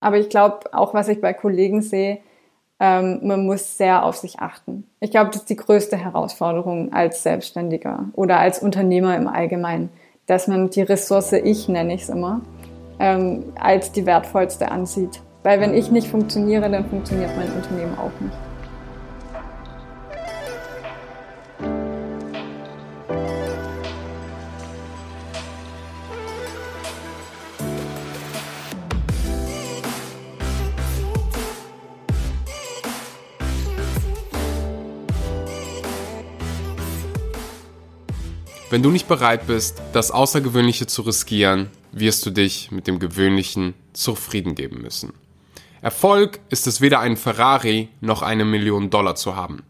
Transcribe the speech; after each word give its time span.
Aber 0.00 0.18
ich 0.18 0.28
glaube, 0.28 0.72
auch 0.72 0.94
was 0.94 1.08
ich 1.08 1.20
bei 1.20 1.32
Kollegen 1.32 1.82
sehe, 1.82 2.18
ähm, 2.80 3.20
man 3.22 3.44
muss 3.44 3.76
sehr 3.76 4.04
auf 4.04 4.16
sich 4.16 4.38
achten. 4.38 4.84
Ich 5.00 5.10
glaube, 5.10 5.30
das 5.30 5.42
ist 5.42 5.50
die 5.50 5.56
größte 5.56 5.96
Herausforderung 5.96 6.92
als 6.92 7.22
Selbstständiger 7.22 8.06
oder 8.12 8.38
als 8.38 8.60
Unternehmer 8.60 9.16
im 9.16 9.26
Allgemeinen, 9.26 9.90
dass 10.26 10.46
man 10.46 10.70
die 10.70 10.82
Ressource 10.82 11.32
Ich, 11.32 11.68
nenne 11.68 11.94
ich 11.94 12.02
es 12.02 12.08
immer, 12.08 12.40
ähm, 13.00 13.52
als 13.58 13.90
die 13.92 14.06
wertvollste 14.06 14.70
ansieht. 14.70 15.20
Weil 15.42 15.60
wenn 15.60 15.74
ich 15.74 15.90
nicht 15.90 16.08
funktioniere, 16.08 16.70
dann 16.70 16.88
funktioniert 16.88 17.30
mein 17.36 17.52
Unternehmen 17.52 17.98
auch 17.98 18.20
nicht. 18.20 18.47
Wenn 38.78 38.84
du 38.84 38.90
nicht 38.92 39.08
bereit 39.08 39.48
bist, 39.48 39.82
das 39.92 40.12
Außergewöhnliche 40.12 40.86
zu 40.86 41.02
riskieren, 41.02 41.68
wirst 41.90 42.24
du 42.24 42.30
dich 42.30 42.70
mit 42.70 42.86
dem 42.86 43.00
Gewöhnlichen 43.00 43.74
zufrieden 43.92 44.54
geben 44.54 44.82
müssen. 44.82 45.14
Erfolg 45.82 46.38
ist 46.48 46.68
es 46.68 46.80
weder 46.80 47.00
ein 47.00 47.16
Ferrari 47.16 47.88
noch 48.00 48.22
eine 48.22 48.44
Million 48.44 48.88
Dollar 48.88 49.16
zu 49.16 49.34
haben. 49.34 49.64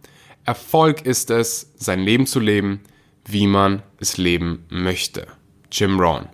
Erfolg 0.44 1.06
ist 1.06 1.30
es, 1.30 1.72
sein 1.76 2.00
Leben 2.00 2.26
zu 2.26 2.38
leben, 2.38 2.80
wie 3.24 3.46
man 3.46 3.82
es 3.98 4.18
leben 4.18 4.66
möchte. 4.68 5.26
Jim 5.72 5.98
Rohn. 5.98 6.28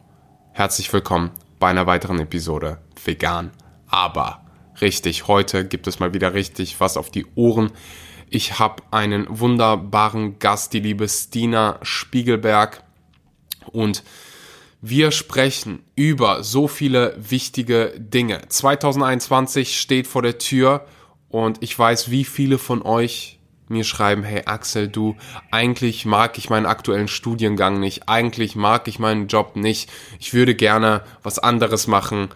Herzlich 0.50 0.92
willkommen 0.92 1.30
bei 1.60 1.68
einer 1.68 1.86
weiteren 1.86 2.18
Episode 2.18 2.78
Vegan. 3.04 3.52
Aber 3.86 4.44
richtig, 4.80 5.28
heute 5.28 5.64
gibt 5.64 5.86
es 5.86 6.00
mal 6.00 6.12
wieder 6.12 6.34
richtig 6.34 6.80
was 6.80 6.96
auf 6.96 7.12
die 7.12 7.26
Ohren. 7.36 7.70
Ich 8.34 8.58
habe 8.58 8.82
einen 8.90 9.26
wunderbaren 9.28 10.40
Gast, 10.40 10.72
die 10.72 10.80
liebe 10.80 11.08
Stina 11.08 11.78
Spiegelberg. 11.82 12.82
Und 13.66 14.02
wir 14.82 15.12
sprechen 15.12 15.84
über 15.94 16.42
so 16.42 16.66
viele 16.66 17.14
wichtige 17.16 17.94
Dinge. 17.96 18.40
2021 18.48 19.78
steht 19.78 20.08
vor 20.08 20.22
der 20.22 20.38
Tür 20.38 20.84
und 21.28 21.62
ich 21.62 21.78
weiß, 21.78 22.10
wie 22.10 22.24
viele 22.24 22.58
von 22.58 22.82
euch 22.82 23.38
mir 23.68 23.84
schreiben, 23.84 24.24
hey 24.24 24.42
Axel, 24.46 24.88
du, 24.88 25.14
eigentlich 25.52 26.04
mag 26.04 26.36
ich 26.36 26.50
meinen 26.50 26.66
aktuellen 26.66 27.06
Studiengang 27.06 27.78
nicht, 27.78 28.08
eigentlich 28.08 28.56
mag 28.56 28.88
ich 28.88 28.98
meinen 28.98 29.28
Job 29.28 29.54
nicht, 29.54 29.88
ich 30.18 30.34
würde 30.34 30.56
gerne 30.56 31.04
was 31.22 31.38
anderes 31.38 31.86
machen, 31.86 32.30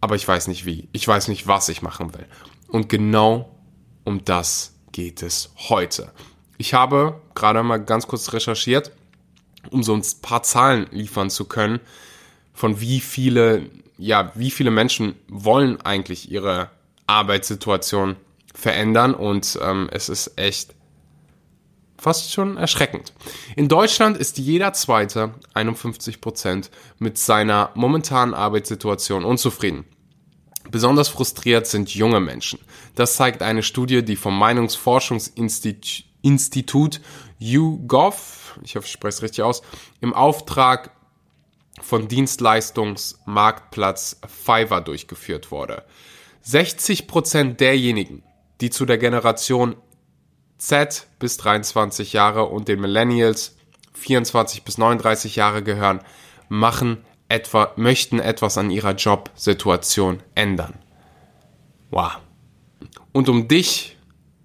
aber 0.00 0.16
ich 0.16 0.26
weiß 0.26 0.48
nicht 0.48 0.66
wie, 0.66 0.88
ich 0.90 1.06
weiß 1.06 1.28
nicht, 1.28 1.46
was 1.46 1.68
ich 1.68 1.82
machen 1.82 2.12
will. 2.14 2.26
Und 2.66 2.88
genau 2.88 3.60
um 4.02 4.24
das 4.24 4.73
geht 4.94 5.22
es 5.22 5.50
heute. 5.68 6.12
Ich 6.56 6.72
habe 6.72 7.20
gerade 7.34 7.62
mal 7.64 7.78
ganz 7.78 8.06
kurz 8.06 8.32
recherchiert, 8.32 8.92
um 9.70 9.82
so 9.82 9.92
ein 9.92 10.02
paar 10.22 10.44
Zahlen 10.44 10.86
liefern 10.92 11.30
zu 11.30 11.46
können, 11.46 11.80
von 12.54 12.80
wie 12.80 13.00
viele, 13.00 13.68
ja, 13.98 14.30
wie 14.36 14.52
viele 14.52 14.70
Menschen 14.70 15.16
wollen 15.28 15.80
eigentlich 15.80 16.30
ihre 16.30 16.70
Arbeitssituation 17.08 18.14
verändern 18.54 19.14
und 19.14 19.58
ähm, 19.60 19.88
es 19.90 20.08
ist 20.08 20.38
echt 20.38 20.74
fast 21.98 22.32
schon 22.32 22.56
erschreckend. 22.56 23.12
In 23.56 23.66
Deutschland 23.66 24.16
ist 24.16 24.38
jeder 24.38 24.74
zweite 24.74 25.34
51 25.54 26.20
Prozent 26.20 26.70
mit 27.00 27.18
seiner 27.18 27.70
momentanen 27.74 28.32
Arbeitssituation 28.34 29.24
unzufrieden. 29.24 29.86
Besonders 30.74 31.08
frustriert 31.08 31.66
sind 31.68 31.94
junge 31.94 32.18
Menschen. 32.18 32.58
Das 32.96 33.14
zeigt 33.14 33.42
eine 33.42 33.62
Studie, 33.62 34.04
die 34.04 34.16
vom 34.16 34.36
Meinungsforschungsinstitut 34.36 37.00
YouGov, 37.38 38.58
ich 38.64 38.74
hoffe, 38.74 38.86
ich 38.86 38.92
spreche 38.92 39.14
es 39.14 39.22
richtig 39.22 39.44
aus, 39.44 39.62
im 40.00 40.12
Auftrag 40.12 40.90
von 41.80 42.08
Dienstleistungsmarktplatz 42.08 44.20
Fiverr 44.26 44.80
durchgeführt 44.80 45.52
wurde. 45.52 45.84
60 46.42 47.06
Prozent 47.06 47.60
derjenigen, 47.60 48.24
die 48.60 48.70
zu 48.70 48.84
der 48.84 48.98
Generation 48.98 49.76
Z 50.58 51.06
bis 51.20 51.36
23 51.36 52.12
Jahre 52.12 52.46
und 52.46 52.66
den 52.66 52.80
Millennials 52.80 53.54
24 53.92 54.64
bis 54.64 54.76
39 54.76 55.36
Jahre 55.36 55.62
gehören, 55.62 56.00
machen 56.48 57.04
etwa, 57.34 57.72
möchten 57.74 58.20
etwas 58.20 58.56
an 58.58 58.70
ihrer 58.70 58.92
Jobsituation 58.92 60.22
ändern. 60.36 60.74
Wow. 61.90 62.12
Und 63.12 63.28
um 63.28 63.48
dich 63.48 63.96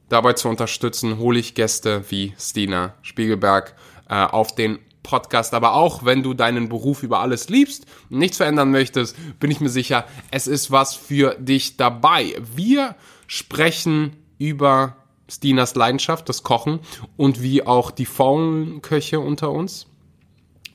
dabei 0.10 0.34
zu 0.34 0.50
unterstützen, 0.50 1.20
hole 1.20 1.40
ich 1.40 1.54
Gäste 1.54 2.04
wie 2.10 2.34
Stina 2.40 2.96
Spiegelberg 3.04 3.76
äh, 4.10 4.16
auf 4.24 4.56
den 4.56 4.80
Podcast. 5.04 5.54
Aber 5.54 5.76
auch 5.76 6.04
wenn 6.04 6.24
du 6.24 6.34
deinen 6.34 6.68
Beruf 6.68 7.04
über 7.04 7.20
alles 7.20 7.50
liebst 7.50 7.86
und 8.10 8.18
nichts 8.18 8.38
verändern 8.38 8.72
möchtest, 8.72 9.16
bin 9.40 9.52
ich 9.52 9.62
mir 9.62 9.70
sicher, 9.70 10.06
es 10.32 10.48
ist 10.48 10.72
was 10.72 10.96
für 10.96 11.36
dich 11.40 11.78
dabei. 11.78 12.36
Wir 12.56 12.96
sprechen 13.28 14.16
über 14.40 14.96
Stinas 15.30 15.76
Leidenschaft, 15.76 16.28
das 16.28 16.42
Kochen 16.42 16.80
und 17.18 17.44
wie 17.44 17.66
auch 17.68 17.92
die 17.92 18.08
faulen 18.08 18.82
Köche 18.82 19.20
unter 19.20 19.52
uns 19.52 19.89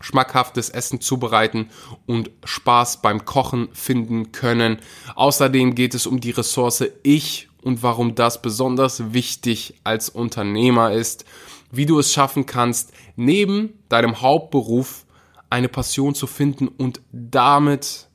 schmackhaftes 0.05 0.69
Essen 0.69 1.01
zubereiten 1.01 1.71
und 2.07 2.31
Spaß 2.45 3.01
beim 3.01 3.25
Kochen 3.25 3.69
finden 3.73 4.33
können. 4.33 4.79
Außerdem 5.15 5.75
geht 5.75 5.95
es 5.95 6.07
um 6.07 6.21
die 6.21 6.31
Ressource 6.31 6.85
Ich 7.03 7.49
und 7.63 7.83
warum 7.83 8.15
das 8.15 8.43
besonders 8.43 9.15
wichtig 9.15 9.81
als 9.83 10.11
Unternehmer 10.11 10.93
ist, 10.93 11.25
wie 11.71 11.87
du 11.87 11.99
es 11.99 12.13
schaffen 12.13 12.45
kannst, 12.45 12.93
neben 13.17 13.73
deinem 13.89 14.21
Hauptberuf 14.21 15.07
eine 15.49 15.69
Passion 15.69 16.15
zu 16.15 16.27
finden 16.27 16.69
und 16.69 17.01
damit 17.11 18.09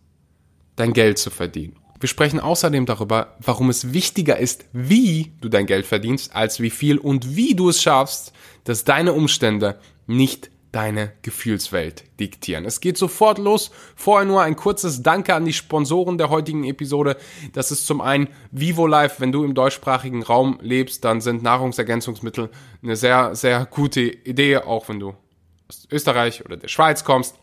dein 0.75 0.93
Geld 0.93 1.17
zu 1.17 1.31
verdienen. 1.31 1.75
Wir 1.99 2.07
sprechen 2.07 2.39
außerdem 2.39 2.85
darüber, 2.85 3.35
warum 3.39 3.69
es 3.69 3.93
wichtiger 3.93 4.37
ist, 4.37 4.65
wie 4.71 5.33
du 5.41 5.49
dein 5.49 5.65
Geld 5.65 5.85
verdienst, 5.85 6.33
als 6.35 6.61
wie 6.61 6.69
viel 6.69 6.97
und 6.97 7.35
wie 7.35 7.55
du 7.55 7.67
es 7.67 7.81
schaffst, 7.81 8.31
dass 8.63 8.85
deine 8.85 9.13
Umstände 9.13 9.79
nicht 10.07 10.49
deine 10.71 11.13
Gefühlswelt 11.21 12.03
diktieren. 12.19 12.65
Es 12.65 12.79
geht 12.79 12.97
sofort 12.97 13.37
los. 13.37 13.71
Vorher 13.95 14.25
nur 14.25 14.41
ein 14.41 14.55
kurzes 14.55 15.01
Danke 15.01 15.33
an 15.33 15.45
die 15.45 15.53
Sponsoren 15.53 16.17
der 16.17 16.29
heutigen 16.29 16.63
Episode. 16.63 17.17
Das 17.53 17.71
ist 17.71 17.87
zum 17.87 18.01
einen 18.01 18.29
Vivo 18.51 18.85
Life. 18.85 19.19
Wenn 19.19 19.31
du 19.31 19.43
im 19.43 19.55
deutschsprachigen 19.55 20.23
Raum 20.23 20.59
lebst, 20.61 21.03
dann 21.05 21.21
sind 21.21 21.41
Nahrungsergänzungsmittel 21.41 22.49
eine 22.83 22.95
sehr, 22.95 23.35
sehr 23.35 23.65
gute 23.65 24.01
Idee, 24.01 24.57
auch 24.57 24.89
wenn 24.89 24.99
du 24.99 25.15
aus 25.67 25.87
Österreich 25.91 26.45
oder 26.45 26.57
der 26.57 26.67
Schweiz 26.67 27.03
kommst. 27.03 27.35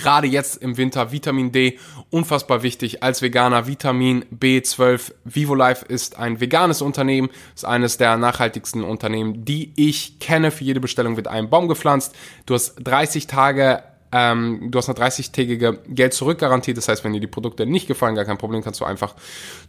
Gerade 0.00 0.26
jetzt 0.26 0.56
im 0.56 0.78
Winter 0.78 1.12
Vitamin 1.12 1.52
D, 1.52 1.78
unfassbar 2.08 2.62
wichtig 2.62 3.02
als 3.02 3.20
Veganer. 3.20 3.66
Vitamin 3.66 4.24
B12. 4.34 5.12
VivoLife 5.24 5.84
ist 5.84 6.18
ein 6.18 6.40
veganes 6.40 6.80
Unternehmen, 6.80 7.28
ist 7.54 7.66
eines 7.66 7.98
der 7.98 8.16
nachhaltigsten 8.16 8.82
Unternehmen, 8.82 9.44
die 9.44 9.74
ich 9.76 10.18
kenne. 10.18 10.52
Für 10.52 10.64
jede 10.64 10.80
Bestellung 10.80 11.16
wird 11.16 11.28
ein 11.28 11.50
Baum 11.50 11.68
gepflanzt. 11.68 12.16
Du 12.46 12.54
hast 12.54 12.76
30 12.82 13.26
Tage 13.26 13.82
ähm, 14.12 14.70
du 14.70 14.78
hast 14.78 14.88
eine 14.88 14.98
30-tägige 14.98 15.78
Geld-Zurück-Garantie. 15.86 16.74
Das 16.74 16.88
heißt, 16.88 17.04
wenn 17.04 17.12
dir 17.12 17.20
die 17.20 17.28
Produkte 17.28 17.64
nicht 17.64 17.86
gefallen, 17.86 18.16
gar 18.16 18.24
kein 18.24 18.38
Problem, 18.38 18.62
kannst 18.62 18.80
du 18.80 18.84
einfach 18.84 19.14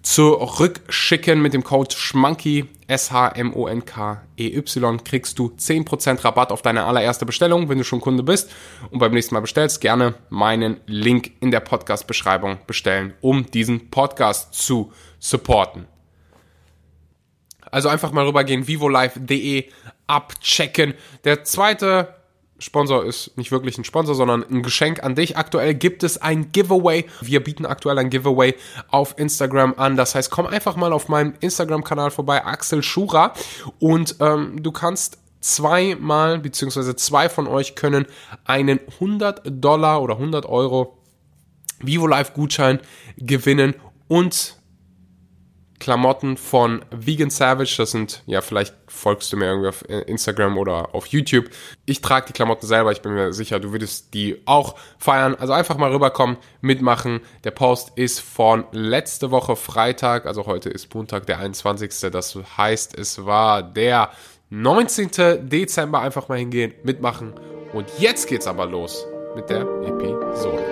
zurückschicken 0.01 1.41
mit 1.41 1.53
dem 1.53 1.63
Code 1.63 1.93
SCHMANKY, 1.95 2.65
S-H-M-O-N-K-E-Y, 2.87 4.63
kriegst 5.03 5.37
du 5.37 5.53
10% 5.55 6.23
Rabatt 6.23 6.51
auf 6.51 6.63
deine 6.63 6.85
allererste 6.85 7.25
Bestellung, 7.25 7.69
wenn 7.69 7.77
du 7.77 7.83
schon 7.83 8.01
Kunde 8.01 8.23
bist. 8.23 8.51
Und 8.89 8.97
beim 8.99 9.13
nächsten 9.13 9.35
Mal 9.35 9.41
bestellst, 9.41 9.79
gerne 9.79 10.15
meinen 10.29 10.79
Link 10.87 11.31
in 11.39 11.51
der 11.51 11.59
Podcast-Beschreibung 11.59 12.57
bestellen, 12.65 13.13
um 13.21 13.45
diesen 13.45 13.91
Podcast 13.91 14.55
zu 14.55 14.91
supporten. 15.19 15.85
Also 17.69 17.89
einfach 17.89 18.11
mal 18.11 18.25
rübergehen, 18.25 18.67
vivolive.de 18.67 19.69
abchecken. 20.07 20.95
Der 21.23 21.43
zweite 21.43 22.20
Sponsor 22.61 23.03
ist 23.03 23.37
nicht 23.37 23.51
wirklich 23.51 23.77
ein 23.77 23.83
Sponsor, 23.83 24.15
sondern 24.15 24.43
ein 24.49 24.61
Geschenk 24.61 25.03
an 25.03 25.15
dich. 25.15 25.35
Aktuell 25.35 25.73
gibt 25.73 26.03
es 26.03 26.21
ein 26.21 26.51
Giveaway. 26.51 27.05
Wir 27.21 27.43
bieten 27.43 27.65
aktuell 27.65 27.97
ein 27.97 28.09
Giveaway 28.09 28.55
auf 28.89 29.17
Instagram 29.17 29.73
an. 29.77 29.97
Das 29.97 30.15
heißt, 30.15 30.29
komm 30.29 30.45
einfach 30.45 30.75
mal 30.75 30.93
auf 30.93 31.09
meinem 31.09 31.33
Instagram-Kanal 31.39 32.11
vorbei, 32.11 32.45
Axel 32.45 32.83
Schura, 32.83 33.33
und 33.79 34.15
ähm, 34.19 34.61
du 34.61 34.71
kannst 34.71 35.17
zweimal, 35.41 36.39
beziehungsweise 36.39 36.95
zwei 36.95 37.29
von 37.29 37.47
euch 37.47 37.75
können 37.75 38.05
einen 38.45 38.79
100 38.99 39.41
Dollar 39.45 40.01
oder 40.01 40.15
100 40.15 40.45
Euro 40.45 40.97
Vivo 41.79 42.05
Live 42.05 42.33
Gutschein 42.33 42.79
gewinnen 43.17 43.73
und 44.07 44.60
Klamotten 45.81 46.37
von 46.37 46.85
Vegan 46.91 47.31
Savage. 47.31 47.73
Das 47.77 47.91
sind, 47.91 48.23
ja, 48.27 48.41
vielleicht 48.41 48.75
folgst 48.87 49.33
du 49.33 49.37
mir 49.37 49.45
irgendwie 49.45 49.67
auf 49.67 49.83
äh, 49.89 50.01
Instagram 50.01 50.57
oder 50.57 50.93
auf 50.93 51.07
YouTube. 51.07 51.49
Ich 51.85 52.01
trage 52.01 52.27
die 52.27 52.33
Klamotten 52.33 52.67
selber. 52.67 52.91
Ich 52.91 53.01
bin 53.01 53.13
mir 53.15 53.33
sicher, 53.33 53.59
du 53.59 53.71
würdest 53.71 54.13
die 54.13 54.41
auch 54.45 54.75
feiern. 54.99 55.35
Also 55.35 55.53
einfach 55.53 55.77
mal 55.77 55.91
rüberkommen, 55.91 56.37
mitmachen. 56.61 57.21
Der 57.43 57.51
Post 57.51 57.93
ist 57.95 58.19
von 58.19 58.65
letzte 58.71 59.31
Woche 59.31 59.55
Freitag. 59.55 60.27
Also 60.27 60.45
heute 60.45 60.69
ist 60.69 60.93
Montag, 60.93 61.25
der 61.25 61.39
21. 61.39 62.11
Das 62.11 62.37
heißt, 62.57 62.97
es 62.97 63.25
war 63.25 63.63
der 63.63 64.11
19. 64.51 65.49
Dezember. 65.49 66.01
Einfach 66.01 66.29
mal 66.29 66.37
hingehen, 66.37 66.73
mitmachen. 66.83 67.33
Und 67.73 67.87
jetzt 67.97 68.27
geht's 68.27 68.45
aber 68.45 68.67
los 68.67 69.05
mit 69.35 69.49
der 69.49 69.61
Episode. 69.61 70.70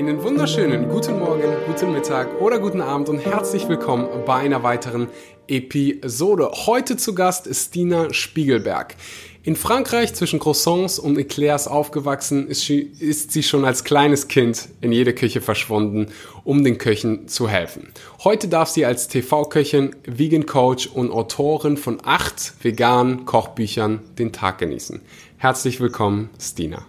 Einen 0.00 0.22
wunderschönen 0.22 0.88
guten 0.88 1.18
Morgen, 1.18 1.52
guten 1.66 1.92
Mittag 1.92 2.40
oder 2.40 2.58
guten 2.58 2.80
Abend 2.80 3.10
und 3.10 3.18
herzlich 3.18 3.68
willkommen 3.68 4.08
bei 4.24 4.36
einer 4.36 4.62
weiteren 4.62 5.08
Episode. 5.46 6.50
Heute 6.64 6.96
zu 6.96 7.14
Gast 7.14 7.46
ist 7.46 7.74
Dina 7.74 8.10
Spiegelberg. 8.10 8.94
In 9.42 9.56
Frankreich 9.56 10.14
zwischen 10.14 10.38
Croissants 10.38 10.98
und 10.98 11.18
Eclairs 11.18 11.68
aufgewachsen, 11.68 12.48
ist 12.48 12.62
sie, 12.62 12.80
ist 12.80 13.32
sie 13.32 13.42
schon 13.42 13.66
als 13.66 13.84
kleines 13.84 14.26
Kind 14.26 14.70
in 14.80 14.90
jede 14.90 15.12
Küche 15.12 15.42
verschwunden, 15.42 16.06
um 16.44 16.64
den 16.64 16.78
Köchen 16.78 17.28
zu 17.28 17.46
helfen. 17.50 17.92
Heute 18.24 18.48
darf 18.48 18.70
sie 18.70 18.86
als 18.86 19.06
TV-Köchin, 19.08 19.94
Vegan 20.06 20.46
Coach 20.46 20.86
und 20.86 21.10
Autorin 21.10 21.76
von 21.76 21.98
acht 22.02 22.54
veganen 22.64 23.26
Kochbüchern 23.26 24.00
den 24.18 24.32
Tag 24.32 24.56
genießen. 24.56 25.02
Herzlich 25.36 25.78
willkommen, 25.78 26.30
Stina. 26.40 26.86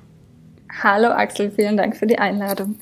Hallo 0.82 1.10
Axel, 1.10 1.52
vielen 1.52 1.76
Dank 1.76 1.98
für 1.98 2.08
die 2.08 2.18
Einladung. 2.18 2.78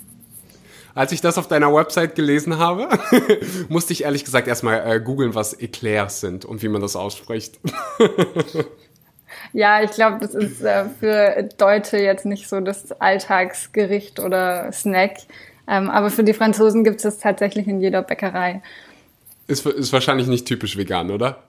Als 0.99 1.13
ich 1.13 1.21
das 1.21 1.37
auf 1.37 1.47
deiner 1.47 1.73
Website 1.73 2.15
gelesen 2.15 2.57
habe, 2.57 2.89
musste 3.69 3.93
ich 3.93 4.03
ehrlich 4.03 4.25
gesagt 4.25 4.49
erstmal 4.49 4.85
äh, 4.85 4.99
googeln, 4.99 5.33
was 5.33 5.53
Eclairs 5.53 6.19
sind 6.19 6.43
und 6.43 6.61
wie 6.61 6.67
man 6.67 6.81
das 6.81 6.97
ausspricht. 6.97 7.57
ja, 9.53 9.81
ich 9.81 9.91
glaube, 9.91 10.17
das 10.19 10.35
ist 10.35 10.61
äh, 10.61 10.89
für 10.99 11.47
Deutsche 11.57 11.99
jetzt 11.99 12.25
nicht 12.25 12.49
so 12.49 12.59
das 12.59 12.91
Alltagsgericht 12.91 14.19
oder 14.19 14.73
Snack. 14.73 15.19
Ähm, 15.69 15.89
aber 15.89 16.09
für 16.09 16.25
die 16.25 16.33
Franzosen 16.33 16.83
gibt 16.83 16.97
es 16.97 17.03
das 17.03 17.17
tatsächlich 17.17 17.69
in 17.69 17.79
jeder 17.79 18.01
Bäckerei. 18.01 18.61
Ist, 19.47 19.65
ist 19.65 19.93
wahrscheinlich 19.93 20.27
nicht 20.27 20.49
typisch 20.49 20.75
vegan, 20.75 21.11
oder? 21.11 21.43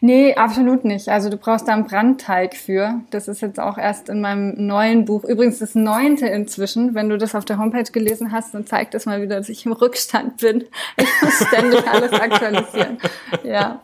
Nee, 0.00 0.34
absolut 0.34 0.84
nicht. 0.84 1.08
Also 1.08 1.30
du 1.30 1.36
brauchst 1.36 1.66
da 1.68 1.72
einen 1.72 1.86
Brandteig 1.86 2.54
für. 2.54 3.00
Das 3.10 3.28
ist 3.28 3.40
jetzt 3.40 3.58
auch 3.58 3.76
erst 3.76 4.08
in 4.08 4.20
meinem 4.20 4.66
neuen 4.66 5.04
Buch, 5.04 5.24
übrigens 5.24 5.58
das 5.58 5.74
neunte 5.74 6.26
inzwischen. 6.26 6.94
Wenn 6.94 7.08
du 7.08 7.18
das 7.18 7.34
auf 7.34 7.44
der 7.44 7.58
Homepage 7.58 7.90
gelesen 7.90 8.32
hast, 8.32 8.54
dann 8.54 8.66
zeigt 8.66 8.94
das 8.94 9.06
mal 9.06 9.20
wieder, 9.20 9.36
dass 9.36 9.48
ich 9.48 9.66
im 9.66 9.72
Rückstand 9.72 10.38
bin. 10.38 10.64
Ich 10.96 11.22
muss 11.22 11.46
ständig 11.48 11.86
alles 11.86 12.12
aktualisieren. 12.12 12.98
Ja. 13.42 13.82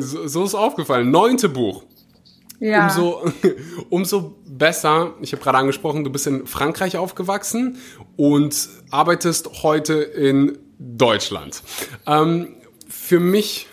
So 0.00 0.44
ist 0.44 0.54
aufgefallen. 0.54 1.10
Neunte 1.10 1.48
Buch. 1.48 1.84
Ja. 2.60 2.86
Umso, 2.86 3.32
umso 3.90 4.34
besser. 4.46 5.14
Ich 5.20 5.32
habe 5.32 5.42
gerade 5.42 5.58
angesprochen, 5.58 6.04
du 6.04 6.10
bist 6.10 6.26
in 6.26 6.46
Frankreich 6.46 6.96
aufgewachsen 6.96 7.78
und 8.16 8.68
arbeitest 8.90 9.62
heute 9.62 9.94
in 9.94 10.58
Deutschland. 10.78 11.62
Ähm, 12.06 12.56
für 13.04 13.20
mich 13.20 13.66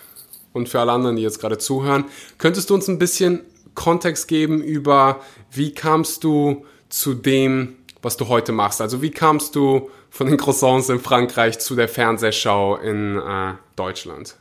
und 0.52 0.68
für 0.68 0.80
alle 0.80 0.92
anderen, 0.92 1.16
die 1.16 1.22
jetzt 1.22 1.40
gerade 1.40 1.56
zuhören, 1.56 2.04
könntest 2.36 2.68
du 2.68 2.74
uns 2.74 2.86
ein 2.88 2.98
bisschen 2.98 3.40
Kontext 3.74 4.28
geben 4.28 4.62
über, 4.62 5.20
wie 5.50 5.72
kamst 5.72 6.22
du 6.24 6.66
zu 6.90 7.14
dem, 7.14 7.76
was 8.02 8.18
du 8.18 8.28
heute 8.28 8.52
machst? 8.52 8.82
Also 8.82 9.00
wie 9.00 9.10
kamst 9.10 9.54
du 9.54 9.88
von 10.10 10.26
den 10.26 10.36
Croissants 10.36 10.90
in 10.90 11.00
Frankreich 11.00 11.58
zu 11.58 11.74
der 11.74 11.88
Fernsehschau 11.88 12.76
in 12.76 13.16
äh, 13.16 13.54
Deutschland? 13.74 14.36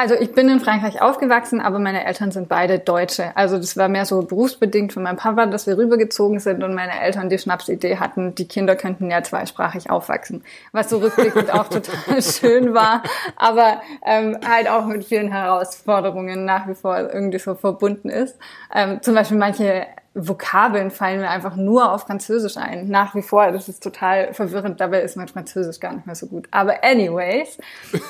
Also 0.00 0.14
ich 0.14 0.32
bin 0.32 0.48
in 0.48 0.60
Frankreich 0.60 1.02
aufgewachsen, 1.02 1.60
aber 1.60 1.78
meine 1.78 2.06
Eltern 2.06 2.30
sind 2.30 2.48
beide 2.48 2.78
Deutsche. 2.78 3.36
Also 3.36 3.58
das 3.58 3.76
war 3.76 3.88
mehr 3.88 4.06
so 4.06 4.22
berufsbedingt 4.22 4.94
von 4.94 5.02
meinem 5.02 5.18
Papa, 5.18 5.44
dass 5.44 5.66
wir 5.66 5.76
rübergezogen 5.76 6.40
sind 6.40 6.64
und 6.64 6.74
meine 6.74 6.98
Eltern 6.98 7.28
die 7.28 7.36
Schnapsidee 7.36 7.98
hatten, 7.98 8.34
die 8.34 8.48
Kinder 8.48 8.76
könnten 8.76 9.10
ja 9.10 9.22
zweisprachig 9.22 9.90
aufwachsen. 9.90 10.42
Was 10.72 10.88
so 10.88 11.00
rückblickend 11.00 11.52
auch 11.52 11.68
total 11.68 12.22
schön 12.22 12.72
war, 12.72 13.02
aber 13.36 13.82
ähm, 14.02 14.38
halt 14.42 14.70
auch 14.70 14.86
mit 14.86 15.04
vielen 15.04 15.30
Herausforderungen 15.30 16.46
nach 16.46 16.66
wie 16.66 16.74
vor 16.74 16.96
irgendwie 16.96 17.38
so 17.38 17.54
verbunden 17.54 18.08
ist. 18.08 18.38
Ähm, 18.74 19.02
zum 19.02 19.14
Beispiel 19.14 19.36
manche 19.36 19.86
Vokabeln 20.14 20.90
fallen 20.90 21.20
mir 21.20 21.28
einfach 21.28 21.56
nur 21.56 21.92
auf 21.92 22.04
Französisch 22.04 22.56
ein. 22.56 22.88
Nach 22.88 23.14
wie 23.14 23.22
vor, 23.22 23.52
das 23.52 23.68
ist 23.68 23.82
total 23.82 24.32
verwirrend. 24.32 24.80
Dabei 24.80 25.02
ist 25.02 25.18
mein 25.18 25.28
Französisch 25.28 25.78
gar 25.78 25.92
nicht 25.92 26.06
mehr 26.06 26.14
so 26.14 26.26
gut. 26.26 26.48
Aber 26.52 26.82
anyways, 26.82 27.58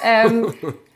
ähm, 0.05 0.55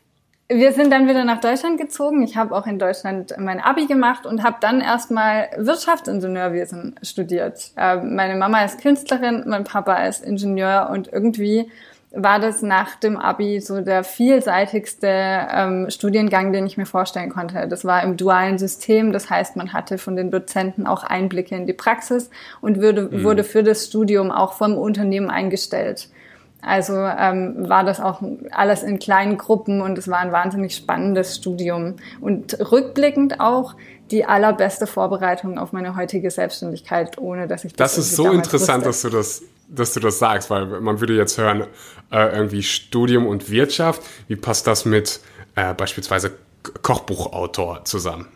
wir 0.48 0.72
sind 0.72 0.90
dann 0.90 1.08
wieder 1.08 1.24
nach 1.24 1.40
Deutschland 1.40 1.78
gezogen. 1.78 2.22
Ich 2.22 2.36
habe 2.36 2.54
auch 2.54 2.66
in 2.66 2.78
Deutschland 2.78 3.34
mein 3.38 3.60
Abi 3.60 3.86
gemacht 3.86 4.26
und 4.26 4.42
habe 4.42 4.56
dann 4.60 4.80
erstmal 4.80 5.48
Wirtschaftsingenieurwesen 5.56 6.96
studiert. 7.02 7.70
Ähm, 7.76 8.14
meine 8.14 8.36
Mama 8.36 8.64
ist 8.64 8.80
Künstlerin, 8.80 9.44
mein 9.46 9.64
Papa 9.64 10.06
ist 10.06 10.24
Ingenieur 10.24 10.90
und 10.92 11.10
irgendwie 11.10 11.70
war 12.16 12.38
das 12.38 12.62
nach 12.62 12.94
dem 12.94 13.16
Abi 13.16 13.60
so 13.60 13.80
der 13.80 14.04
vielseitigste 14.04 15.08
ähm, 15.08 15.90
Studiengang, 15.90 16.52
den 16.52 16.66
ich 16.66 16.76
mir 16.76 16.86
vorstellen 16.86 17.30
konnte. 17.30 17.66
Das 17.66 17.84
war 17.84 18.02
im 18.04 18.16
dualen 18.16 18.58
System, 18.58 19.12
das 19.12 19.30
heißt, 19.30 19.56
man 19.56 19.72
hatte 19.72 19.98
von 19.98 20.14
den 20.14 20.30
Dozenten 20.30 20.86
auch 20.86 21.02
Einblicke 21.02 21.56
in 21.56 21.66
die 21.66 21.72
Praxis 21.72 22.30
und 22.60 22.80
würde, 22.80 23.08
mhm. 23.10 23.24
wurde 23.24 23.44
für 23.44 23.62
das 23.62 23.86
Studium 23.86 24.30
auch 24.30 24.52
vom 24.52 24.76
Unternehmen 24.76 25.30
eingestellt. 25.30 26.08
Also 26.64 26.94
ähm, 26.94 27.68
war 27.68 27.84
das 27.84 28.00
auch 28.00 28.22
alles 28.50 28.82
in 28.82 28.98
kleinen 28.98 29.38
Gruppen 29.38 29.80
und 29.80 29.98
es 29.98 30.08
war 30.08 30.18
ein 30.18 30.32
wahnsinnig 30.32 30.74
spannendes 30.74 31.36
Studium. 31.36 31.96
Und 32.20 32.58
rückblickend 32.72 33.40
auch 33.40 33.74
die 34.10 34.24
allerbeste 34.24 34.86
Vorbereitung 34.86 35.58
auf 35.58 35.72
meine 35.72 35.96
heutige 35.96 36.30
Selbstständigkeit, 36.30 37.18
ohne 37.18 37.46
dass 37.46 37.64
ich 37.64 37.74
das 37.74 37.94
Das 37.94 38.06
ist 38.06 38.16
so 38.16 38.30
interessant, 38.30 38.84
wusste. 38.84 39.10
dass 39.10 39.12
du 39.12 39.16
das, 39.16 39.42
dass 39.68 39.94
du 39.94 40.00
das 40.00 40.18
sagst, 40.18 40.50
weil 40.50 40.66
man 40.80 41.00
würde 41.00 41.14
jetzt 41.14 41.38
hören, 41.38 41.66
äh, 42.10 42.36
irgendwie 42.36 42.62
Studium 42.62 43.26
und 43.26 43.50
Wirtschaft. 43.50 44.02
Wie 44.28 44.36
passt 44.36 44.66
das 44.66 44.84
mit 44.84 45.20
äh, 45.56 45.74
beispielsweise 45.74 46.32
Kochbuchautor 46.82 47.84
zusammen? 47.84 48.28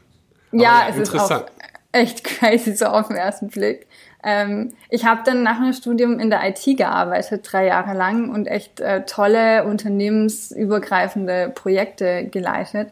ja, 0.53 0.61
ja, 0.61 0.87
es 0.91 0.97
ist 0.97 1.15
auch 1.15 1.45
echt 1.93 2.25
crazy 2.25 2.75
so 2.75 2.87
auf 2.87 3.09
den 3.09 3.17
ersten 3.17 3.49
Blick. 3.49 3.88
Ähm, 4.29 4.75
ich 4.91 5.07
habe 5.07 5.23
dann 5.25 5.43
nach 5.43 5.59
dem 5.59 5.73
Studium 5.73 6.21
in 6.21 6.29
der 6.29 6.47
IT 6.47 6.77
gearbeitet, 6.77 7.49
drei 7.51 7.67
Jahre 7.67 7.97
lang 7.97 8.29
und 8.29 8.47
echt 8.47 8.79
äh, 8.79 9.07
tolle 9.07 9.65
unternehmensübergreifende 9.65 11.51
Projekte 11.55 12.27
geleitet 12.27 12.91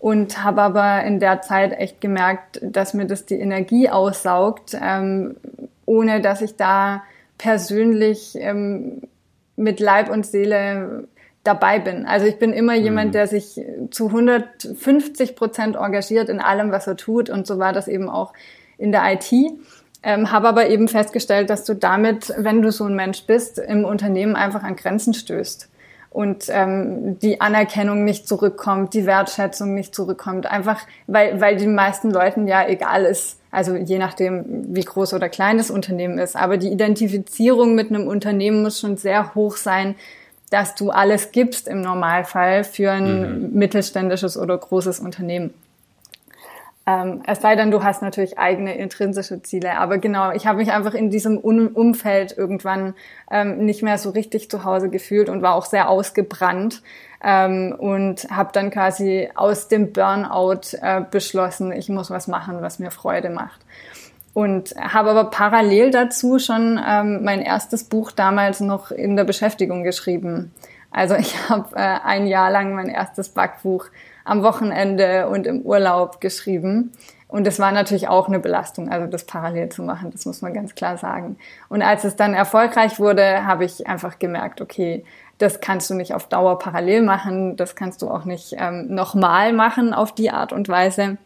und 0.00 0.42
habe 0.42 0.62
aber 0.62 1.04
in 1.04 1.20
der 1.20 1.42
Zeit 1.42 1.78
echt 1.78 2.00
gemerkt, 2.00 2.58
dass 2.60 2.92
mir 2.92 3.06
das 3.06 3.24
die 3.24 3.38
Energie 3.38 3.88
aussaugt, 3.88 4.76
ähm, 4.82 5.36
ohne 5.86 6.20
dass 6.20 6.42
ich 6.42 6.56
da 6.56 7.04
persönlich 7.38 8.34
ähm, 8.34 9.02
mit 9.54 9.78
Leib 9.78 10.10
und 10.10 10.26
Seele 10.26 11.06
dabei 11.44 11.78
bin. 11.78 12.04
Also 12.04 12.26
ich 12.26 12.40
bin 12.40 12.52
immer 12.52 12.74
jemand, 12.74 13.08
mhm. 13.08 13.12
der 13.12 13.28
sich 13.28 13.60
zu 13.92 14.08
150 14.08 15.36
Prozent 15.36 15.76
engagiert 15.76 16.28
in 16.28 16.40
allem, 16.40 16.72
was 16.72 16.88
er 16.88 16.96
tut 16.96 17.30
und 17.30 17.46
so 17.46 17.60
war 17.60 17.72
das 17.72 17.86
eben 17.86 18.10
auch 18.10 18.32
in 18.76 18.90
der 18.90 19.04
IT. 19.12 19.30
Ähm, 20.06 20.30
habe 20.30 20.48
aber 20.48 20.68
eben 20.68 20.86
festgestellt, 20.86 21.48
dass 21.48 21.64
du 21.64 21.74
damit, 21.74 22.32
wenn 22.36 22.60
du 22.60 22.70
so 22.70 22.84
ein 22.84 22.94
Mensch 22.94 23.24
bist, 23.24 23.58
im 23.58 23.86
Unternehmen 23.86 24.36
einfach 24.36 24.62
an 24.62 24.76
Grenzen 24.76 25.14
stößt 25.14 25.70
und 26.10 26.44
ähm, 26.48 27.18
die 27.18 27.40
Anerkennung 27.40 28.04
nicht 28.04 28.28
zurückkommt, 28.28 28.94
die 28.94 29.06
Wertschätzung 29.06 29.74
nicht 29.74 29.94
zurückkommt, 29.94 30.46
einfach 30.46 30.80
weil, 31.06 31.40
weil 31.40 31.56
den 31.56 31.74
meisten 31.74 32.10
Leuten 32.10 32.46
ja 32.46 32.68
egal 32.68 33.04
ist, 33.04 33.40
also 33.50 33.74
je 33.74 33.98
nachdem, 33.98 34.44
wie 34.74 34.82
groß 34.82 35.14
oder 35.14 35.28
klein 35.28 35.58
das 35.58 35.70
Unternehmen 35.70 36.18
ist, 36.18 36.36
aber 36.36 36.56
die 36.56 36.68
Identifizierung 36.68 37.74
mit 37.74 37.88
einem 37.88 38.06
Unternehmen 38.06 38.62
muss 38.62 38.78
schon 38.78 38.96
sehr 38.96 39.34
hoch 39.34 39.56
sein, 39.56 39.96
dass 40.50 40.76
du 40.76 40.90
alles 40.90 41.32
gibst 41.32 41.66
im 41.66 41.80
Normalfall 41.80 42.62
für 42.62 42.92
ein 42.92 43.48
mhm. 43.50 43.58
mittelständisches 43.58 44.36
oder 44.36 44.56
großes 44.56 45.00
Unternehmen. 45.00 45.52
Ähm, 46.86 47.22
es 47.26 47.40
sei 47.40 47.56
denn, 47.56 47.70
du 47.70 47.82
hast 47.82 48.02
natürlich 48.02 48.38
eigene 48.38 48.76
intrinsische 48.76 49.40
Ziele. 49.42 49.78
Aber 49.78 49.98
genau, 49.98 50.32
ich 50.32 50.46
habe 50.46 50.58
mich 50.58 50.70
einfach 50.70 50.92
in 50.92 51.10
diesem 51.10 51.42
Un 51.42 51.68
Umfeld 51.68 52.36
irgendwann 52.36 52.94
ähm, 53.30 53.64
nicht 53.64 53.82
mehr 53.82 53.96
so 53.96 54.10
richtig 54.10 54.50
zu 54.50 54.64
Hause 54.64 54.90
gefühlt 54.90 55.28
und 55.30 55.40
war 55.40 55.54
auch 55.54 55.64
sehr 55.64 55.88
ausgebrannt. 55.88 56.82
Ähm, 57.22 57.74
und 57.78 58.28
habe 58.30 58.50
dann 58.52 58.70
quasi 58.70 59.30
aus 59.34 59.68
dem 59.68 59.92
Burnout 59.92 60.76
äh, 60.82 61.00
beschlossen, 61.10 61.72
ich 61.72 61.88
muss 61.88 62.10
was 62.10 62.28
machen, 62.28 62.60
was 62.60 62.78
mir 62.78 62.90
Freude 62.90 63.30
macht. 63.30 63.60
Und 64.34 64.74
habe 64.76 65.10
aber 65.10 65.30
parallel 65.30 65.90
dazu 65.90 66.38
schon 66.38 66.78
ähm, 66.86 67.24
mein 67.24 67.40
erstes 67.40 67.84
Buch 67.84 68.10
damals 68.10 68.60
noch 68.60 68.90
in 68.90 69.16
der 69.16 69.24
Beschäftigung 69.24 69.84
geschrieben. 69.84 70.52
Also 70.90 71.14
ich 71.14 71.34
habe 71.48 71.74
äh, 71.76 71.98
ein 72.04 72.26
Jahr 72.26 72.50
lang 72.50 72.74
mein 72.74 72.88
erstes 72.88 73.30
Backbuch 73.30 73.86
am 74.24 74.42
Wochenende 74.42 75.28
und 75.28 75.46
im 75.46 75.62
Urlaub 75.62 76.20
geschrieben. 76.20 76.92
Und 77.28 77.46
das 77.46 77.58
war 77.58 77.72
natürlich 77.72 78.08
auch 78.08 78.28
eine 78.28 78.38
Belastung, 78.38 78.90
also 78.90 79.06
das 79.06 79.24
parallel 79.24 79.68
zu 79.68 79.82
machen, 79.82 80.10
das 80.12 80.24
muss 80.24 80.40
man 80.40 80.54
ganz 80.54 80.74
klar 80.74 80.98
sagen. 80.98 81.36
Und 81.68 81.82
als 81.82 82.04
es 82.04 82.16
dann 82.16 82.32
erfolgreich 82.32 83.00
wurde, 83.00 83.44
habe 83.44 83.64
ich 83.64 83.86
einfach 83.86 84.18
gemerkt, 84.18 84.60
okay, 84.60 85.04
das 85.38 85.60
kannst 85.60 85.90
du 85.90 85.94
nicht 85.94 86.14
auf 86.14 86.28
Dauer 86.28 86.58
parallel 86.58 87.02
machen, 87.02 87.56
das 87.56 87.74
kannst 87.74 88.02
du 88.02 88.08
auch 88.08 88.24
nicht 88.24 88.54
ähm, 88.56 88.94
nochmal 88.94 89.52
machen 89.52 89.92
auf 89.92 90.12
die 90.12 90.30
Art 90.30 90.52
und 90.52 90.68
Weise 90.68 91.18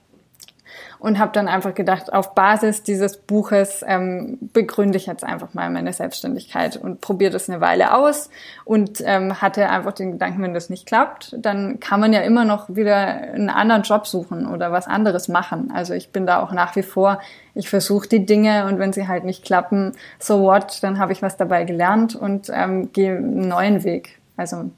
und 0.98 1.18
habe 1.18 1.32
dann 1.32 1.48
einfach 1.48 1.74
gedacht, 1.74 2.12
auf 2.12 2.34
Basis 2.34 2.82
dieses 2.82 3.16
Buches 3.16 3.84
ähm, 3.86 4.38
begründe 4.52 4.96
ich 4.96 5.06
jetzt 5.06 5.24
einfach 5.24 5.54
mal 5.54 5.70
meine 5.70 5.92
Selbstständigkeit 5.92 6.76
und 6.76 7.00
probiere 7.00 7.30
das 7.30 7.48
eine 7.48 7.60
Weile 7.60 7.94
aus 7.94 8.30
und 8.64 9.02
ähm, 9.04 9.40
hatte 9.40 9.68
einfach 9.68 9.92
den 9.92 10.12
Gedanken, 10.12 10.42
wenn 10.42 10.54
das 10.54 10.70
nicht 10.70 10.86
klappt, 10.86 11.36
dann 11.38 11.80
kann 11.80 12.00
man 12.00 12.12
ja 12.12 12.20
immer 12.20 12.44
noch 12.44 12.68
wieder 12.68 12.96
einen 12.96 13.50
anderen 13.50 13.82
Job 13.82 14.06
suchen 14.06 14.46
oder 14.46 14.72
was 14.72 14.86
anderes 14.86 15.28
machen. 15.28 15.70
Also 15.74 15.94
ich 15.94 16.10
bin 16.10 16.26
da 16.26 16.42
auch 16.42 16.52
nach 16.52 16.74
wie 16.76 16.82
vor, 16.82 17.20
ich 17.54 17.68
versuche 17.68 18.08
die 18.08 18.26
Dinge 18.26 18.66
und 18.66 18.78
wenn 18.78 18.92
sie 18.92 19.08
halt 19.08 19.24
nicht 19.24 19.44
klappen, 19.44 19.92
so 20.18 20.40
what, 20.42 20.82
dann 20.82 20.98
habe 20.98 21.12
ich 21.12 21.22
was 21.22 21.36
dabei 21.36 21.64
gelernt 21.64 22.16
und 22.16 22.50
ähm, 22.52 22.92
gehe 22.92 23.16
einen 23.16 23.48
neuen 23.48 23.84
Weg. 23.84 24.18
Also 24.36 24.70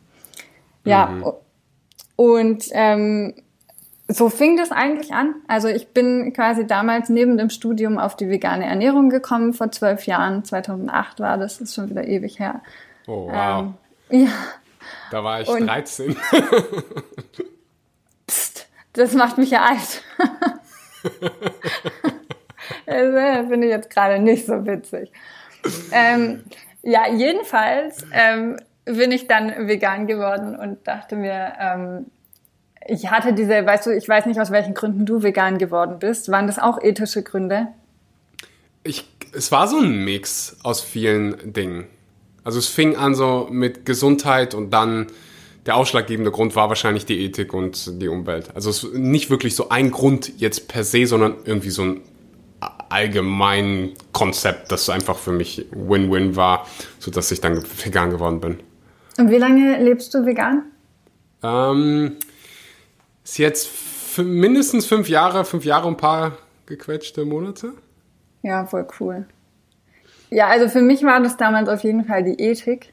ja. 0.84 1.06
Mhm. 1.06 1.32
Und 2.16 2.64
ähm, 2.72 3.34
so 4.12 4.28
fing 4.28 4.56
das 4.56 4.72
eigentlich 4.72 5.12
an. 5.12 5.36
Also 5.46 5.68
ich 5.68 5.88
bin 5.88 6.32
quasi 6.32 6.66
damals 6.66 7.08
neben 7.08 7.38
dem 7.38 7.48
Studium 7.50 7.98
auf 7.98 8.16
die 8.16 8.28
vegane 8.28 8.66
Ernährung 8.66 9.08
gekommen, 9.08 9.52
vor 9.54 9.70
zwölf 9.70 10.06
Jahren, 10.06 10.44
2008 10.44 11.20
war 11.20 11.38
das, 11.38 11.60
ist 11.60 11.74
schon 11.74 11.90
wieder 11.90 12.06
ewig 12.06 12.38
her. 12.38 12.60
Oh, 13.06 13.28
wow. 13.30 13.74
Ähm, 14.10 14.24
ja. 14.24 14.30
Da 15.10 15.22
war 15.22 15.40
ich 15.40 15.48
Und 15.48 15.66
13. 15.66 16.16
Psst, 18.26 18.68
das 18.94 19.14
macht 19.14 19.38
mich 19.38 19.50
ja 19.50 19.62
alt. 19.64 20.02
das 22.86 23.46
finde 23.48 23.66
ich 23.66 23.72
jetzt 23.72 23.90
gerade 23.90 24.18
nicht 24.18 24.46
so 24.46 24.66
witzig. 24.66 25.12
Ähm, 25.92 26.44
ja, 26.82 27.08
jedenfalls 27.08 28.04
ähm, 28.12 28.56
bin 28.84 29.12
ich 29.12 29.28
dann 29.28 29.68
vegan 29.68 30.06
geworden 30.06 30.56
und 30.56 30.86
dachte 30.88 31.16
mir, 31.16 31.52
ähm, 31.60 32.06
ich 32.90 33.10
hatte 33.10 33.32
diese, 33.32 33.64
weißt 33.64 33.86
du, 33.86 33.96
ich 33.96 34.08
weiß 34.08 34.26
nicht, 34.26 34.40
aus 34.40 34.50
welchen 34.50 34.74
Gründen 34.74 35.06
du 35.06 35.22
vegan 35.22 35.58
geworden 35.58 35.98
bist. 36.00 36.30
Waren 36.30 36.46
das 36.46 36.58
auch 36.58 36.82
ethische 36.82 37.22
Gründe? 37.22 37.68
Ich, 38.82 39.04
es 39.32 39.52
war 39.52 39.68
so 39.68 39.78
ein 39.78 40.04
Mix 40.04 40.56
aus 40.62 40.80
vielen 40.80 41.52
Dingen. 41.52 41.86
Also 42.42 42.58
es 42.58 42.66
fing 42.66 42.96
an 42.96 43.14
so 43.14 43.46
mit 43.50 43.86
Gesundheit 43.86 44.54
und 44.54 44.70
dann 44.70 45.06
der 45.66 45.76
ausschlaggebende 45.76 46.30
Grund 46.30 46.56
war 46.56 46.68
wahrscheinlich 46.68 47.06
die 47.06 47.20
Ethik 47.24 47.52
und 47.52 48.00
die 48.02 48.08
Umwelt. 48.08 48.54
Also 48.54 48.70
es 48.70 48.82
ist 48.82 48.94
nicht 48.94 49.30
wirklich 49.30 49.54
so 49.54 49.68
ein 49.68 49.90
Grund 49.90 50.40
jetzt 50.40 50.68
per 50.68 50.82
se, 50.82 51.06
sondern 51.06 51.34
irgendwie 51.44 51.70
so 51.70 51.82
ein 51.82 52.00
allgemein 52.88 53.92
Konzept, 54.12 54.72
das 54.72 54.90
einfach 54.90 55.16
für 55.16 55.32
mich 55.32 55.66
Win-Win 55.70 56.34
war, 56.34 56.66
sodass 56.98 57.30
ich 57.30 57.40
dann 57.40 57.62
vegan 57.84 58.10
geworden 58.10 58.40
bin. 58.40 58.58
Und 59.18 59.30
wie 59.30 59.36
lange 59.36 59.80
lebst 59.82 60.12
du 60.14 60.26
vegan? 60.26 60.64
Ähm, 61.42 62.16
ist 63.30 63.38
jetzt 63.38 63.70
mindestens 64.18 64.86
fünf 64.86 65.08
Jahre, 65.08 65.44
fünf 65.44 65.64
Jahre 65.64 65.86
und 65.86 65.94
ein 65.94 65.98
paar 65.98 66.32
gequetschte 66.66 67.24
Monate. 67.24 67.74
Ja, 68.42 68.64
voll 68.64 68.86
cool. 68.98 69.26
Ja, 70.30 70.48
also 70.48 70.68
für 70.68 70.82
mich 70.82 71.04
war 71.04 71.20
das 71.22 71.36
damals 71.36 71.68
auf 71.68 71.82
jeden 71.84 72.04
Fall 72.04 72.24
die 72.24 72.40
Ethik. 72.40 72.92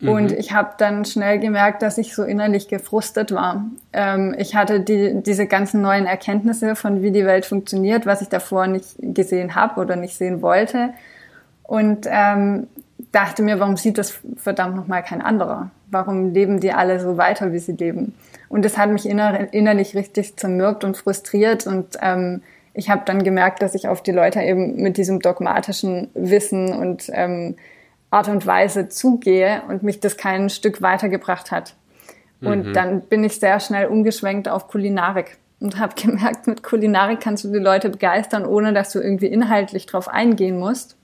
Und 0.00 0.30
mhm. 0.30 0.38
ich 0.38 0.52
habe 0.52 0.70
dann 0.78 1.04
schnell 1.04 1.38
gemerkt, 1.38 1.82
dass 1.82 1.98
ich 1.98 2.14
so 2.14 2.22
innerlich 2.24 2.68
gefrustet 2.68 3.32
war. 3.32 3.66
Ähm, 3.92 4.34
ich 4.38 4.56
hatte 4.56 4.80
die, 4.80 5.22
diese 5.22 5.46
ganzen 5.46 5.82
neuen 5.82 6.06
Erkenntnisse 6.06 6.74
von 6.74 7.02
wie 7.02 7.10
die 7.10 7.26
Welt 7.26 7.44
funktioniert, 7.44 8.06
was 8.06 8.22
ich 8.22 8.28
davor 8.28 8.66
nicht 8.66 8.96
gesehen 8.98 9.54
habe 9.54 9.78
oder 9.80 9.96
nicht 9.96 10.16
sehen 10.16 10.40
wollte. 10.40 10.94
Und 11.62 12.06
ähm, 12.10 12.66
dachte 13.12 13.42
mir, 13.42 13.60
warum 13.60 13.76
sieht 13.76 13.98
das 13.98 14.18
verdammt 14.36 14.74
nochmal 14.74 15.02
kein 15.02 15.20
anderer? 15.20 15.70
Warum 15.90 16.32
leben 16.32 16.60
die 16.60 16.72
alle 16.72 17.00
so 17.00 17.16
weiter, 17.16 17.52
wie 17.52 17.58
sie 17.58 17.72
leben? 17.72 18.14
Und 18.48 18.64
das 18.64 18.78
hat 18.78 18.90
mich 18.90 19.06
inner 19.06 19.52
innerlich 19.52 19.94
richtig 19.94 20.36
zermürbt 20.36 20.84
und 20.84 20.96
frustriert. 20.96 21.66
Und 21.66 21.96
ähm, 22.00 22.42
ich 22.74 22.90
habe 22.90 23.02
dann 23.04 23.22
gemerkt, 23.22 23.62
dass 23.62 23.74
ich 23.74 23.88
auf 23.88 24.02
die 24.02 24.12
Leute 24.12 24.40
eben 24.40 24.76
mit 24.76 24.96
diesem 24.96 25.20
dogmatischen 25.20 26.08
Wissen 26.14 26.72
und 26.72 27.10
ähm, 27.12 27.56
Art 28.10 28.28
und 28.28 28.46
Weise 28.46 28.88
zugehe 28.88 29.62
und 29.68 29.82
mich 29.82 30.00
das 30.00 30.16
kein 30.16 30.50
Stück 30.50 30.82
weitergebracht 30.82 31.50
hat. 31.50 31.74
Und 32.42 32.68
mhm. 32.68 32.72
dann 32.72 33.00
bin 33.02 33.22
ich 33.22 33.38
sehr 33.38 33.60
schnell 33.60 33.86
umgeschwenkt 33.86 34.48
auf 34.48 34.68
Kulinarik 34.68 35.36
und 35.60 35.78
habe 35.78 35.94
gemerkt, 36.00 36.46
mit 36.46 36.62
Kulinarik 36.62 37.20
kannst 37.20 37.44
du 37.44 37.52
die 37.52 37.58
Leute 37.58 37.90
begeistern, 37.90 38.46
ohne 38.46 38.72
dass 38.72 38.92
du 38.92 39.00
irgendwie 39.00 39.26
inhaltlich 39.26 39.86
drauf 39.86 40.08
eingehen 40.08 40.58
musst. 40.58 40.96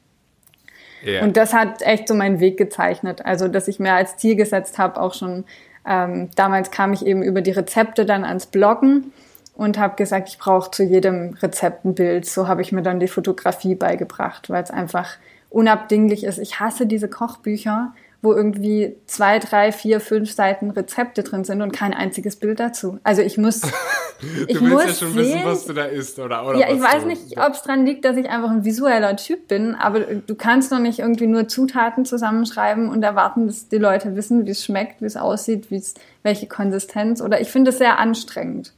Yeah. 1.04 1.24
Und 1.24 1.36
das 1.36 1.52
hat 1.52 1.82
echt 1.82 2.08
so 2.08 2.14
meinen 2.14 2.40
Weg 2.40 2.56
gezeichnet. 2.56 3.24
Also, 3.24 3.48
dass 3.48 3.68
ich 3.68 3.78
mir 3.78 3.92
als 3.92 4.16
Ziel 4.16 4.36
gesetzt 4.36 4.78
habe, 4.78 5.00
auch 5.00 5.14
schon 5.14 5.44
ähm, 5.86 6.30
damals 6.34 6.70
kam 6.70 6.92
ich 6.92 7.06
eben 7.06 7.22
über 7.22 7.40
die 7.40 7.52
Rezepte 7.52 8.04
dann 8.04 8.24
ans 8.24 8.46
Bloggen 8.46 9.12
und 9.54 9.78
habe 9.78 9.96
gesagt, 9.96 10.28
ich 10.28 10.38
brauche 10.38 10.70
zu 10.70 10.82
jedem 10.82 11.34
Rezept 11.40 11.84
ein 11.84 11.94
Bild. 11.94 12.26
So 12.26 12.48
habe 12.48 12.60
ich 12.62 12.72
mir 12.72 12.82
dann 12.82 13.00
die 13.00 13.08
Fotografie 13.08 13.76
beigebracht, 13.76 14.50
weil 14.50 14.62
es 14.62 14.70
einfach 14.70 15.16
unabdinglich 15.48 16.24
ist. 16.24 16.38
Ich 16.38 16.58
hasse 16.60 16.86
diese 16.86 17.08
Kochbücher, 17.08 17.94
wo 18.26 18.34
irgendwie 18.34 18.96
zwei, 19.06 19.38
drei, 19.38 19.72
vier, 19.72 20.00
fünf 20.00 20.32
Seiten 20.32 20.70
Rezepte 20.70 21.22
drin 21.22 21.44
sind 21.44 21.62
und 21.62 21.72
kein 21.72 21.94
einziges 21.94 22.36
Bild 22.36 22.60
dazu. 22.60 22.98
Also 23.04 23.22
ich 23.22 23.38
muss. 23.38 23.60
du 24.20 24.26
ich 24.48 24.60
willst 24.60 24.62
muss 24.62 24.84
ja 24.84 24.94
schon 24.94 25.14
sehen, 25.14 25.34
wissen, 25.34 25.44
was 25.44 25.64
du 25.66 25.72
da 25.72 25.84
isst, 25.84 26.18
oder? 26.18 26.46
oder 26.46 26.58
ja, 26.58 26.70
ich 26.70 26.82
weiß 26.82 27.04
nicht, 27.04 27.38
ob 27.38 27.54
es 27.54 27.62
dran 27.62 27.86
liegt, 27.86 28.04
dass 28.04 28.16
ich 28.16 28.28
einfach 28.28 28.50
ein 28.50 28.64
visueller 28.64 29.16
Typ 29.16 29.48
bin, 29.48 29.74
aber 29.74 30.00
du 30.00 30.34
kannst 30.34 30.72
doch 30.72 30.80
nicht 30.80 30.98
irgendwie 30.98 31.26
nur 31.26 31.48
Zutaten 31.48 32.04
zusammenschreiben 32.04 32.88
und 32.88 33.02
erwarten, 33.02 33.46
dass 33.46 33.68
die 33.68 33.78
Leute 33.78 34.16
wissen, 34.16 34.44
wie 34.46 34.50
es 34.50 34.64
schmeckt, 34.64 35.00
wie 35.00 35.06
es 35.06 35.16
aussieht, 35.16 35.70
wie 35.70 35.76
es, 35.76 35.94
welche 36.22 36.46
Konsistenz. 36.46 37.22
Oder 37.22 37.40
ich 37.40 37.48
finde 37.48 37.70
es 37.70 37.78
sehr 37.78 37.98
anstrengend. 37.98 38.72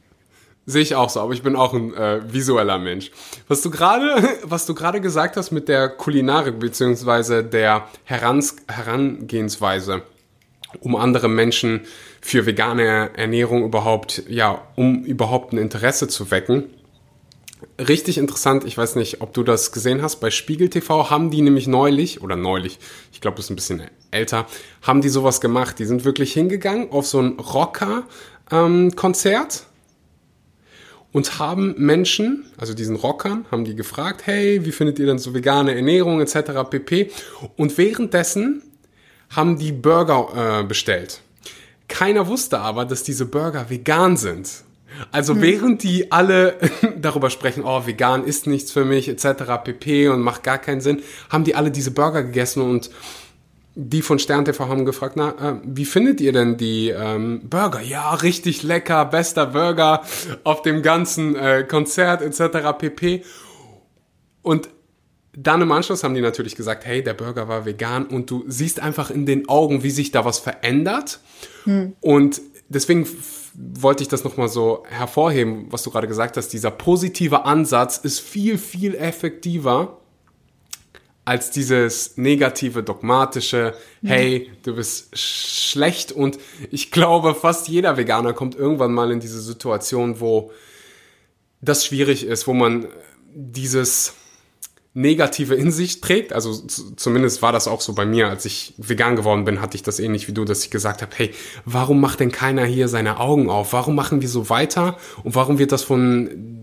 Sehe 0.69 0.83
ich 0.83 0.93
auch 0.93 1.09
so, 1.09 1.21
aber 1.21 1.33
ich 1.33 1.41
bin 1.41 1.55
auch 1.55 1.73
ein 1.73 1.95
äh, 1.95 2.21
visueller 2.31 2.77
Mensch. 2.77 3.09
Was 3.47 3.63
du 3.63 3.71
gerade, 3.71 4.21
was 4.43 4.67
du 4.67 4.75
gerade 4.75 5.01
gesagt 5.01 5.35
hast 5.35 5.49
mit 5.49 5.67
der 5.67 5.89
Kulinarik 5.89 6.59
beziehungsweise 6.59 7.43
der 7.43 7.87
Herans 8.03 8.57
Herangehensweise, 8.67 10.03
um 10.81 10.95
andere 10.95 11.27
Menschen 11.27 11.81
für 12.21 12.45
vegane 12.45 13.09
Ernährung 13.17 13.63
überhaupt, 13.63 14.21
ja, 14.27 14.61
um 14.75 15.03
überhaupt 15.05 15.53
ein 15.53 15.57
Interesse 15.57 16.07
zu 16.07 16.29
wecken. 16.29 16.65
Richtig 17.79 18.19
interessant, 18.19 18.63
ich 18.63 18.77
weiß 18.77 18.95
nicht, 18.95 19.21
ob 19.21 19.33
du 19.33 19.41
das 19.41 19.71
gesehen 19.71 20.03
hast, 20.03 20.17
bei 20.17 20.29
Spiegel 20.29 20.69
TV 20.69 21.09
haben 21.09 21.31
die 21.31 21.41
nämlich 21.41 21.65
neulich, 21.65 22.21
oder 22.21 22.35
neulich, 22.35 22.77
ich 23.11 23.21
glaube, 23.21 23.37
das 23.37 23.45
ist 23.45 23.49
ein 23.49 23.55
bisschen 23.55 23.81
älter, 24.11 24.45
haben 24.83 25.01
die 25.01 25.09
sowas 25.09 25.41
gemacht. 25.41 25.79
Die 25.79 25.85
sind 25.85 26.05
wirklich 26.05 26.31
hingegangen 26.31 26.91
auf 26.91 27.07
so 27.07 27.19
ein 27.19 27.39
Rocker-Konzert. 27.39 29.63
Ähm, 29.63 29.68
und 31.11 31.39
haben 31.39 31.75
Menschen, 31.77 32.45
also 32.57 32.73
diesen 32.73 32.95
Rockern, 32.95 33.45
haben 33.51 33.65
die 33.65 33.75
gefragt, 33.75 34.21
hey, 34.25 34.63
wie 34.65 34.71
findet 34.71 34.99
ihr 34.99 35.05
denn 35.05 35.17
so 35.17 35.33
vegane 35.33 35.75
Ernährung 35.75 36.21
etc. 36.21 36.69
pp. 36.69 37.11
Und 37.55 37.77
währenddessen 37.77 38.63
haben 39.31 39.57
die 39.57 39.71
Burger 39.71 40.61
äh, 40.61 40.63
bestellt. 40.63 41.21
Keiner 41.87 42.27
wusste 42.27 42.59
aber, 42.59 42.85
dass 42.85 43.03
diese 43.03 43.25
Burger 43.25 43.69
vegan 43.69 44.17
sind. 44.17 44.63
Also 45.11 45.33
hm. 45.33 45.41
während 45.41 45.83
die 45.83 46.11
alle 46.11 46.57
darüber 46.97 47.29
sprechen, 47.29 47.63
oh, 47.63 47.85
vegan 47.85 48.23
ist 48.23 48.47
nichts 48.47 48.71
für 48.71 48.85
mich 48.85 49.09
etc. 49.09 49.43
pp. 49.63 50.09
und 50.09 50.21
macht 50.21 50.43
gar 50.43 50.57
keinen 50.57 50.81
Sinn, 50.81 51.01
haben 51.29 51.43
die 51.43 51.55
alle 51.55 51.71
diese 51.71 51.91
Burger 51.91 52.23
gegessen 52.23 52.61
und 52.61 52.89
die 53.81 54.01
von 54.01 54.19
Stern 54.19 54.43
TV 54.43 54.67
haben 54.67 54.83
gefragt, 54.83 55.15
na, 55.15 55.29
äh, 55.29 55.55
wie 55.63 55.85
findet 55.85 56.19
ihr 56.19 56.33
denn 56.33 56.57
die 56.57 56.89
ähm, 56.89 57.47
Burger? 57.49 57.79
Ja, 57.79 58.13
richtig 58.13 58.61
lecker, 58.61 59.05
bester 59.05 59.45
Burger 59.47 60.03
auf 60.43 60.61
dem 60.63 60.81
ganzen 60.81 61.35
äh, 61.35 61.63
Konzert 61.63 62.21
etc. 62.21 62.77
pp. 62.77 63.23
Und 64.41 64.69
dann 65.31 65.61
im 65.61 65.71
Anschluss 65.71 66.03
haben 66.03 66.13
die 66.13 66.21
natürlich 66.21 66.57
gesagt, 66.57 66.85
hey, 66.85 67.01
der 67.01 67.13
Burger 67.13 67.47
war 67.47 67.65
vegan 67.65 68.05
und 68.05 68.29
du 68.29 68.43
siehst 68.47 68.81
einfach 68.81 69.11
in 69.11 69.25
den 69.25 69.47
Augen, 69.47 69.81
wie 69.81 69.91
sich 69.91 70.11
da 70.11 70.25
was 70.25 70.39
verändert. 70.39 71.21
Hm. 71.63 71.93
Und 72.01 72.41
deswegen 72.67 73.07
wollte 73.53 74.03
ich 74.03 74.09
das 74.09 74.25
nochmal 74.25 74.49
so 74.49 74.83
hervorheben, 74.89 75.67
was 75.69 75.83
du 75.83 75.89
gerade 75.89 76.07
gesagt 76.07 76.35
hast. 76.35 76.49
Dieser 76.49 76.71
positive 76.71 77.45
Ansatz 77.45 77.97
ist 77.97 78.19
viel, 78.19 78.57
viel 78.57 78.93
effektiver 78.95 79.98
als 81.29 81.51
dieses 81.51 82.17
negative, 82.17 82.81
dogmatische, 82.81 83.75
hey, 84.03 84.49
du 84.63 84.73
bist 84.73 85.15
schlecht 85.15 86.11
und 86.11 86.39
ich 86.71 86.89
glaube, 86.89 87.35
fast 87.35 87.67
jeder 87.67 87.97
Veganer 87.97 88.33
kommt 88.33 88.55
irgendwann 88.55 88.91
mal 88.91 89.11
in 89.11 89.19
diese 89.19 89.39
Situation, 89.39 90.21
wo 90.21 90.51
das 91.61 91.85
schwierig 91.85 92.25
ist, 92.25 92.47
wo 92.47 92.53
man 92.53 92.87
dieses 93.31 94.13
Negative 94.95 95.53
in 95.53 95.71
sich 95.71 96.01
trägt. 96.01 96.33
Also 96.33 96.51
zumindest 96.95 97.43
war 97.43 97.51
das 97.51 97.67
auch 97.67 97.81
so 97.81 97.93
bei 97.93 98.07
mir, 98.07 98.27
als 98.27 98.45
ich 98.45 98.73
vegan 98.77 99.15
geworden 99.15 99.45
bin, 99.45 99.61
hatte 99.61 99.75
ich 99.75 99.83
das 99.83 99.99
ähnlich 99.99 100.27
wie 100.27 100.33
du, 100.33 100.45
dass 100.45 100.63
ich 100.63 100.71
gesagt 100.71 101.03
habe, 101.03 101.11
hey, 101.15 101.31
warum 101.63 102.01
macht 102.01 102.21
denn 102.21 102.31
keiner 102.31 102.65
hier 102.65 102.87
seine 102.87 103.19
Augen 103.19 103.51
auf? 103.51 103.71
Warum 103.71 103.93
machen 103.93 104.21
wir 104.21 104.29
so 104.29 104.49
weiter? 104.49 104.97
Und 105.23 105.35
warum 105.35 105.59
wird 105.59 105.73
das 105.73 105.83
von 105.83 106.58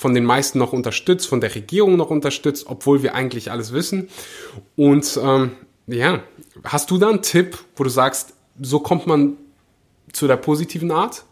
von 0.00 0.14
den 0.14 0.24
meisten 0.24 0.58
noch 0.58 0.72
unterstützt, 0.72 1.28
von 1.28 1.42
der 1.42 1.54
Regierung 1.54 1.96
noch 1.96 2.08
unterstützt, 2.08 2.64
obwohl 2.68 3.02
wir 3.02 3.14
eigentlich 3.14 3.50
alles 3.50 3.74
wissen. 3.74 4.08
Und 4.74 5.20
ähm, 5.22 5.52
ja, 5.88 6.20
hast 6.64 6.90
du 6.90 6.96
da 6.96 7.10
einen 7.10 7.20
Tipp, 7.20 7.58
wo 7.76 7.84
du 7.84 7.90
sagst, 7.90 8.32
so 8.58 8.80
kommt 8.80 9.06
man 9.06 9.36
zu 10.14 10.26
der 10.26 10.36
positiven 10.36 10.90
Art? 10.90 11.24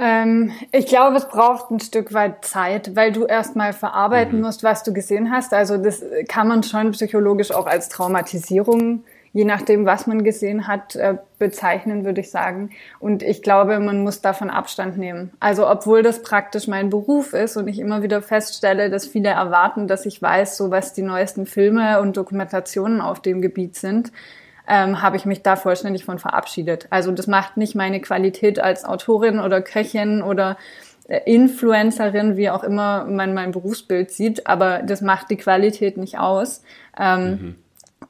Ähm, 0.00 0.50
ich 0.72 0.86
glaube, 0.86 1.18
es 1.18 1.28
braucht 1.28 1.70
ein 1.70 1.78
Stück 1.78 2.12
weit 2.12 2.44
Zeit, 2.44 2.96
weil 2.96 3.12
du 3.12 3.24
erstmal 3.24 3.72
verarbeiten 3.72 4.38
mhm. 4.38 4.46
musst, 4.46 4.64
was 4.64 4.82
du 4.82 4.92
gesehen 4.92 5.30
hast. 5.30 5.54
Also 5.54 5.76
das 5.76 6.02
kann 6.26 6.48
man 6.48 6.64
schon 6.64 6.90
psychologisch 6.90 7.52
auch 7.52 7.66
als 7.66 7.88
Traumatisierung 7.88 9.04
je 9.32 9.44
nachdem, 9.44 9.86
was 9.86 10.06
man 10.06 10.24
gesehen 10.24 10.66
hat, 10.66 10.96
äh, 10.96 11.16
bezeichnen, 11.38 12.04
würde 12.04 12.20
ich 12.20 12.30
sagen. 12.30 12.70
Und 12.98 13.22
ich 13.22 13.42
glaube, 13.42 13.78
man 13.78 14.02
muss 14.02 14.20
davon 14.20 14.50
Abstand 14.50 14.98
nehmen. 14.98 15.30
Also 15.38 15.68
obwohl 15.68 16.02
das 16.02 16.22
praktisch 16.22 16.66
mein 16.66 16.90
Beruf 16.90 17.32
ist 17.32 17.56
und 17.56 17.68
ich 17.68 17.78
immer 17.78 18.02
wieder 18.02 18.22
feststelle, 18.22 18.90
dass 18.90 19.06
viele 19.06 19.30
erwarten, 19.30 19.86
dass 19.86 20.06
ich 20.06 20.20
weiß, 20.20 20.56
so 20.56 20.70
was 20.70 20.92
die 20.92 21.02
neuesten 21.02 21.46
Filme 21.46 22.00
und 22.00 22.16
Dokumentationen 22.16 23.00
auf 23.00 23.20
dem 23.20 23.40
Gebiet 23.40 23.76
sind, 23.76 24.12
ähm, 24.68 25.00
habe 25.00 25.16
ich 25.16 25.26
mich 25.26 25.42
da 25.42 25.56
vollständig 25.56 26.04
von 26.04 26.18
verabschiedet. 26.18 26.86
Also 26.90 27.12
das 27.12 27.26
macht 27.26 27.56
nicht 27.56 27.74
meine 27.74 28.00
Qualität 28.00 28.58
als 28.60 28.84
Autorin 28.84 29.38
oder 29.38 29.62
Köchin 29.62 30.22
oder 30.22 30.56
äh, 31.08 31.20
Influencerin, 31.24 32.36
wie 32.36 32.50
auch 32.50 32.64
immer 32.64 33.04
man 33.04 33.32
mein 33.32 33.52
Berufsbild 33.52 34.10
sieht, 34.10 34.46
aber 34.46 34.82
das 34.82 35.00
macht 35.00 35.30
die 35.30 35.36
Qualität 35.36 35.96
nicht 35.96 36.18
aus. 36.18 36.62
Ähm, 36.98 37.30
mhm. 37.30 37.54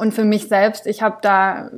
Und 0.01 0.15
für 0.15 0.25
mich 0.25 0.49
selbst, 0.49 0.87
ich 0.87 1.03
habe 1.03 1.19
da 1.21 1.71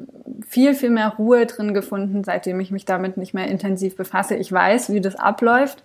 viel, 0.47 0.75
viel 0.75 0.91
mehr 0.91 1.09
Ruhe 1.19 1.45
drin 1.45 1.75
gefunden, 1.75 2.23
seitdem 2.23 2.61
ich 2.61 2.71
mich 2.71 2.85
damit 2.85 3.17
nicht 3.17 3.35
mehr 3.35 3.49
intensiv 3.49 3.97
befasse. 3.97 4.37
Ich 4.37 4.53
weiß, 4.53 4.93
wie 4.93 5.01
das 5.01 5.17
abläuft 5.17 5.83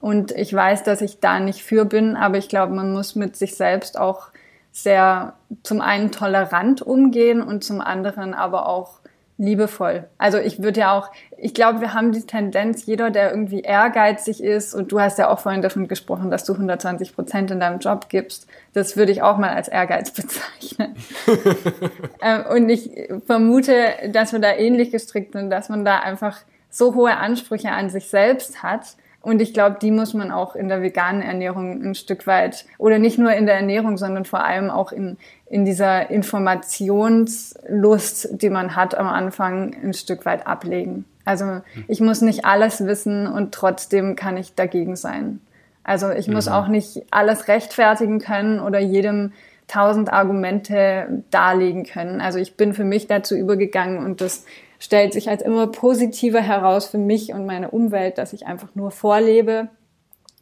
und 0.00 0.30
ich 0.30 0.54
weiß, 0.54 0.84
dass 0.84 1.00
ich 1.00 1.18
da 1.18 1.40
nicht 1.40 1.64
für 1.64 1.84
bin, 1.84 2.14
aber 2.14 2.38
ich 2.38 2.48
glaube, 2.48 2.72
man 2.72 2.92
muss 2.92 3.16
mit 3.16 3.34
sich 3.34 3.56
selbst 3.56 3.98
auch 3.98 4.28
sehr 4.70 5.34
zum 5.64 5.80
einen 5.80 6.12
tolerant 6.12 6.82
umgehen 6.82 7.42
und 7.42 7.64
zum 7.64 7.80
anderen 7.80 8.32
aber 8.32 8.68
auch 8.68 9.00
liebevoll. 9.42 10.04
Also 10.18 10.38
ich 10.38 10.62
würde 10.62 10.80
ja 10.80 10.96
auch, 10.96 11.10
ich 11.36 11.52
glaube, 11.52 11.80
wir 11.80 11.94
haben 11.94 12.12
die 12.12 12.22
Tendenz, 12.22 12.86
jeder, 12.86 13.10
der 13.10 13.30
irgendwie 13.30 13.60
ehrgeizig 13.60 14.42
ist, 14.42 14.74
und 14.74 14.92
du 14.92 15.00
hast 15.00 15.18
ja 15.18 15.28
auch 15.28 15.40
vorhin 15.40 15.62
davon 15.62 15.88
gesprochen, 15.88 16.30
dass 16.30 16.44
du 16.44 16.52
120 16.52 17.14
Prozent 17.14 17.50
in 17.50 17.60
deinem 17.60 17.80
Job 17.80 18.08
gibst, 18.08 18.46
das 18.72 18.96
würde 18.96 19.12
ich 19.12 19.22
auch 19.22 19.38
mal 19.38 19.50
als 19.50 19.68
Ehrgeiz 19.68 20.10
bezeichnen. 20.14 20.94
Ähm, 22.24 22.44
und 22.54 22.68
ich 22.68 22.90
vermute, 23.26 23.74
dass 24.10 24.32
wir 24.32 24.38
da 24.38 24.52
ähnlich 24.52 24.92
gestrickt 24.92 25.32
sind, 25.32 25.50
dass 25.50 25.68
man 25.68 25.84
da 25.84 25.98
einfach 25.98 26.38
so 26.70 26.94
hohe 26.94 27.16
Ansprüche 27.16 27.72
an 27.72 27.90
sich 27.90 28.08
selbst 28.08 28.62
hat, 28.62 28.96
und 29.22 29.40
ich 29.40 29.54
glaube, 29.54 29.76
die 29.80 29.92
muss 29.92 30.12
man 30.14 30.32
auch 30.32 30.56
in 30.56 30.68
der 30.68 30.82
veganen 30.82 31.22
Ernährung 31.22 31.80
ein 31.82 31.94
Stück 31.94 32.26
weit, 32.26 32.64
oder 32.76 32.98
nicht 32.98 33.18
nur 33.18 33.32
in 33.32 33.46
der 33.46 33.54
Ernährung, 33.54 33.96
sondern 33.96 34.24
vor 34.24 34.42
allem 34.44 34.68
auch 34.68 34.90
in, 34.92 35.16
in 35.48 35.64
dieser 35.64 36.10
Informationslust, 36.10 38.42
die 38.42 38.50
man 38.50 38.74
hat 38.74 38.96
am 38.96 39.06
Anfang, 39.06 39.76
ein 39.82 39.94
Stück 39.94 40.26
weit 40.26 40.44
ablegen. 40.46 41.04
Also 41.24 41.60
ich 41.86 42.00
muss 42.00 42.20
nicht 42.20 42.44
alles 42.44 42.84
wissen 42.84 43.28
und 43.28 43.54
trotzdem 43.54 44.16
kann 44.16 44.36
ich 44.36 44.56
dagegen 44.56 44.96
sein. 44.96 45.38
Also 45.84 46.10
ich 46.10 46.26
muss 46.28 46.46
mhm. 46.46 46.52
auch 46.52 46.68
nicht 46.68 47.02
alles 47.10 47.48
rechtfertigen 47.48 48.18
können 48.18 48.60
oder 48.60 48.78
jedem 48.80 49.32
tausend 49.68 50.12
Argumente 50.12 51.22
darlegen 51.30 51.84
können. 51.84 52.20
Also 52.20 52.38
ich 52.38 52.56
bin 52.56 52.74
für 52.74 52.84
mich 52.84 53.06
dazu 53.06 53.36
übergegangen 53.36 54.04
und 54.04 54.20
das 54.20 54.44
stellt 54.82 55.12
sich 55.12 55.30
als 55.30 55.42
immer 55.42 55.68
positiver 55.68 56.40
heraus 56.40 56.86
für 56.86 56.98
mich 56.98 57.32
und 57.32 57.46
meine 57.46 57.70
Umwelt, 57.70 58.18
dass 58.18 58.32
ich 58.32 58.48
einfach 58.48 58.74
nur 58.74 58.90
vorlebe, 58.90 59.68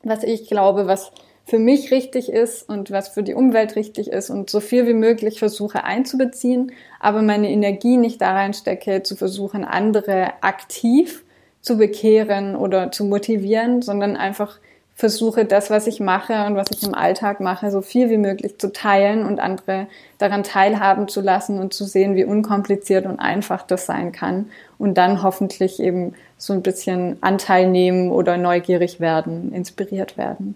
was 0.02 0.24
ich 0.24 0.48
glaube, 0.48 0.86
was 0.86 1.12
für 1.44 1.58
mich 1.58 1.90
richtig 1.90 2.32
ist 2.32 2.66
und 2.66 2.90
was 2.90 3.08
für 3.08 3.22
die 3.22 3.34
Umwelt 3.34 3.76
richtig 3.76 4.08
ist 4.08 4.30
und 4.30 4.48
so 4.48 4.60
viel 4.60 4.86
wie 4.86 4.94
möglich 4.94 5.40
versuche 5.40 5.84
einzubeziehen, 5.84 6.72
aber 7.00 7.20
meine 7.20 7.50
Energie 7.50 7.98
nicht 7.98 8.22
da 8.22 8.32
reinstecke, 8.32 9.02
zu 9.02 9.14
versuchen, 9.14 9.62
andere 9.62 10.42
aktiv 10.42 11.22
zu 11.60 11.76
bekehren 11.76 12.56
oder 12.56 12.90
zu 12.92 13.04
motivieren, 13.04 13.82
sondern 13.82 14.16
einfach 14.16 14.58
versuche, 15.00 15.46
das, 15.46 15.70
was 15.70 15.86
ich 15.86 15.98
mache 15.98 16.44
und 16.46 16.54
was 16.54 16.68
ich 16.70 16.82
im 16.82 16.94
Alltag 16.94 17.40
mache, 17.40 17.70
so 17.70 17.80
viel 17.80 18.10
wie 18.10 18.18
möglich 18.18 18.58
zu 18.58 18.70
teilen 18.70 19.24
und 19.24 19.40
andere 19.40 19.88
daran 20.18 20.44
teilhaben 20.44 21.08
zu 21.08 21.22
lassen 21.22 21.58
und 21.58 21.72
zu 21.72 21.84
sehen, 21.84 22.14
wie 22.14 22.24
unkompliziert 22.24 23.06
und 23.06 23.18
einfach 23.18 23.66
das 23.66 23.86
sein 23.86 24.12
kann. 24.12 24.50
Und 24.78 24.94
dann 24.94 25.22
hoffentlich 25.22 25.80
eben 25.80 26.14
so 26.36 26.52
ein 26.52 26.62
bisschen 26.62 27.16
Anteil 27.22 27.68
nehmen 27.68 28.10
oder 28.10 28.36
neugierig 28.36 29.00
werden, 29.00 29.52
inspiriert 29.52 30.18
werden. 30.18 30.54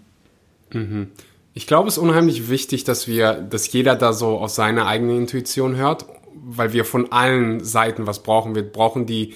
Mhm. 0.71 1.11
Ich 1.55 1.65
glaube, 1.65 1.87
es 1.87 1.97
ist 1.97 2.03
unheimlich 2.03 2.49
wichtig, 2.49 2.83
dass 2.83 3.07
wir, 3.07 3.33
dass 3.33 3.71
jeder 3.71 3.95
da 3.95 4.13
so 4.13 4.37
aus 4.37 4.55
seiner 4.55 4.85
eigenen 4.85 5.17
Intuition 5.17 5.75
hört, 5.75 6.05
weil 6.35 6.71
wir 6.71 6.85
von 6.85 7.11
allen 7.11 7.63
Seiten 7.63 8.05
was 8.05 8.21
brauchen. 8.21 8.53
Wir 8.53 8.63
brauchen 8.63 9.07
die 9.07 9.33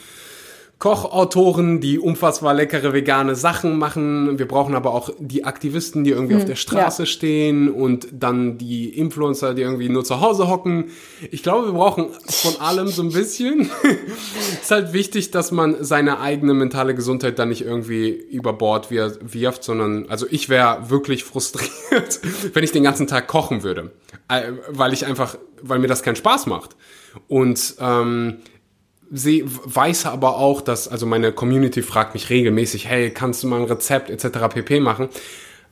Kochautoren, 0.79 1.81
die 1.81 1.99
unfassbar 1.99 2.53
leckere 2.53 2.93
vegane 2.93 3.35
Sachen 3.35 3.77
machen. 3.77 4.39
Wir 4.39 4.47
brauchen 4.47 4.75
aber 4.75 4.93
auch 4.93 5.09
die 5.19 5.43
Aktivisten, 5.43 6.05
die 6.05 6.11
irgendwie 6.11 6.35
hm, 6.35 6.39
auf 6.39 6.45
der 6.45 6.55
Straße 6.55 7.01
ja. 7.01 7.05
stehen 7.05 7.69
und 7.69 8.07
dann 8.13 8.57
die 8.57 8.87
Influencer, 8.97 9.53
die 9.53 9.61
irgendwie 9.63 9.89
nur 9.89 10.05
zu 10.05 10.21
Hause 10.21 10.47
hocken. 10.47 10.91
Ich 11.31 11.43
glaube, 11.43 11.67
wir 11.67 11.73
brauchen 11.73 12.07
von 12.29 12.61
allem 12.61 12.87
so 12.87 13.01
ein 13.01 13.11
bisschen. 13.11 13.69
es 14.53 14.61
ist 14.61 14.71
halt 14.71 14.93
wichtig, 14.93 15.31
dass 15.31 15.51
man 15.51 15.83
seine 15.83 16.21
eigene 16.21 16.53
mentale 16.53 16.95
Gesundheit 16.95 17.39
dann 17.39 17.49
nicht 17.49 17.65
irgendwie 17.65 18.11
über 18.11 18.53
Bord 18.53 18.89
wirft, 18.89 19.65
sondern, 19.65 20.05
also 20.07 20.27
ich 20.31 20.47
wäre 20.47 20.89
wirklich 20.89 21.25
frustriert, 21.25 22.21
wenn 22.53 22.63
ich 22.63 22.71
den 22.71 22.83
ganzen 22.83 23.05
Tag 23.05 23.27
kochen 23.27 23.63
würde, 23.63 23.91
äh, 24.29 24.53
weil 24.69 24.93
ich 24.93 25.05
einfach, 25.05 25.37
weil 25.61 25.79
mir 25.79 25.87
das 25.87 26.03
keinen 26.03 26.15
Spaß 26.15 26.45
macht. 26.45 26.77
Und 27.27 27.75
ähm, 27.81 28.37
sie 29.11 29.43
weiß 29.45 30.05
aber 30.07 30.37
auch, 30.37 30.61
dass, 30.61 30.87
also 30.87 31.05
meine 31.05 31.31
Community 31.31 31.81
fragt 31.81 32.13
mich 32.13 32.29
regelmäßig, 32.29 32.87
hey, 32.87 33.11
kannst 33.11 33.43
du 33.43 33.47
mal 33.47 33.61
ein 33.61 33.67
Rezept 33.67 34.09
etc. 34.09 34.39
pp 34.49 34.79
machen? 34.79 35.09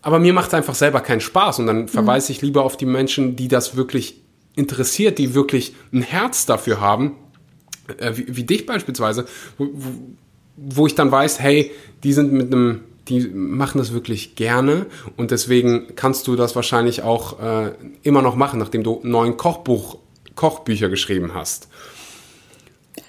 Aber 0.02 0.20
mir 0.20 0.34
macht 0.34 0.50
es 0.50 0.54
einfach 0.54 0.76
selber 0.76 1.02
keinen 1.02 1.22
Spaß 1.22 1.60
und 1.60 1.68
dann 1.68 1.82
mhm. 1.82 1.88
verweise 1.88 2.32
ich 2.32 2.42
lieber 2.42 2.64
auf 2.64 2.78
die 2.78 2.86
Menschen, 2.86 3.36
die 3.36 3.48
das 3.48 3.76
wirklich 3.76 4.22
interessiert, 4.56 5.18
die 5.18 5.34
wirklich 5.34 5.76
ein 5.94 6.02
Herz 6.02 6.46
dafür 6.46 6.82
haben, 6.82 7.16
äh, 7.98 8.14
wie, 8.16 8.36
wie, 8.36 8.44
dich 8.44 8.66
beispielsweise, 8.66 9.26
wo, 9.58 9.68
wo, 9.74 9.90
wo 10.56 10.88
ich 10.88 10.96
dann 10.96 11.12
weiß, 11.12 11.40
hey, 11.40 11.72
die 12.04 12.14
sind 12.14 12.32
mit 12.34 12.54
einem 12.54 12.82
die 13.08 13.22
machen 13.22 13.78
das 13.78 13.94
wirklich 13.94 14.36
gerne 14.36 14.86
und 15.16 15.32
deswegen 15.32 15.96
kannst 15.96 16.28
du 16.28 16.36
das 16.36 16.56
wahrscheinlich 16.56 17.04
auch 17.04 17.40
äh, 17.40 17.72
immer 18.04 18.22
noch 18.22 18.36
machen, 18.36 18.60
nachdem 18.60 18.84
du 18.84 19.00
neun 19.04 19.38
Kochbuch, 19.38 19.98
Kochbücher 20.36 20.90
geschrieben 20.90 21.34
hast. 21.34 21.70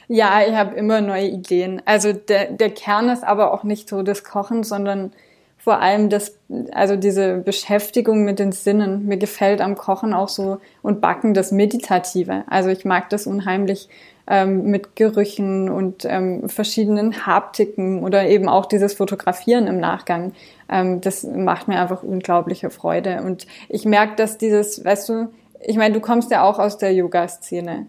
Ja, 0.08 0.40
ich 0.46 0.54
habe 0.54 0.74
immer 0.74 1.02
neue 1.02 1.26
Ideen. 1.28 1.82
Also 1.84 2.14
der, 2.14 2.46
der 2.46 2.70
Kern 2.70 3.10
ist 3.10 3.24
aber 3.24 3.52
auch 3.52 3.62
nicht 3.62 3.88
so 3.90 4.02
das 4.02 4.24
Kochen, 4.24 4.64
sondern 4.64 5.12
vor 5.58 5.80
allem 5.80 6.08
das, 6.08 6.38
also 6.72 6.96
diese 6.96 7.36
Beschäftigung 7.36 8.24
mit 8.24 8.38
den 8.38 8.52
Sinnen. 8.52 9.04
Mir 9.04 9.18
gefällt 9.18 9.60
am 9.60 9.74
Kochen 9.76 10.14
auch 10.14 10.30
so 10.30 10.58
und 10.82 11.02
Backen 11.02 11.34
das 11.34 11.52
Meditative. 11.52 12.44
Also 12.48 12.70
ich 12.70 12.86
mag 12.86 13.10
das 13.10 13.26
unheimlich 13.26 13.90
ähm, 14.26 14.70
mit 14.70 14.96
Gerüchen 14.96 15.68
und 15.68 16.06
ähm, 16.06 16.48
verschiedenen 16.48 17.26
Haptiken 17.26 18.02
oder 18.02 18.26
eben 18.28 18.48
auch 18.48 18.64
dieses 18.64 18.94
Fotografieren 18.94 19.66
im 19.66 19.78
Nachgang. 19.78 20.32
Ähm, 20.70 21.02
das 21.02 21.22
macht 21.24 21.68
mir 21.68 21.80
einfach 21.80 22.02
unglaubliche 22.02 22.70
Freude. 22.70 23.22
Und 23.22 23.46
ich 23.68 23.84
merke, 23.84 24.16
dass 24.16 24.38
dieses, 24.38 24.82
weißt 24.82 25.08
du, 25.10 25.28
ich 25.60 25.76
meine, 25.76 25.92
du 25.92 26.00
kommst 26.00 26.30
ja 26.30 26.44
auch 26.44 26.58
aus 26.58 26.78
der 26.78 26.94
Yoga-Szene. 26.94 27.86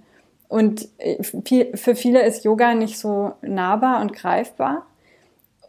Und 0.50 0.90
äh, 0.98 1.24
für 1.24 1.96
viele 1.96 2.26
ist 2.26 2.44
Yoga 2.44 2.74
nicht 2.74 3.00
so 3.00 3.34
nahbar 3.42 4.02
und 4.02 4.14
greifbar. 4.14 4.86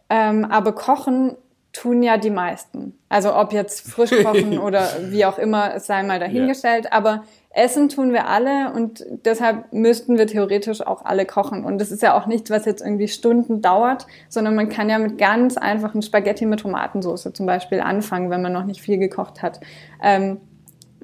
Ähm, 0.09 0.43
aber 0.43 0.73
Kochen 0.73 1.37
tun 1.71 2.03
ja 2.03 2.17
die 2.17 2.31
meisten. 2.31 2.97
Also 3.07 3.33
ob 3.33 3.53
jetzt 3.53 3.89
frisch 3.89 4.11
kochen 4.23 4.59
oder 4.59 4.89
wie 5.09 5.23
auch 5.23 5.37
immer, 5.37 5.75
es 5.75 5.85
sei 5.85 6.03
mal 6.03 6.19
dahingestellt. 6.19 6.85
Yeah. 6.85 6.93
Aber 6.93 7.23
Essen 7.51 7.89
tun 7.89 8.11
wir 8.11 8.27
alle 8.27 8.73
und 8.73 9.05
deshalb 9.25 9.71
müssten 9.71 10.17
wir 10.17 10.25
theoretisch 10.25 10.85
auch 10.85 11.05
alle 11.05 11.25
kochen. 11.25 11.63
Und 11.63 11.79
das 11.79 11.91
ist 11.91 12.01
ja 12.01 12.17
auch 12.17 12.25
nichts, 12.25 12.49
was 12.49 12.65
jetzt 12.65 12.81
irgendwie 12.81 13.07
Stunden 13.07 13.61
dauert, 13.61 14.07
sondern 14.29 14.55
man 14.55 14.67
kann 14.67 14.89
ja 14.89 14.97
mit 14.97 15.17
ganz 15.17 15.57
einfachen 15.57 16.01
Spaghetti 16.01 16.45
mit 16.45 16.61
Tomatensauce 16.61 17.29
zum 17.33 17.45
Beispiel 17.45 17.81
anfangen, 17.81 18.29
wenn 18.31 18.41
man 18.41 18.51
noch 18.51 18.65
nicht 18.65 18.81
viel 18.81 18.97
gekocht 18.97 19.41
hat. 19.41 19.59
Ähm, 20.01 20.41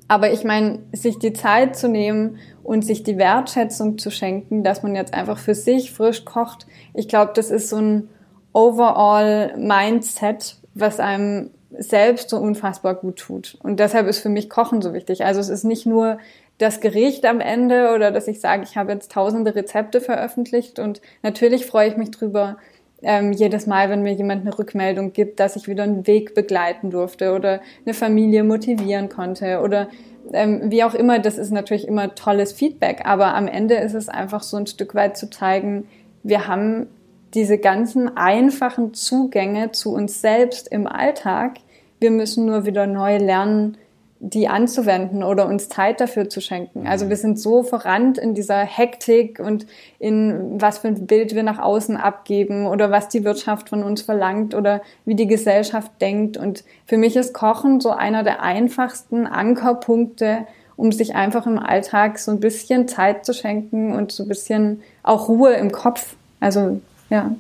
aber 0.08 0.32
ich 0.32 0.44
meine, 0.44 0.80
sich 0.94 1.20
die 1.20 1.34
Zeit 1.34 1.76
zu 1.76 1.90
nehmen 1.90 2.38
und 2.68 2.84
sich 2.84 3.02
die 3.02 3.18
Wertschätzung 3.18 3.98
zu 3.98 4.12
schenken, 4.12 4.62
dass 4.62 4.84
man 4.84 4.94
jetzt 4.94 5.14
einfach 5.14 5.38
für 5.38 5.56
sich 5.56 5.94
frisch 5.94 6.26
kocht, 6.26 6.68
ich 6.94 7.08
glaube, 7.08 7.32
das 7.34 7.50
ist 7.50 7.70
so 7.70 7.78
ein 7.78 8.10
overall 8.52 9.56
Mindset, 9.58 10.58
was 10.74 11.00
einem 11.00 11.52
selbst 11.72 12.30
so 12.30 12.38
unfassbar 12.38 12.96
gut 12.96 13.20
tut. 13.20 13.58
Und 13.64 13.80
deshalb 13.80 14.06
ist 14.08 14.20
für 14.20 14.28
mich 14.28 14.50
Kochen 14.50 14.82
so 14.82 14.94
wichtig. 14.94 15.24
Also 15.24 15.40
es 15.40 15.48
ist 15.48 15.64
nicht 15.64 15.86
nur 15.86 16.18
das 16.58 16.82
Gericht 16.82 17.26
am 17.26 17.40
Ende 17.40 17.94
oder 17.96 18.12
dass 18.12 18.28
ich 18.28 18.42
sage, 18.42 18.64
ich 18.64 18.76
habe 18.76 18.92
jetzt 18.92 19.14
tausende 19.14 19.56
Rezepte 19.56 20.02
veröffentlicht 20.02 20.78
und 20.78 21.00
natürlich 21.24 21.66
freue 21.66 21.88
ich 21.88 21.96
mich 21.96 22.12
drüber, 22.12 22.58
ähm, 23.02 23.32
jedes 23.32 23.66
Mal, 23.66 23.90
wenn 23.90 24.02
mir 24.02 24.14
jemand 24.14 24.42
eine 24.42 24.58
Rückmeldung 24.58 25.14
gibt, 25.14 25.40
dass 25.40 25.56
ich 25.56 25.70
wieder 25.70 25.84
einen 25.84 26.06
Weg 26.06 26.36
begleiten 26.36 26.90
durfte 26.90 27.34
oder 27.34 27.62
eine 27.86 27.94
Familie 27.94 28.44
motivieren 28.44 29.08
konnte 29.08 29.62
oder 29.62 29.88
ähm, 30.34 30.72
wie 30.72 30.84
auch 30.84 30.94
immer, 30.94 31.20
das 31.20 31.38
ist 31.38 31.52
natürlich 31.52 31.88
immer 31.88 32.16
tolles 32.16 32.54
Feedback, 32.54 33.02
aber 33.06 33.34
am 33.36 33.48
Ende 33.48 33.76
ist 33.76 33.94
es 33.94 34.10
einfach 34.10 34.44
so 34.44 34.58
ein 34.58 34.68
Stück 34.68 34.96
weit 34.96 35.18
zu 35.18 35.30
zeigen, 35.30 35.88
wir 36.24 36.48
haben 36.48 36.88
diese 37.34 37.58
ganzen 37.58 38.16
einfachen 38.18 38.94
Zugänge 38.94 39.72
zu 39.72 39.94
uns 39.94 40.22
selbst 40.22 40.68
im 40.70 40.88
Alltag. 40.88 41.60
Wir 42.00 42.12
müssen 42.12 42.46
nur 42.46 42.66
wieder 42.66 42.88
neu 42.88 43.18
lernen, 43.18 43.78
die 44.20 44.48
anzuwenden 44.48 45.24
oder 45.24 45.48
uns 45.48 45.70
Zeit 45.70 46.02
dafür 46.02 46.28
zu 46.30 46.42
schenken. 46.42 46.88
Also 46.88 47.10
wir 47.10 47.18
sind 47.18 47.40
so 47.40 47.62
verrannt 47.64 48.18
in 48.18 48.34
dieser 48.34 48.60
Hektik 48.60 49.40
und 49.40 49.68
in 50.00 50.60
was 50.60 50.80
für 50.80 50.88
ein 50.88 51.06
Bild 51.06 51.36
wir 51.36 51.44
nach 51.44 51.60
außen 51.60 51.98
abgeben 51.98 52.66
oder 52.66 52.90
was 52.90 53.10
die 53.10 53.24
Wirtschaft 53.24 53.70
von 53.70 53.84
uns 53.84 54.02
verlangt 54.02 54.56
oder 54.56 54.82
wie 55.06 55.16
die 55.16 55.28
Gesellschaft 55.28 55.92
denkt. 56.02 56.36
Und 56.36 56.64
für 56.86 56.98
mich 56.98 57.16
ist 57.16 57.34
Kochen 57.34 57.80
so 57.80 57.92
einer 57.92 58.24
der 58.24 58.42
einfachsten 58.42 59.28
Ankerpunkte, 59.28 60.48
um 60.76 60.92
sich 60.92 61.16
einfach 61.16 61.46
im 61.46 61.60
Alltag 61.60 62.18
so 62.18 62.32
ein 62.32 62.40
bisschen 62.40 62.88
Zeit 62.88 63.26
zu 63.26 63.34
schenken 63.34 63.94
und 63.94 64.12
so 64.12 64.24
ein 64.24 64.30
bisschen 64.30 64.82
auch 65.04 65.28
Ruhe 65.28 65.54
im 65.54 65.72
Kopf. 65.72 66.16
Also 66.40 66.82
ja. 67.10 67.36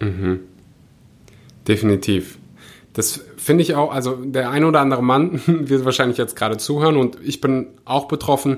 Mhm. 0.00 0.40
Definitiv. 1.66 2.37
Das 2.98 3.20
finde 3.36 3.62
ich 3.62 3.76
auch, 3.76 3.92
also 3.92 4.16
der 4.16 4.50
ein 4.50 4.64
oder 4.64 4.80
andere 4.80 5.04
Mann 5.04 5.40
wird 5.46 5.84
wahrscheinlich 5.84 6.18
jetzt 6.18 6.34
gerade 6.34 6.56
zuhören 6.56 6.96
und 6.96 7.16
ich 7.22 7.40
bin 7.40 7.68
auch 7.84 8.08
betroffen, 8.08 8.56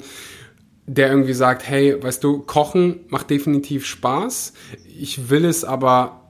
der 0.86 1.10
irgendwie 1.10 1.34
sagt, 1.34 1.68
hey, 1.68 2.02
weißt 2.02 2.24
du, 2.24 2.38
Kochen 2.38 3.00
macht 3.08 3.28
definitiv 3.28 3.84
Spaß, 3.84 4.54
ich 4.98 5.28
will 5.28 5.44
es 5.44 5.62
aber 5.62 6.22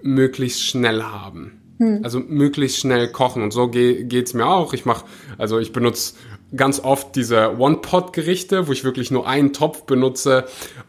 möglichst 0.00 0.62
schnell 0.62 1.02
haben. 1.02 1.60
Hm. 1.78 2.02
Also 2.04 2.20
möglichst 2.20 2.78
schnell 2.78 3.10
kochen 3.10 3.42
und 3.42 3.52
so 3.52 3.66
geht 3.66 4.12
es 4.14 4.32
mir 4.32 4.46
auch. 4.46 4.72
Ich 4.72 4.84
mache, 4.84 5.04
also 5.36 5.58
ich 5.58 5.72
benutze 5.72 6.14
ganz 6.54 6.78
oft 6.78 7.16
diese 7.16 7.58
One-Pot-Gerichte, 7.58 8.68
wo 8.68 8.72
ich 8.72 8.84
wirklich 8.84 9.10
nur 9.10 9.26
einen 9.26 9.52
Topf 9.52 9.82
benutze 9.86 10.44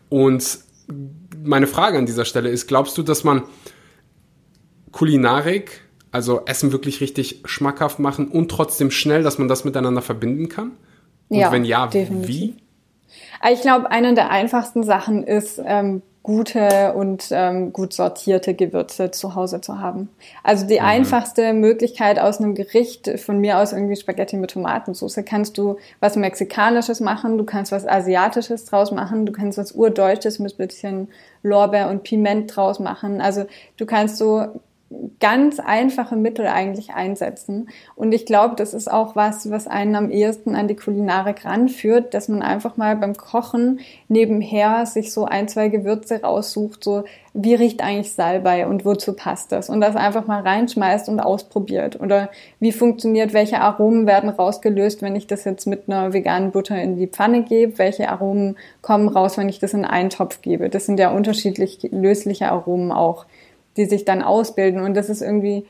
und 0.09 0.59
meine 1.43 1.65
Frage 1.65 1.97
an 1.97 2.05
dieser 2.05 2.25
Stelle 2.25 2.49
ist, 2.49 2.67
glaubst 2.67 2.95
du, 2.99 3.01
dass 3.01 3.23
man 3.23 3.45
Kulinarik, 4.91 5.86
also 6.11 6.45
Essen 6.45 6.71
wirklich 6.71 7.01
richtig 7.01 7.41
schmackhaft 7.45 7.99
machen 7.99 8.27
und 8.27 8.49
trotzdem 8.49 8.91
schnell, 8.91 9.23
dass 9.23 9.37
man 9.37 9.47
das 9.47 9.65
miteinander 9.65 10.01
verbinden 10.01 10.49
kann? 10.49 10.71
Und 11.29 11.39
ja, 11.39 11.51
wenn 11.51 11.65
ja, 11.65 11.87
definitiv. 11.87 12.27
wie? 12.27 12.55
Ich 13.51 13.61
glaube, 13.61 13.91
eine 13.91 14.13
der 14.13 14.31
einfachsten 14.31 14.83
Sachen 14.83 15.23
ist, 15.23 15.61
ähm, 15.63 16.01
gute 16.27 16.93
und 16.93 17.29
ähm, 17.31 17.71
gut 17.71 17.93
sortierte 17.93 18.53
Gewürze 18.53 19.11
zu 19.11 19.33
Hause 19.33 19.61
zu 19.61 19.79
haben. 19.79 20.09
Also 20.43 20.67
die 20.67 20.79
mhm. 20.79 20.85
einfachste 20.85 21.53
Möglichkeit 21.53 22.19
aus 22.19 22.39
einem 22.39 22.53
Gericht, 22.53 23.09
von 23.17 23.39
mir 23.39 23.59
aus 23.59 23.71
irgendwie 23.71 23.95
Spaghetti 23.95 24.35
mit 24.35 24.51
Tomatensauce, 24.51 25.21
kannst 25.25 25.57
du 25.57 25.77
was 26.01 26.17
Mexikanisches 26.17 26.99
machen, 26.99 27.37
du 27.37 27.45
kannst 27.45 27.71
was 27.71 27.87
Asiatisches 27.87 28.65
draus 28.65 28.91
machen, 28.91 29.25
du 29.25 29.31
kannst 29.31 29.57
was 29.57 29.71
Urdeutsches 29.71 30.37
mit 30.39 30.57
bisschen 30.57 31.07
Lorbeer 31.43 31.89
und 31.89 32.03
Piment 32.03 32.53
draus 32.53 32.79
machen. 32.79 33.21
Also 33.21 33.45
du 33.77 33.85
kannst 33.85 34.17
so 34.17 34.47
ganz 35.19 35.59
einfache 35.59 36.15
Mittel 36.15 36.47
eigentlich 36.47 36.93
einsetzen. 36.93 37.69
Und 37.95 38.13
ich 38.13 38.25
glaube, 38.25 38.55
das 38.55 38.73
ist 38.73 38.89
auch 38.89 39.15
was, 39.15 39.49
was 39.49 39.67
einen 39.67 39.95
am 39.95 40.09
ehesten 40.09 40.55
an 40.55 40.67
die 40.67 40.75
Kulinarik 40.75 41.43
ranführt, 41.43 42.13
dass 42.13 42.29
man 42.29 42.41
einfach 42.41 42.77
mal 42.77 42.95
beim 42.95 43.15
Kochen 43.15 43.79
nebenher 44.07 44.85
sich 44.85 45.11
so 45.11 45.25
ein, 45.25 45.47
zwei 45.47 45.67
Gewürze 45.67 46.21
raussucht, 46.21 46.83
so 46.83 47.03
wie 47.33 47.53
riecht 47.53 47.83
eigentlich 47.83 48.13
Salbei 48.13 48.65
und 48.65 48.83
wozu 48.83 49.13
passt 49.13 49.51
das? 49.51 49.69
Und 49.69 49.81
das 49.81 49.95
einfach 49.95 50.25
mal 50.25 50.41
reinschmeißt 50.41 51.07
und 51.09 51.19
ausprobiert. 51.19 51.99
Oder 51.99 52.29
wie 52.59 52.71
funktioniert, 52.71 53.33
welche 53.33 53.61
Aromen 53.61 54.07
werden 54.07 54.29
rausgelöst, 54.29 55.01
wenn 55.03 55.15
ich 55.15 55.27
das 55.27 55.43
jetzt 55.43 55.67
mit 55.67 55.83
einer 55.87 56.13
veganen 56.13 56.51
Butter 56.51 56.81
in 56.81 56.95
die 56.95 57.07
Pfanne 57.07 57.43
gebe? 57.43 57.77
Welche 57.77 58.09
Aromen 58.09 58.57
kommen 58.81 59.07
raus, 59.07 59.37
wenn 59.37 59.49
ich 59.49 59.59
das 59.59 59.73
in 59.73 59.85
einen 59.85 60.09
Topf 60.09 60.41
gebe? 60.41 60.69
Das 60.69 60.87
sind 60.87 60.99
ja 60.99 61.11
unterschiedlich 61.11 61.87
lösliche 61.91 62.49
Aromen 62.49 62.91
auch 62.91 63.25
die 63.77 63.85
sich 63.85 64.03
dann 64.03 64.21
ausbilden. 64.21 64.81
Und 64.81 64.95
das 64.95 65.09
ist 65.09 65.21
irgendwie 65.21 65.65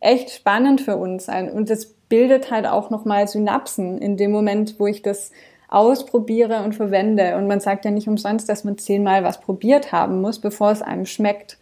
echt 0.00 0.30
spannend 0.30 0.82
für 0.82 0.96
uns. 0.96 1.28
Und 1.28 1.70
das 1.70 1.86
bildet 1.86 2.50
halt 2.50 2.66
auch 2.66 2.90
nochmal 2.90 3.26
Synapsen 3.26 3.98
in 3.98 4.16
dem 4.16 4.30
Moment, 4.30 4.78
wo 4.78 4.86
ich 4.86 5.00
das 5.02 5.30
ausprobiere 5.68 6.62
und 6.62 6.74
verwende. 6.74 7.36
Und 7.36 7.46
man 7.46 7.60
sagt 7.60 7.84
ja 7.84 7.90
nicht 7.90 8.06
umsonst, 8.06 8.48
dass 8.48 8.64
man 8.64 8.76
zehnmal 8.78 9.24
was 9.24 9.40
probiert 9.40 9.92
haben 9.92 10.20
muss, 10.20 10.38
bevor 10.38 10.70
es 10.70 10.82
einem 10.82 11.06
schmeckt. 11.06 11.58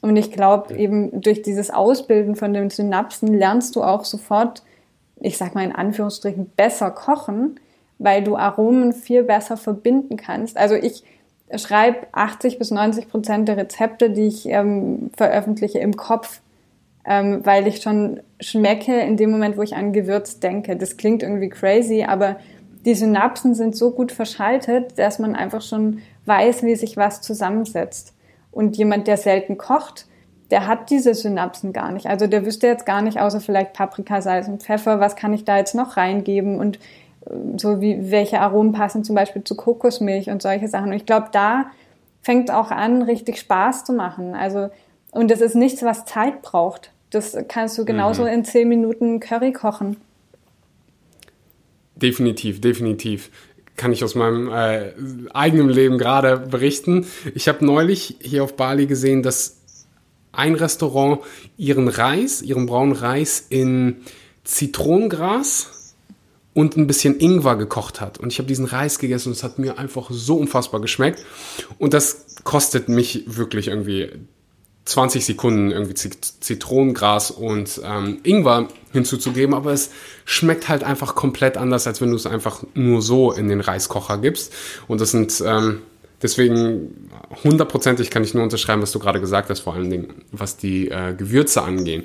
Und 0.00 0.16
ich 0.16 0.32
glaube, 0.32 0.74
eben 0.74 1.20
durch 1.20 1.42
dieses 1.42 1.70
Ausbilden 1.70 2.34
von 2.34 2.52
den 2.52 2.70
Synapsen 2.70 3.34
lernst 3.34 3.76
du 3.76 3.84
auch 3.84 4.04
sofort, 4.04 4.62
ich 5.20 5.36
sag 5.38 5.54
mal 5.54 5.64
in 5.64 5.74
Anführungsstrichen, 5.74 6.50
besser 6.56 6.90
kochen, 6.90 7.60
weil 7.98 8.24
du 8.24 8.36
Aromen 8.36 8.92
viel 8.92 9.22
besser 9.22 9.56
verbinden 9.56 10.16
kannst. 10.16 10.56
Also 10.56 10.74
ich 10.74 11.04
schreibe 11.56 12.06
80 12.12 12.58
bis 12.58 12.70
90 12.70 13.08
Prozent 13.08 13.48
der 13.48 13.56
Rezepte, 13.56 14.10
die 14.10 14.26
ich 14.26 14.46
ähm, 14.46 15.10
veröffentliche, 15.16 15.78
im 15.78 15.96
Kopf, 15.96 16.40
ähm, 17.04 17.44
weil 17.44 17.66
ich 17.66 17.82
schon 17.82 18.20
schmecke 18.40 18.98
in 19.00 19.16
dem 19.16 19.30
Moment, 19.30 19.56
wo 19.56 19.62
ich 19.62 19.74
an 19.74 19.92
Gewürz 19.92 20.40
denke. 20.40 20.76
Das 20.76 20.96
klingt 20.96 21.22
irgendwie 21.22 21.48
crazy, 21.48 22.04
aber 22.06 22.36
die 22.84 22.94
Synapsen 22.94 23.54
sind 23.54 23.76
so 23.76 23.90
gut 23.90 24.12
verschaltet, 24.12 24.98
dass 24.98 25.18
man 25.18 25.34
einfach 25.34 25.62
schon 25.62 26.00
weiß, 26.26 26.62
wie 26.62 26.74
sich 26.74 26.96
was 26.96 27.20
zusammensetzt. 27.20 28.14
Und 28.50 28.76
jemand, 28.76 29.06
der 29.06 29.16
selten 29.16 29.56
kocht, 29.56 30.06
der 30.50 30.66
hat 30.66 30.90
diese 30.90 31.14
Synapsen 31.14 31.72
gar 31.72 31.92
nicht. 31.92 32.06
Also 32.06 32.26
der 32.26 32.44
wüsste 32.44 32.66
jetzt 32.66 32.84
gar 32.84 33.00
nicht, 33.00 33.18
außer 33.18 33.40
vielleicht 33.40 33.72
Paprika, 33.72 34.20
Salz 34.20 34.48
und 34.48 34.62
Pfeffer, 34.62 35.00
was 35.00 35.16
kann 35.16 35.32
ich 35.32 35.44
da 35.44 35.56
jetzt 35.56 35.74
noch 35.74 35.96
reingeben 35.96 36.58
und 36.58 36.78
so 37.56 37.80
wie 37.80 38.10
welche 38.10 38.40
Aromen 38.40 38.72
passen 38.72 39.04
zum 39.04 39.14
Beispiel 39.14 39.44
zu 39.44 39.54
Kokosmilch 39.54 40.30
und 40.30 40.42
solche 40.42 40.68
Sachen. 40.68 40.88
Und 40.88 40.94
ich 40.94 41.06
glaube, 41.06 41.28
da 41.32 41.66
fängt 42.22 42.50
auch 42.50 42.70
an, 42.70 43.02
richtig 43.02 43.38
Spaß 43.38 43.84
zu 43.84 43.92
machen. 43.92 44.34
Also, 44.34 44.70
und 45.10 45.30
das 45.30 45.40
ist 45.40 45.54
nichts, 45.54 45.82
was 45.82 46.04
Zeit 46.04 46.42
braucht. 46.42 46.90
Das 47.10 47.36
kannst 47.48 47.76
du 47.78 47.84
genauso 47.84 48.22
mhm. 48.22 48.28
in 48.28 48.44
zehn 48.44 48.68
Minuten 48.68 49.20
Curry 49.20 49.52
kochen. 49.52 49.96
Definitiv, 51.96 52.60
definitiv. 52.60 53.30
Kann 53.76 53.92
ich 53.92 54.02
aus 54.02 54.14
meinem 54.14 54.50
äh, 54.52 54.92
eigenen 55.32 55.68
Leben 55.68 55.98
gerade 55.98 56.36
berichten. 56.38 57.06
Ich 57.34 57.48
habe 57.48 57.64
neulich 57.64 58.16
hier 58.20 58.44
auf 58.44 58.56
Bali 58.56 58.86
gesehen, 58.86 59.22
dass 59.22 59.58
ein 60.32 60.54
Restaurant 60.54 61.20
ihren 61.56 61.88
Reis, 61.88 62.42
ihren 62.42 62.66
braunen 62.66 62.94
Reis 62.94 63.46
in 63.50 63.98
Zitronengras 64.44 65.81
und 66.54 66.76
ein 66.76 66.86
bisschen 66.86 67.18
Ingwer 67.18 67.56
gekocht 67.56 68.00
hat. 68.00 68.18
Und 68.18 68.32
ich 68.32 68.38
habe 68.38 68.48
diesen 68.48 68.66
Reis 68.66 68.98
gegessen 68.98 69.28
und 69.28 69.36
es 69.36 69.42
hat 69.42 69.58
mir 69.58 69.78
einfach 69.78 70.08
so 70.10 70.36
unfassbar 70.36 70.80
geschmeckt. 70.80 71.24
Und 71.78 71.94
das 71.94 72.26
kostet 72.44 72.88
mich 72.88 73.24
wirklich 73.26 73.68
irgendwie 73.68 74.10
20 74.84 75.24
Sekunden 75.24 75.70
irgendwie 75.70 75.94
Zitronengras 75.94 77.30
und 77.30 77.80
ähm, 77.84 78.18
Ingwer 78.24 78.68
hinzuzugeben, 78.92 79.54
aber 79.54 79.72
es 79.72 79.90
schmeckt 80.24 80.68
halt 80.68 80.82
einfach 80.82 81.14
komplett 81.14 81.56
anders, 81.56 81.86
als 81.86 82.00
wenn 82.00 82.10
du 82.10 82.16
es 82.16 82.26
einfach 82.26 82.64
nur 82.74 83.00
so 83.00 83.32
in 83.32 83.48
den 83.48 83.60
Reiskocher 83.60 84.18
gibst. 84.18 84.52
Und 84.88 85.00
das 85.00 85.12
sind 85.12 85.42
ähm, 85.46 85.82
deswegen 86.20 87.08
hundertprozentig 87.44 88.10
kann 88.10 88.24
ich 88.24 88.34
nur 88.34 88.42
unterschreiben, 88.42 88.82
was 88.82 88.92
du 88.92 88.98
gerade 88.98 89.20
gesagt 89.20 89.50
hast, 89.50 89.60
vor 89.60 89.74
allen 89.74 89.88
Dingen 89.88 90.08
was 90.32 90.56
die 90.56 90.88
äh, 90.88 91.14
Gewürze 91.14 91.62
angehen. 91.62 92.04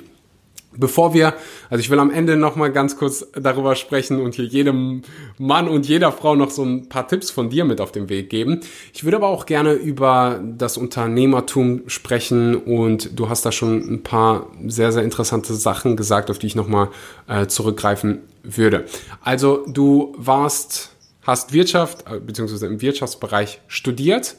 Bevor 0.78 1.12
wir, 1.12 1.34
also 1.70 1.80
ich 1.80 1.90
will 1.90 1.98
am 1.98 2.10
Ende 2.10 2.36
nochmal 2.36 2.70
ganz 2.70 2.96
kurz 2.96 3.26
darüber 3.32 3.74
sprechen 3.74 4.20
und 4.20 4.36
hier 4.36 4.44
jedem 4.44 5.02
Mann 5.36 5.66
und 5.66 5.88
jeder 5.88 6.12
Frau 6.12 6.36
noch 6.36 6.50
so 6.50 6.62
ein 6.62 6.88
paar 6.88 7.08
Tipps 7.08 7.32
von 7.32 7.50
dir 7.50 7.64
mit 7.64 7.80
auf 7.80 7.90
den 7.90 8.08
Weg 8.08 8.30
geben. 8.30 8.60
Ich 8.94 9.02
würde 9.02 9.16
aber 9.16 9.26
auch 9.26 9.44
gerne 9.44 9.72
über 9.72 10.40
das 10.42 10.76
Unternehmertum 10.76 11.82
sprechen 11.88 12.54
und 12.54 13.18
du 13.18 13.28
hast 13.28 13.44
da 13.44 13.50
schon 13.50 13.92
ein 13.92 14.02
paar 14.04 14.46
sehr, 14.68 14.92
sehr 14.92 15.02
interessante 15.02 15.52
Sachen 15.54 15.96
gesagt, 15.96 16.30
auf 16.30 16.38
die 16.38 16.46
ich 16.46 16.54
nochmal 16.54 16.90
äh, 17.26 17.46
zurückgreifen 17.46 18.20
würde. 18.44 18.84
Also 19.20 19.64
du 19.66 20.14
warst, 20.16 20.92
hast 21.22 21.52
Wirtschaft, 21.52 22.04
äh, 22.08 22.20
beziehungsweise 22.20 22.66
im 22.66 22.80
Wirtschaftsbereich 22.80 23.60
studiert. 23.66 24.36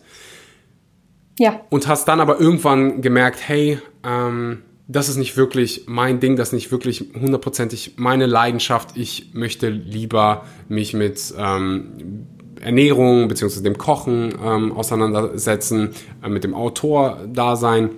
Ja. 1.37 1.61
Und 1.69 1.87
hast 1.87 2.07
dann 2.07 2.19
aber 2.19 2.39
irgendwann 2.39 3.01
gemerkt, 3.01 3.39
hey, 3.45 3.79
ähm, 4.03 4.63
das 4.91 5.07
ist 5.07 5.17
nicht 5.17 5.37
wirklich 5.37 5.83
mein 5.85 6.19
Ding, 6.19 6.35
das 6.35 6.49
ist 6.49 6.53
nicht 6.53 6.71
wirklich 6.71 7.05
hundertprozentig 7.13 7.93
meine 7.97 8.25
Leidenschaft. 8.25 8.97
Ich 8.97 9.29
möchte 9.33 9.69
lieber 9.69 10.45
mich 10.67 10.95
mit 10.95 11.31
ähm, 11.37 12.25
Ernährung 12.59 13.27
beziehungsweise 13.27 13.63
dem 13.63 13.77
Kochen 13.77 14.33
ähm, 14.43 14.75
auseinandersetzen, 14.75 15.91
äh, 16.23 16.29
mit 16.29 16.43
dem 16.43 16.55
Autor 16.55 17.19
da 17.31 17.55
sein. 17.55 17.91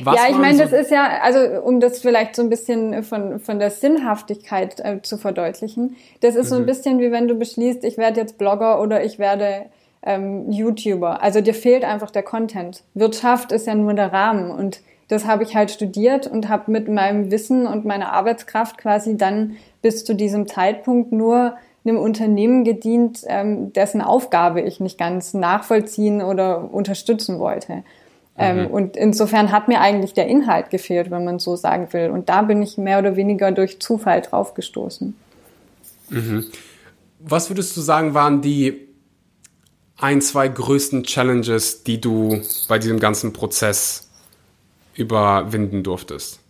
Was 0.00 0.16
ja, 0.16 0.28
ich 0.28 0.36
meine, 0.36 0.58
so 0.58 0.64
das 0.64 0.72
ist 0.72 0.90
ja, 0.90 1.20
also 1.22 1.38
um 1.62 1.80
das 1.80 2.00
vielleicht 2.00 2.36
so 2.36 2.42
ein 2.42 2.50
bisschen 2.50 3.02
von, 3.02 3.40
von 3.40 3.58
der 3.58 3.70
Sinnhaftigkeit 3.70 4.80
äh, 4.80 5.00
zu 5.00 5.16
verdeutlichen, 5.16 5.96
das 6.20 6.34
ist 6.36 6.46
mhm. 6.46 6.48
so 6.48 6.54
ein 6.56 6.62
mhm. 6.62 6.66
bisschen 6.66 7.00
wie 7.00 7.10
wenn 7.12 7.28
du 7.28 7.34
beschließt, 7.34 7.82
ich 7.84 7.96
werde 7.96 8.20
jetzt 8.20 8.36
Blogger 8.36 8.82
oder 8.82 9.02
ich 9.04 9.18
werde 9.18 9.66
ähm, 10.02 10.52
YouTuber. 10.52 11.22
Also 11.22 11.40
dir 11.40 11.54
fehlt 11.54 11.84
einfach 11.84 12.10
der 12.10 12.24
Content. 12.24 12.82
Wirtschaft 12.92 13.52
ist 13.52 13.66
ja 13.66 13.74
nur 13.74 13.94
der 13.94 14.12
Rahmen 14.12 14.50
und 14.50 14.80
das 15.08 15.24
habe 15.26 15.42
ich 15.42 15.56
halt 15.56 15.70
studiert 15.70 16.26
und 16.26 16.48
habe 16.48 16.70
mit 16.70 16.88
meinem 16.88 17.30
Wissen 17.30 17.66
und 17.66 17.84
meiner 17.84 18.12
Arbeitskraft 18.12 18.78
quasi 18.78 19.16
dann 19.16 19.56
bis 19.82 20.04
zu 20.04 20.14
diesem 20.14 20.46
Zeitpunkt 20.46 21.12
nur 21.12 21.56
einem 21.84 21.98
Unternehmen 21.98 22.64
gedient, 22.64 23.20
ähm, 23.26 23.72
dessen 23.72 24.02
Aufgabe 24.02 24.60
ich 24.60 24.80
nicht 24.80 24.98
ganz 24.98 25.32
nachvollziehen 25.32 26.22
oder 26.22 26.72
unterstützen 26.72 27.38
wollte. 27.38 27.82
Ähm, 28.40 28.60
mhm. 28.60 28.66
und 28.68 28.96
insofern 28.96 29.50
hat 29.50 29.66
mir 29.66 29.80
eigentlich 29.80 30.14
der 30.14 30.28
Inhalt 30.28 30.70
gefehlt, 30.70 31.10
wenn 31.10 31.24
man 31.24 31.40
so 31.40 31.56
sagen 31.56 31.92
will. 31.92 32.10
Und 32.10 32.28
da 32.28 32.42
bin 32.42 32.62
ich 32.62 32.78
mehr 32.78 33.00
oder 33.00 33.16
weniger 33.16 33.50
durch 33.50 33.80
Zufall 33.80 34.20
drauf 34.20 34.54
gestoßen. 34.54 35.16
Mhm. 36.10 36.46
Was 37.18 37.50
würdest 37.50 37.76
du 37.76 37.80
sagen, 37.80 38.14
waren 38.14 38.40
die 38.40 38.86
ein, 39.96 40.20
zwei 40.20 40.46
größten 40.46 41.02
Challenges, 41.02 41.82
die 41.82 42.00
du 42.00 42.40
bei 42.68 42.78
diesem 42.78 43.00
ganzen 43.00 43.32
Prozess 43.32 44.07
überwinden 44.98 45.82
durftest? 45.82 46.40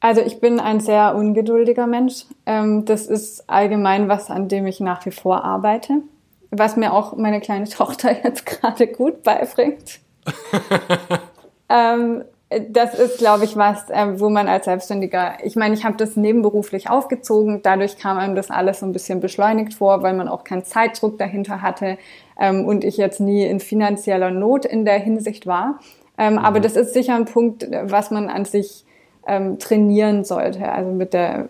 Also 0.00 0.20
ich 0.20 0.40
bin 0.40 0.60
ein 0.60 0.80
sehr 0.80 1.16
ungeduldiger 1.16 1.86
Mensch. 1.86 2.24
Ähm, 2.46 2.84
das 2.84 3.06
ist 3.06 3.50
allgemein 3.50 4.08
was, 4.08 4.30
an 4.30 4.48
dem 4.48 4.66
ich 4.66 4.80
nach 4.80 5.04
wie 5.06 5.10
vor 5.10 5.44
arbeite. 5.44 6.02
Was 6.50 6.76
mir 6.76 6.92
auch 6.92 7.16
meine 7.16 7.40
kleine 7.40 7.68
Tochter 7.68 8.24
jetzt 8.24 8.46
gerade 8.46 8.86
gut 8.86 9.22
beibringt. 9.22 10.00
ähm, 11.68 12.24
das 12.70 12.94
ist, 12.94 13.18
glaube 13.18 13.44
ich, 13.44 13.56
was, 13.56 13.90
äh, 13.90 14.18
wo 14.20 14.30
man 14.30 14.48
als 14.48 14.64
Selbstständiger, 14.64 15.34
ich 15.42 15.54
meine, 15.54 15.74
ich 15.74 15.84
habe 15.84 15.96
das 15.98 16.16
nebenberuflich 16.16 16.88
aufgezogen, 16.88 17.60
dadurch 17.62 17.98
kam 17.98 18.16
einem 18.16 18.36
das 18.36 18.50
alles 18.50 18.80
so 18.80 18.86
ein 18.86 18.92
bisschen 18.92 19.20
beschleunigt 19.20 19.74
vor, 19.74 20.02
weil 20.02 20.14
man 20.14 20.28
auch 20.28 20.44
keinen 20.44 20.64
Zeitdruck 20.64 21.18
dahinter 21.18 21.60
hatte 21.60 21.98
ähm, 22.38 22.64
und 22.64 22.84
ich 22.84 22.96
jetzt 22.96 23.20
nie 23.20 23.44
in 23.44 23.60
finanzieller 23.60 24.30
Not 24.30 24.64
in 24.64 24.86
der 24.86 24.98
Hinsicht 24.98 25.46
war. 25.46 25.80
Ähm, 26.18 26.34
mhm. 26.34 26.38
Aber 26.38 26.60
das 26.60 26.76
ist 26.76 26.92
sicher 26.92 27.14
ein 27.14 27.24
Punkt, 27.24 27.66
was 27.84 28.10
man 28.10 28.28
an 28.28 28.44
sich 28.44 28.84
ähm, 29.26 29.58
trainieren 29.58 30.24
sollte. 30.24 30.70
Also 30.70 30.90
mit 30.90 31.12
der, 31.12 31.48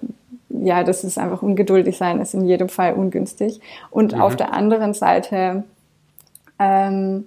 ja, 0.50 0.84
das 0.84 1.04
ist 1.04 1.18
einfach 1.18 1.42
ungeduldig 1.42 1.96
sein, 1.96 2.20
ist 2.20 2.34
in 2.34 2.44
jedem 2.44 2.68
Fall 2.68 2.94
ungünstig. 2.94 3.60
Und 3.90 4.14
mhm. 4.14 4.20
auf 4.20 4.36
der 4.36 4.52
anderen 4.52 4.94
Seite 4.94 5.64
ähm, 6.58 7.24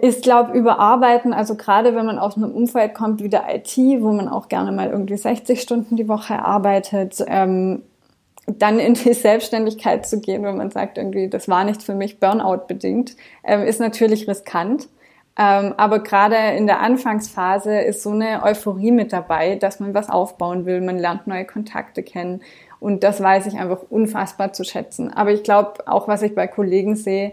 ist, 0.00 0.22
glaube 0.22 0.56
überarbeiten, 0.56 1.32
also 1.34 1.56
gerade 1.56 1.94
wenn 1.94 2.06
man 2.06 2.18
aus 2.18 2.36
einem 2.36 2.52
Umfeld 2.52 2.94
kommt 2.94 3.22
wie 3.22 3.28
der 3.28 3.54
IT, 3.54 3.76
wo 3.76 4.12
man 4.12 4.28
auch 4.28 4.48
gerne 4.48 4.72
mal 4.72 4.88
irgendwie 4.88 5.16
60 5.16 5.60
Stunden 5.60 5.96
die 5.96 6.08
Woche 6.08 6.42
arbeitet, 6.42 7.22
ähm, 7.26 7.82
dann 8.46 8.78
in 8.78 8.94
die 8.94 9.12
Selbstständigkeit 9.12 10.06
zu 10.06 10.20
gehen, 10.20 10.42
wenn 10.42 10.56
man 10.56 10.70
sagt, 10.70 10.98
irgendwie, 10.98 11.28
das 11.28 11.48
war 11.48 11.64
nicht 11.64 11.82
für 11.82 11.94
mich 11.94 12.20
Burnout 12.20 12.66
bedingt, 12.66 13.16
ähm, 13.42 13.62
ist 13.62 13.80
natürlich 13.80 14.28
riskant. 14.28 14.88
Ähm, 15.36 15.74
aber 15.76 15.98
gerade 15.98 16.36
in 16.56 16.66
der 16.66 16.80
Anfangsphase 16.80 17.80
ist 17.80 18.02
so 18.02 18.10
eine 18.10 18.42
Euphorie 18.44 18.92
mit 18.92 19.12
dabei, 19.12 19.56
dass 19.56 19.80
man 19.80 19.92
was 19.92 20.08
aufbauen 20.08 20.64
will, 20.64 20.80
man 20.80 20.98
lernt 20.98 21.26
neue 21.26 21.44
Kontakte 21.44 22.04
kennen 22.04 22.40
und 22.78 23.02
das 23.02 23.20
weiß 23.20 23.46
ich 23.46 23.58
einfach 23.58 23.80
unfassbar 23.90 24.52
zu 24.52 24.62
schätzen. 24.62 25.12
Aber 25.12 25.32
ich 25.32 25.42
glaube, 25.42 25.86
auch 25.86 26.06
was 26.06 26.22
ich 26.22 26.34
bei 26.34 26.46
Kollegen 26.46 26.94
sehe, 26.94 27.32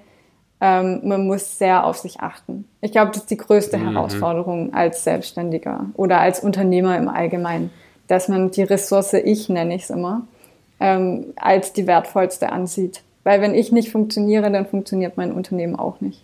ähm, 0.61 1.01
man 1.03 1.27
muss 1.27 1.59
sehr 1.59 1.85
auf 1.85 1.97
sich 1.97 2.21
achten. 2.21 2.65
Ich 2.81 2.91
glaube, 2.91 3.11
das 3.11 3.23
ist 3.23 3.31
die 3.31 3.37
größte 3.37 3.77
mhm. 3.77 3.91
Herausforderung 3.91 4.73
als 4.73 5.03
Selbstständiger 5.03 5.87
oder 5.95 6.21
als 6.21 6.39
Unternehmer 6.39 6.97
im 6.97 7.09
Allgemeinen, 7.09 7.71
dass 8.07 8.29
man 8.29 8.49
die 8.49 8.63
Ressource 8.63 9.13
ich, 9.13 9.49
nenne 9.49 9.75
ich 9.75 9.83
es 9.83 9.89
immer, 9.89 10.25
ähm, 10.79 11.33
als 11.35 11.73
die 11.73 11.85
wertvollste 11.85 12.51
ansieht. 12.51 13.03
Weil 13.23 13.41
wenn 13.41 13.53
ich 13.53 13.71
nicht 13.71 13.91
funktioniere, 13.91 14.49
dann 14.51 14.65
funktioniert 14.65 15.17
mein 15.17 15.31
Unternehmen 15.31 15.75
auch 15.75 16.01
nicht. 16.01 16.23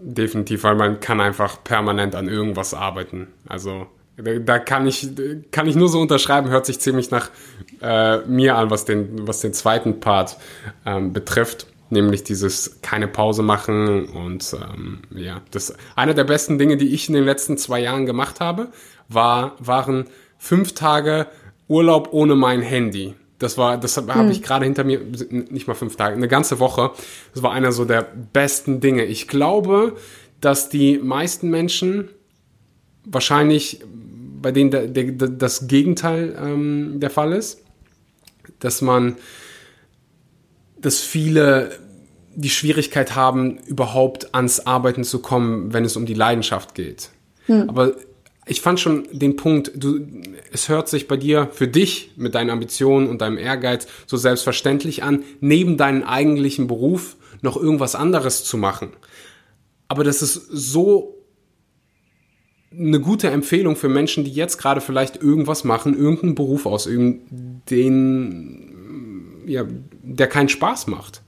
Definitiv, 0.00 0.64
weil 0.64 0.74
man 0.74 1.00
kann 1.00 1.20
einfach 1.20 1.62
permanent 1.64 2.14
an 2.14 2.28
irgendwas 2.28 2.74
arbeiten. 2.74 3.28
Also 3.48 3.86
da 4.16 4.58
kann 4.58 4.86
ich, 4.86 5.10
kann 5.50 5.66
ich 5.66 5.76
nur 5.76 5.88
so 5.88 6.00
unterschreiben, 6.00 6.48
hört 6.48 6.66
sich 6.66 6.80
ziemlich 6.80 7.10
nach 7.10 7.30
äh, 7.82 8.18
mir 8.20 8.56
an, 8.56 8.70
was 8.70 8.84
den, 8.84 9.26
was 9.26 9.40
den 9.40 9.52
zweiten 9.52 10.00
Part 10.00 10.36
ähm, 10.84 11.12
betrifft. 11.12 11.66
Nämlich 11.88 12.24
dieses 12.24 12.80
keine 12.82 13.06
Pause 13.06 13.42
machen 13.42 14.06
und 14.06 14.54
ähm, 14.54 15.02
ja, 15.14 15.40
das 15.52 15.72
eine 15.94 16.14
der 16.14 16.24
besten 16.24 16.58
Dinge, 16.58 16.76
die 16.76 16.92
ich 16.92 17.08
in 17.08 17.14
den 17.14 17.24
letzten 17.24 17.58
zwei 17.58 17.78
Jahren 17.78 18.06
gemacht 18.06 18.40
habe, 18.40 18.68
war, 19.08 19.54
waren 19.60 20.06
fünf 20.36 20.74
Tage 20.74 21.28
Urlaub 21.68 22.08
ohne 22.10 22.34
mein 22.34 22.60
Handy. 22.60 23.14
Das 23.38 23.58
war, 23.58 23.78
das 23.78 23.96
habe 23.96 24.14
hm. 24.14 24.30
ich 24.30 24.42
gerade 24.42 24.64
hinter 24.64 24.84
mir, 24.84 25.00
nicht 25.30 25.68
mal 25.68 25.74
fünf 25.74 25.96
Tage, 25.96 26.16
eine 26.16 26.28
ganze 26.28 26.58
Woche. 26.58 26.92
Das 27.34 27.42
war 27.42 27.52
einer 27.52 27.72
so 27.72 27.84
der 27.84 28.02
besten 28.32 28.80
Dinge. 28.80 29.04
Ich 29.04 29.28
glaube, 29.28 29.96
dass 30.40 30.68
die 30.68 30.98
meisten 30.98 31.50
Menschen 31.50 32.08
wahrscheinlich, 33.04 33.80
bei 34.40 34.52
denen 34.52 34.70
der, 34.70 34.86
der, 34.86 35.12
das 35.28 35.68
Gegenteil 35.68 36.36
ähm, 36.40 37.00
der 37.00 37.10
Fall 37.10 37.32
ist, 37.32 37.62
dass 38.58 38.80
man, 38.80 39.16
dass 40.80 41.00
viele 41.00 41.78
die 42.34 42.50
Schwierigkeit 42.50 43.14
haben, 43.14 43.58
überhaupt 43.66 44.34
ans 44.34 44.60
Arbeiten 44.60 45.04
zu 45.04 45.20
kommen, 45.20 45.72
wenn 45.72 45.84
es 45.84 45.96
um 45.96 46.06
die 46.06 46.14
Leidenschaft 46.14 46.74
geht. 46.74 47.10
Hm. 47.46 47.68
Aber 47.68 47.94
ich 48.48 48.60
fand 48.60 48.78
schon 48.78 49.08
den 49.10 49.34
Punkt, 49.34 49.72
du, 49.74 50.06
es 50.52 50.68
hört 50.68 50.88
sich 50.88 51.08
bei 51.08 51.16
dir 51.16 51.50
für 51.52 51.66
dich 51.66 52.12
mit 52.16 52.36
deinen 52.36 52.50
Ambitionen 52.50 53.08
und 53.08 53.20
deinem 53.20 53.38
Ehrgeiz 53.38 53.88
so 54.06 54.16
selbstverständlich 54.16 55.02
an, 55.02 55.24
neben 55.40 55.76
deinem 55.76 56.04
eigentlichen 56.04 56.68
Beruf 56.68 57.16
noch 57.42 57.56
irgendwas 57.56 57.96
anderes 57.96 58.44
zu 58.44 58.56
machen. 58.56 58.92
Aber 59.88 60.04
das 60.04 60.22
ist 60.22 60.34
so 60.34 61.16
eine 62.70 63.00
gute 63.00 63.30
Empfehlung 63.30 63.74
für 63.74 63.88
Menschen, 63.88 64.24
die 64.24 64.32
jetzt 64.32 64.58
gerade 64.58 64.80
vielleicht 64.80 65.16
irgendwas 65.16 65.64
machen, 65.64 65.96
irgendeinen 65.96 66.36
Beruf 66.36 66.66
ausüben, 66.66 67.62
den, 67.68 69.42
ja, 69.46 69.64
der 70.02 70.28
keinen 70.28 70.48
Spaß 70.48 70.86
macht. 70.86 71.22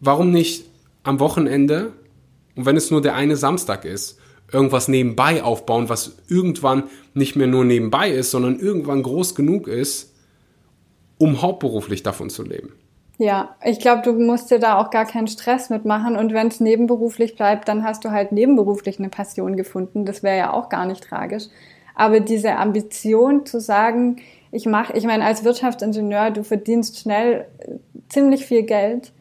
Warum 0.00 0.30
nicht 0.30 0.64
am 1.02 1.20
Wochenende, 1.20 1.92
und 2.54 2.64
wenn 2.64 2.76
es 2.76 2.90
nur 2.90 3.02
der 3.02 3.14
eine 3.14 3.36
Samstag 3.36 3.84
ist, 3.84 4.18
irgendwas 4.52 4.88
nebenbei 4.88 5.42
aufbauen, 5.42 5.88
was 5.88 6.16
irgendwann 6.28 6.84
nicht 7.14 7.36
mehr 7.36 7.46
nur 7.46 7.64
nebenbei 7.64 8.10
ist, 8.10 8.30
sondern 8.30 8.58
irgendwann 8.58 9.02
groß 9.02 9.34
genug 9.34 9.68
ist, 9.68 10.14
um 11.18 11.42
hauptberuflich 11.42 12.02
davon 12.02 12.30
zu 12.30 12.42
leben. 12.42 12.72
Ja, 13.18 13.56
ich 13.64 13.80
glaube, 13.80 14.02
du 14.02 14.12
musst 14.12 14.50
dir 14.50 14.58
da 14.58 14.78
auch 14.78 14.90
gar 14.90 15.06
keinen 15.06 15.26
Stress 15.26 15.70
mitmachen 15.70 16.16
und 16.16 16.34
wenn 16.34 16.48
es 16.48 16.60
nebenberuflich 16.60 17.34
bleibt, 17.34 17.66
dann 17.66 17.82
hast 17.82 18.04
du 18.04 18.10
halt 18.10 18.30
nebenberuflich 18.30 18.98
eine 18.98 19.08
Passion 19.08 19.56
gefunden. 19.56 20.04
Das 20.04 20.22
wäre 20.22 20.36
ja 20.36 20.52
auch 20.52 20.68
gar 20.68 20.84
nicht 20.84 21.02
tragisch. 21.02 21.44
Aber 21.94 22.20
diese 22.20 22.56
Ambition 22.56 23.46
zu 23.46 23.58
sagen, 23.58 24.16
ich 24.52 24.66
mache, 24.66 24.92
ich 24.92 25.04
meine, 25.04 25.24
als 25.24 25.44
Wirtschaftsingenieur, 25.44 26.30
du 26.30 26.44
verdienst 26.44 27.00
schnell 27.00 27.46
äh, 27.58 27.76
ziemlich 28.10 28.44
viel 28.44 28.64
Geld 28.64 29.12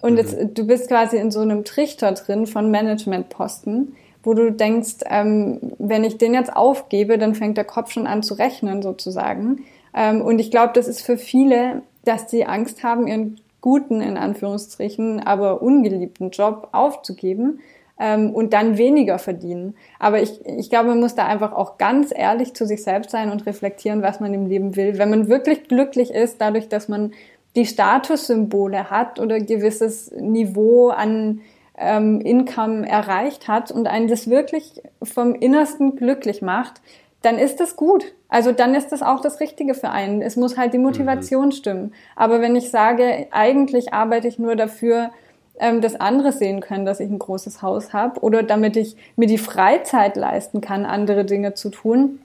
und 0.00 0.12
mhm. 0.12 0.18
jetzt, 0.18 0.36
du 0.54 0.66
bist 0.66 0.88
quasi 0.88 1.18
in 1.18 1.30
so 1.30 1.40
einem 1.40 1.64
Trichter 1.64 2.12
drin 2.12 2.46
von 2.46 2.70
Managementposten 2.70 3.94
wo 4.24 4.34
du 4.34 4.50
denkst, 4.50 4.96
ähm, 5.06 5.60
wenn 5.78 6.04
ich 6.04 6.18
den 6.18 6.34
jetzt 6.34 6.54
aufgebe, 6.54 7.18
dann 7.18 7.34
fängt 7.34 7.56
der 7.56 7.64
Kopf 7.64 7.92
schon 7.92 8.06
an 8.06 8.22
zu 8.22 8.34
rechnen 8.34 8.82
sozusagen. 8.82 9.64
Ähm, 9.94 10.22
und 10.22 10.38
ich 10.38 10.50
glaube, 10.50 10.72
das 10.74 10.88
ist 10.88 11.02
für 11.02 11.16
viele, 11.16 11.82
dass 12.04 12.30
sie 12.30 12.44
Angst 12.44 12.82
haben, 12.82 13.06
ihren 13.06 13.40
guten, 13.60 14.00
in 14.00 14.16
Anführungsstrichen, 14.16 15.20
aber 15.20 15.62
ungeliebten 15.62 16.30
Job 16.30 16.68
aufzugeben 16.72 17.60
ähm, 17.98 18.30
und 18.30 18.52
dann 18.52 18.76
weniger 18.76 19.18
verdienen. 19.18 19.74
Aber 19.98 20.20
ich, 20.20 20.44
ich 20.44 20.68
glaube, 20.68 20.88
man 20.90 21.00
muss 21.00 21.14
da 21.14 21.26
einfach 21.26 21.52
auch 21.52 21.78
ganz 21.78 22.12
ehrlich 22.14 22.54
zu 22.54 22.66
sich 22.66 22.82
selbst 22.82 23.10
sein 23.10 23.30
und 23.30 23.46
reflektieren, 23.46 24.02
was 24.02 24.20
man 24.20 24.34
im 24.34 24.46
Leben 24.46 24.76
will. 24.76 24.98
Wenn 24.98 25.10
man 25.10 25.28
wirklich 25.28 25.68
glücklich 25.68 26.10
ist, 26.10 26.40
dadurch, 26.40 26.68
dass 26.68 26.88
man 26.88 27.12
die 27.56 27.66
Statussymbole 27.66 28.90
hat 28.90 29.20
oder 29.20 29.38
gewisses 29.40 30.10
Niveau 30.12 30.88
an 30.88 31.40
ähm, 31.76 32.20
Income 32.20 32.88
erreicht 32.88 33.48
hat 33.48 33.70
und 33.70 33.86
einen 33.86 34.08
das 34.08 34.28
wirklich 34.28 34.82
vom 35.02 35.34
Innersten 35.34 35.96
glücklich 35.96 36.42
macht, 36.42 36.80
dann 37.22 37.38
ist 37.38 37.58
das 37.60 37.76
gut. 37.76 38.04
Also 38.28 38.52
dann 38.52 38.74
ist 38.74 38.92
das 38.92 39.02
auch 39.02 39.20
das 39.20 39.40
Richtige 39.40 39.74
für 39.74 39.90
einen. 39.90 40.22
Es 40.22 40.36
muss 40.36 40.56
halt 40.56 40.74
die 40.74 40.78
Motivation 40.78 41.46
mhm. 41.46 41.52
stimmen. 41.52 41.94
Aber 42.16 42.40
wenn 42.40 42.54
ich 42.56 42.70
sage, 42.70 43.26
eigentlich 43.30 43.92
arbeite 43.94 44.28
ich 44.28 44.38
nur 44.38 44.56
dafür, 44.56 45.10
ähm, 45.58 45.80
dass 45.80 45.96
andere 45.96 46.32
sehen 46.32 46.60
können, 46.60 46.84
dass 46.84 47.00
ich 47.00 47.08
ein 47.08 47.18
großes 47.18 47.62
Haus 47.62 47.92
habe 47.92 48.20
oder 48.20 48.42
damit 48.42 48.76
ich 48.76 48.96
mir 49.16 49.26
die 49.26 49.38
Freizeit 49.38 50.16
leisten 50.16 50.60
kann, 50.60 50.84
andere 50.84 51.24
Dinge 51.24 51.54
zu 51.54 51.70
tun, 51.70 52.20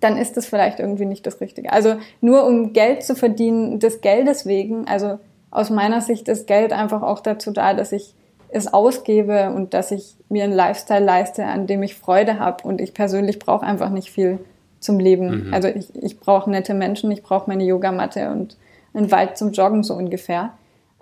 dann 0.00 0.16
ist 0.16 0.36
das 0.36 0.46
vielleicht 0.46 0.80
irgendwie 0.80 1.06
nicht 1.06 1.26
das 1.26 1.40
Richtige. 1.40 1.72
Also 1.72 1.96
nur 2.20 2.44
um 2.44 2.72
Geld 2.72 3.02
zu 3.02 3.14
verdienen, 3.14 3.78
des 3.78 4.00
Geldes 4.00 4.44
wegen, 4.44 4.86
also 4.86 5.18
aus 5.50 5.70
meiner 5.70 6.00
Sicht 6.00 6.28
ist 6.28 6.46
Geld 6.46 6.72
einfach 6.72 7.02
auch 7.02 7.20
dazu 7.20 7.52
da, 7.52 7.74
dass 7.74 7.92
ich 7.92 8.14
es 8.54 8.72
ausgebe 8.72 9.50
und 9.50 9.74
dass 9.74 9.90
ich 9.90 10.16
mir 10.28 10.44
einen 10.44 10.52
Lifestyle 10.52 11.04
leiste, 11.04 11.44
an 11.44 11.66
dem 11.66 11.82
ich 11.82 11.96
Freude 11.96 12.38
habe. 12.38 12.66
Und 12.66 12.80
ich 12.80 12.94
persönlich 12.94 13.40
brauche 13.40 13.66
einfach 13.66 13.90
nicht 13.90 14.10
viel 14.10 14.38
zum 14.78 15.00
Leben. 15.00 15.48
Mhm. 15.48 15.54
Also 15.54 15.68
ich, 15.68 15.92
ich 16.00 16.20
brauche 16.20 16.48
nette 16.48 16.72
Menschen, 16.72 17.10
ich 17.10 17.22
brauche 17.22 17.48
meine 17.48 17.64
Yogamatte 17.64 18.30
und 18.30 18.56
einen 18.92 19.10
Wald 19.10 19.36
zum 19.36 19.50
Joggen 19.50 19.82
so 19.82 19.94
ungefähr. 19.94 20.52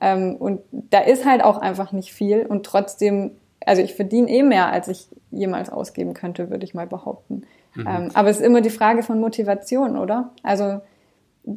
Ähm, 0.01 0.37
und 0.37 0.61
da 0.73 1.01
ist 1.01 1.27
halt 1.27 1.45
auch 1.45 1.59
einfach 1.59 1.93
nicht 1.93 2.15
viel 2.15 2.47
und 2.47 2.65
trotzdem, 2.65 3.33
also 3.67 3.83
ich 3.83 3.95
verdiene 3.95 4.31
eh 4.31 4.43
mehr, 4.43 4.73
als 4.73 4.89
ich 4.89 5.09
jemals 5.31 5.69
ausgeben 5.69 6.15
könnte, 6.15 6.49
würde 6.49 6.65
ich 6.65 6.73
mal 6.73 6.87
behaupten. 6.87 7.43
Mhm. 7.75 7.87
Ähm, 7.87 8.09
aber 8.15 8.31
es 8.31 8.39
ist 8.39 8.47
immer 8.47 8.63
die 8.63 8.71
Frage 8.71 9.03
von 9.03 9.21
Motivation, 9.21 9.99
oder? 9.99 10.31
Also 10.43 10.81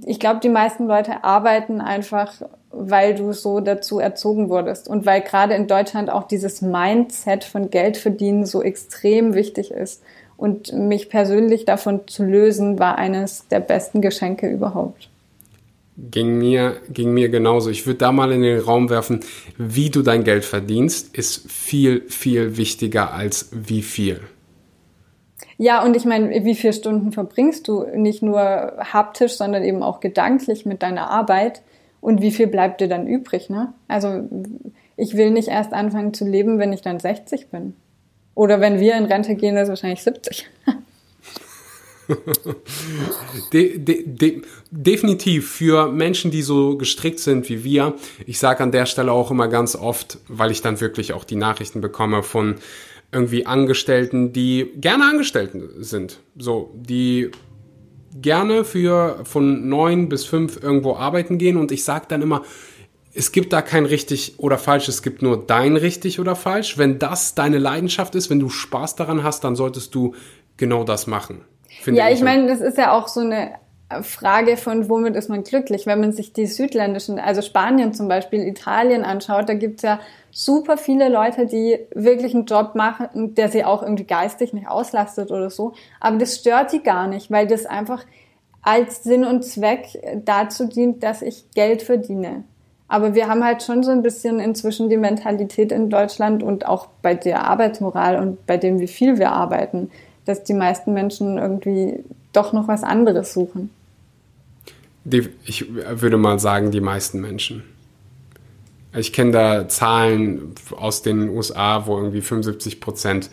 ich 0.06 0.20
glaube, 0.20 0.40
die 0.42 0.50
meisten 0.50 0.88
Leute 0.88 1.24
arbeiten 1.24 1.80
einfach, 1.80 2.34
weil 2.72 3.16
du 3.16 3.34
so 3.34 3.60
dazu 3.60 4.00
erzogen 4.00 4.50
wurdest 4.50 4.88
und 4.88 5.06
weil 5.06 5.22
gerade 5.22 5.54
in 5.54 5.68
Deutschland 5.68 6.10
auch 6.10 6.28
dieses 6.28 6.62
Mindset 6.62 7.44
von 7.44 7.70
Geld 7.70 7.98
verdienen 7.98 8.46
so 8.46 8.62
extrem 8.64 9.34
wichtig 9.34 9.72
ist. 9.72 10.02
Und 10.38 10.74
mich 10.74 11.10
persönlich 11.10 11.64
davon 11.64 12.02
zu 12.08 12.26
lösen, 12.26 12.78
war 12.78 12.98
eines 12.98 13.48
der 13.48 13.62
besten 13.62 14.02
Geschenke 14.02 14.50
überhaupt. 14.50 15.08
Ging 15.98 16.38
mir, 16.38 16.76
ging 16.90 17.14
mir 17.14 17.30
genauso. 17.30 17.70
Ich 17.70 17.88
würde 17.88 18.00
da 18.00 18.12
mal 18.12 18.34
in 18.34 18.42
den 18.42 18.60
Raum 18.60 18.90
werfen, 18.90 19.22
wie 19.58 19.90
du 19.90 20.02
dein 20.02 20.26
Geld 20.26 20.44
verdienst, 20.44 21.16
ist 21.16 21.50
viel, 21.50 22.02
viel 22.10 22.58
wichtiger 22.58 23.14
als 23.14 23.50
wie 23.54 23.82
viel. 23.82 24.20
Ja, 25.58 25.84
und 25.84 25.96
ich 25.96 26.06
meine, 26.06 26.44
wie 26.44 26.56
viele 26.56 26.74
Stunden 26.74 27.12
verbringst 27.12 27.68
du 27.68 27.86
nicht 27.96 28.22
nur 28.22 28.40
haptisch, 28.40 29.34
sondern 29.34 29.64
eben 29.64 29.84
auch 29.84 30.00
gedanklich 30.00 30.66
mit 30.66 30.84
deiner 30.84 31.10
Arbeit? 31.10 31.62
Und 32.02 32.22
wie 32.22 32.32
viel 32.32 32.48
bleibt 32.48 32.82
dir 32.82 32.88
dann 32.88 33.08
übrig? 33.08 33.50
Ne? 33.50 33.74
Also 33.88 34.30
ich 34.98 35.16
will 35.18 35.32
nicht 35.32 35.48
erst 35.48 35.74
anfangen 35.74 36.14
zu 36.14 36.26
leben, 36.26 36.60
wenn 36.60 36.74
ich 36.74 36.82
dann 36.82 37.00
60 37.00 37.48
bin. 37.50 37.76
Oder 38.36 38.60
wenn 38.60 38.80
wir 38.80 38.96
in 38.98 39.06
Rente 39.06 39.36
gehen, 39.36 39.56
ist 39.56 39.70
wahrscheinlich 39.70 40.04
70. 40.04 40.46
de, 43.54 43.80
de, 43.80 44.04
de, 44.06 44.42
definitiv 44.70 45.50
für 45.50 45.92
Menschen, 45.92 46.32
die 46.32 46.42
so 46.42 46.78
gestrickt 46.78 47.20
sind 47.20 47.50
wie 47.50 47.64
wir. 47.64 47.96
Ich 48.26 48.40
sage 48.40 48.62
an 48.62 48.72
der 48.72 48.86
Stelle 48.86 49.12
auch 49.12 49.32
immer 49.32 49.48
ganz 49.48 49.76
oft, 49.76 50.20
weil 50.28 50.52
ich 50.52 50.62
dann 50.62 50.82
wirklich 50.82 51.14
auch 51.14 51.24
die 51.24 51.36
Nachrichten 51.36 51.82
bekomme 51.82 52.22
von 52.24 52.56
irgendwie 53.16 53.46
Angestellten, 53.46 54.34
die 54.34 54.74
gerne 54.76 55.06
Angestellten 55.06 55.70
sind. 55.82 56.20
So, 56.38 56.74
die 56.76 57.32
gerne 58.14 58.66
für 58.66 59.22
von 59.24 59.70
neun 59.70 60.10
bis 60.10 60.26
fünf 60.26 60.62
irgendwo 60.62 60.96
arbeiten 60.96 61.38
gehen 61.38 61.56
und 61.56 61.72
ich 61.72 61.86
sage 61.86 62.06
dann 62.10 62.22
immer, 62.22 62.44
es 63.14 63.32
gibt 63.32 63.54
da 63.54 63.62
kein 63.62 63.86
richtig 63.86 64.36
oder 64.38 64.58
falsch, 64.58 64.90
es 64.90 65.02
gibt 65.02 65.22
nur 65.22 65.48
dein 65.48 65.78
richtig 65.78 66.20
oder 66.20 66.36
falsch. 66.36 66.78
Wenn 66.78 67.00
das 67.00 67.36
deine 67.36 67.58
Leidenschaft 67.58 68.16
ist, 68.16 68.30
wenn 68.30 68.42
du 68.42 68.50
Spaß 68.50 68.98
daran 68.98 69.24
hast, 69.24 69.46
dann 69.46 69.56
solltest 69.56 69.96
du 69.96 70.14
genau 70.58 70.84
das 70.84 71.08
machen. 71.08 71.46
Ja, 71.86 72.10
ich, 72.10 72.16
ich 72.16 72.24
meine, 72.24 72.48
das 72.48 72.60
ist 72.60 72.78
ja 72.78 72.92
auch 72.92 73.08
so 73.08 73.22
eine 73.22 73.54
Frage 74.02 74.58
von, 74.58 74.90
womit 74.90 75.16
ist 75.16 75.30
man 75.30 75.44
glücklich? 75.44 75.86
Wenn 75.86 76.00
man 76.00 76.12
sich 76.12 76.34
die 76.34 76.48
südländischen, 76.48 77.20
also 77.20 77.42
Spanien 77.42 77.94
zum 77.94 78.08
Beispiel, 78.08 78.42
Italien 78.42 79.04
anschaut, 79.04 79.48
da 79.48 79.54
gibt's 79.54 79.84
ja 79.84 80.00
super 80.32 80.78
viele 80.78 81.08
Leute, 81.08 81.46
die 81.46 81.80
wirklich 81.94 82.34
einen 82.34 82.46
Job 82.46 82.74
machen, 82.74 83.36
der 83.36 83.50
sie 83.50 83.64
auch 83.64 83.84
irgendwie 83.84 84.06
geistig 84.06 84.54
nicht 84.54 84.68
auslastet 84.68 85.32
oder 85.32 85.50
so. 85.50 85.74
Aber 86.00 86.18
das 86.18 86.36
stört 86.36 86.74
die 86.74 86.82
gar 86.82 87.08
nicht, 87.08 87.30
weil 87.30 87.48
das 87.48 87.66
einfach 87.66 88.04
als 88.64 89.04
Sinn 89.04 89.24
und 89.24 89.44
Zweck 89.44 90.00
dazu 90.26 90.66
dient, 90.66 91.04
dass 91.04 91.22
ich 91.22 91.46
Geld 91.54 91.84
verdiene. 91.84 92.44
Aber 92.88 93.14
wir 93.14 93.28
haben 93.28 93.44
halt 93.44 93.64
schon 93.64 93.84
so 93.84 93.92
ein 93.92 94.02
bisschen 94.02 94.40
inzwischen 94.40 94.90
die 94.90 94.98
Mentalität 94.98 95.72
in 95.72 95.90
Deutschland 95.90 96.44
und 96.44 96.66
auch 96.66 96.88
bei 97.02 97.14
der 97.14 97.46
Arbeitsmoral 97.46 98.18
und 98.18 98.46
bei 98.46 98.58
dem, 98.58 98.80
wie 98.80 98.88
viel 98.88 99.18
wir 99.20 99.32
arbeiten, 99.32 99.92
dass 100.26 100.44
die 100.44 100.54
meisten 100.54 100.94
Menschen 100.94 101.38
irgendwie 101.38 102.04
doch 102.36 102.54
noch 102.54 102.68
was 102.68 102.84
anderes 102.84 103.34
suchen. 103.34 103.70
Die, 105.04 105.30
ich 105.46 105.66
würde 105.70 106.18
mal 106.18 106.40
sagen, 106.40 106.72
die 106.72 106.82
meisten 106.82 107.22
Menschen. 107.22 107.64
Ich 108.98 109.14
kenne 109.14 109.32
da 109.32 109.68
Zahlen 109.68 110.56
aus 110.76 111.02
den 111.02 111.30
USA, 111.30 111.86
wo 111.86 111.98
irgendwie 111.98 112.22
75 112.22 112.80
Prozent 112.80 113.30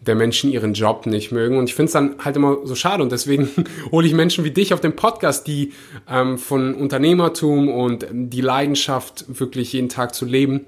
der 0.00 0.14
Menschen 0.14 0.50
ihren 0.50 0.72
Job 0.72 1.04
nicht 1.06 1.30
mögen. 1.30 1.58
Und 1.58 1.68
ich 1.68 1.74
finde 1.74 1.86
es 1.88 1.92
dann 1.92 2.14
halt 2.24 2.36
immer 2.36 2.58
so 2.64 2.74
schade. 2.74 3.02
Und 3.02 3.12
deswegen 3.12 3.50
hole 3.92 4.06
ich 4.06 4.14
Menschen 4.14 4.44
wie 4.44 4.50
dich 4.50 4.72
auf 4.72 4.80
den 4.80 4.96
Podcast, 4.96 5.46
die 5.46 5.72
ähm, 6.08 6.38
von 6.38 6.74
Unternehmertum 6.74 7.68
und 7.68 8.06
die 8.10 8.40
Leidenschaft, 8.40 9.26
wirklich 9.28 9.72
jeden 9.72 9.88
Tag 9.88 10.14
zu 10.14 10.24
leben, 10.24 10.64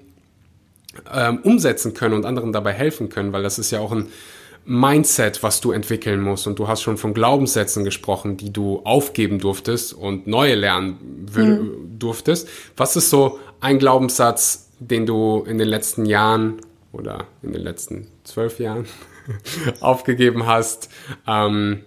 ähm, 1.12 1.38
umsetzen 1.42 1.94
können 1.94 2.14
und 2.14 2.26
anderen 2.26 2.52
dabei 2.52 2.72
helfen 2.72 3.08
können, 3.08 3.32
weil 3.32 3.42
das 3.42 3.58
ist 3.58 3.70
ja 3.70 3.80
auch 3.80 3.92
ein 3.92 4.08
Mindset, 4.64 5.42
was 5.42 5.60
du 5.60 5.72
entwickeln 5.72 6.20
musst. 6.20 6.46
Und 6.46 6.58
du 6.58 6.68
hast 6.68 6.82
schon 6.82 6.96
von 6.96 7.14
Glaubenssätzen 7.14 7.84
gesprochen, 7.84 8.36
die 8.36 8.52
du 8.52 8.80
aufgeben 8.84 9.38
durftest 9.38 9.92
und 9.92 10.26
neue 10.26 10.54
lernen 10.54 11.26
mhm. 11.34 11.98
durftest. 11.98 12.48
Was 12.76 12.96
ist 12.96 13.10
so 13.10 13.38
ein 13.60 13.78
Glaubenssatz, 13.78 14.68
den 14.78 15.06
du 15.06 15.44
in 15.46 15.58
den 15.58 15.68
letzten 15.68 16.06
Jahren 16.06 16.60
oder 16.92 17.26
in 17.42 17.52
den 17.52 17.62
letzten 17.62 18.08
zwölf 18.24 18.58
Jahren 18.58 18.86
aufgegeben 19.80 20.46
hast, 20.46 20.88
ähm, 21.26 21.84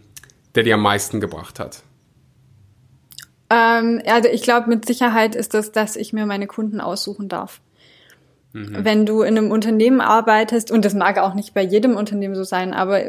der 0.55 0.63
dir 0.63 0.75
am 0.75 0.81
meisten 0.81 1.19
gebracht 1.19 1.59
hat? 1.59 1.83
Ähm, 3.49 4.01
also 4.05 4.29
ich 4.29 4.41
glaube, 4.41 4.69
mit 4.69 4.85
Sicherheit 4.85 5.35
ist 5.35 5.53
das, 5.53 5.71
dass 5.71 5.95
ich 5.95 6.13
mir 6.13 6.25
meine 6.25 6.47
Kunden 6.47 6.81
aussuchen 6.81 7.29
darf. 7.29 7.61
Mhm. 8.55 8.85
Wenn 8.85 9.05
du 9.05 9.21
in 9.21 9.37
einem 9.37 9.51
Unternehmen 9.51 9.99
arbeitest, 9.99 10.71
und 10.71 10.85
das 10.85 10.93
mag 10.93 11.17
auch 11.17 11.33
nicht 11.33 11.53
bei 11.53 11.61
jedem 11.61 11.97
Unternehmen 11.97 12.35
so 12.35 12.45
sein, 12.45 12.73
aber 12.73 13.01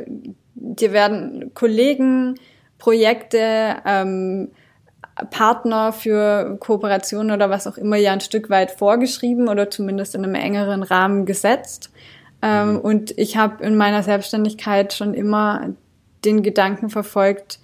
dir 0.55 0.93
werden 0.93 1.53
Kollegen, 1.55 2.35
Projekte, 2.79 3.77
ähm, 3.87 4.49
Partner 5.31 5.93
für 5.93 6.57
Kooperationen 6.59 7.31
oder 7.31 7.49
was 7.49 7.69
auch 7.69 7.79
immer 7.79 7.97
ja 7.97 8.13
ein 8.13 8.21
Stück 8.21 8.51
weit 8.51 8.73
vorgeschrieben 8.73 9.49
oder 9.49 9.71
zumindest 9.71 10.17
in 10.17 10.25
einem 10.25 10.35
engeren 10.35 10.83
Rahmen 10.83 11.27
gesetzt. 11.27 11.91
Ähm, 12.43 12.73
mhm. 12.73 12.79
Und 12.81 13.17
ich 13.17 13.37
habe 13.37 13.63
in 13.65 13.77
meiner 13.77 14.03
Selbstständigkeit 14.03 14.95
schon 14.95 15.15
immer 15.15 15.75
den 16.25 16.43
Gedanken 16.43 16.91
verfolgt, 16.91 17.61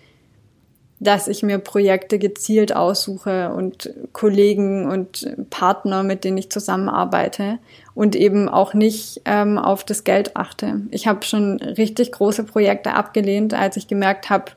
dass 1.03 1.27
ich 1.27 1.43
mir 1.43 1.59
Projekte 1.59 2.21
gezielt 2.21 2.77
aussuche 2.77 3.53
und 3.53 3.93
Kollegen 4.13 4.89
und 4.89 5.27
Partner, 5.51 6.05
mit 6.05 6.23
denen 6.23 6.39
ich 6.39 6.51
zusammenarbeite 6.51 7.59
und 7.95 8.15
eben 8.15 8.49
auch 8.49 8.73
nicht 8.73 9.21
ähm, 9.25 9.59
auf 9.59 9.83
das 9.83 10.05
Geld 10.05 10.37
achte. 10.37 10.83
Ich 10.93 11.09
habe 11.09 11.25
schon 11.25 11.57
richtig 11.61 12.13
große 12.13 12.45
Projekte 12.45 12.95
abgelehnt, 12.95 13.53
als 13.53 13.77
ich 13.77 13.89
gemerkt 13.89 14.31
habe, 14.31 14.53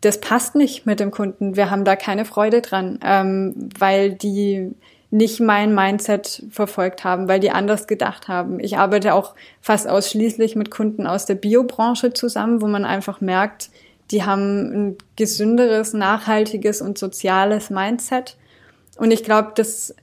das 0.00 0.20
passt 0.20 0.54
nicht 0.54 0.86
mit 0.86 0.98
dem 0.98 1.10
Kunden. 1.10 1.56
Wir 1.56 1.70
haben 1.70 1.84
da 1.84 1.94
keine 1.94 2.24
Freude 2.24 2.62
dran, 2.62 2.98
ähm, 3.04 3.68
weil 3.78 4.12
die 4.12 4.72
nicht 5.10 5.40
mein 5.40 5.74
Mindset 5.74 6.44
verfolgt 6.50 7.04
haben, 7.04 7.28
weil 7.28 7.40
die 7.40 7.50
anders 7.50 7.86
gedacht 7.86 8.28
haben. 8.28 8.60
Ich 8.60 8.78
arbeite 8.78 9.12
auch 9.12 9.34
fast 9.60 9.86
ausschließlich 9.88 10.56
mit 10.56 10.70
Kunden 10.70 11.06
aus 11.06 11.26
der 11.26 11.34
Biobranche 11.34 12.14
zusammen, 12.14 12.62
wo 12.62 12.66
man 12.66 12.84
einfach 12.86 13.20
merkt, 13.20 13.68
die 14.10 14.24
haben 14.24 14.72
ein 14.72 14.98
gesünderes, 15.16 15.92
nachhaltiges 15.92 16.80
und 16.80 16.98
soziales 16.98 17.70
Mindset. 17.70 18.36
Und 18.96 19.10
ich 19.10 19.24
glaube, 19.24 19.52
das 19.54 19.94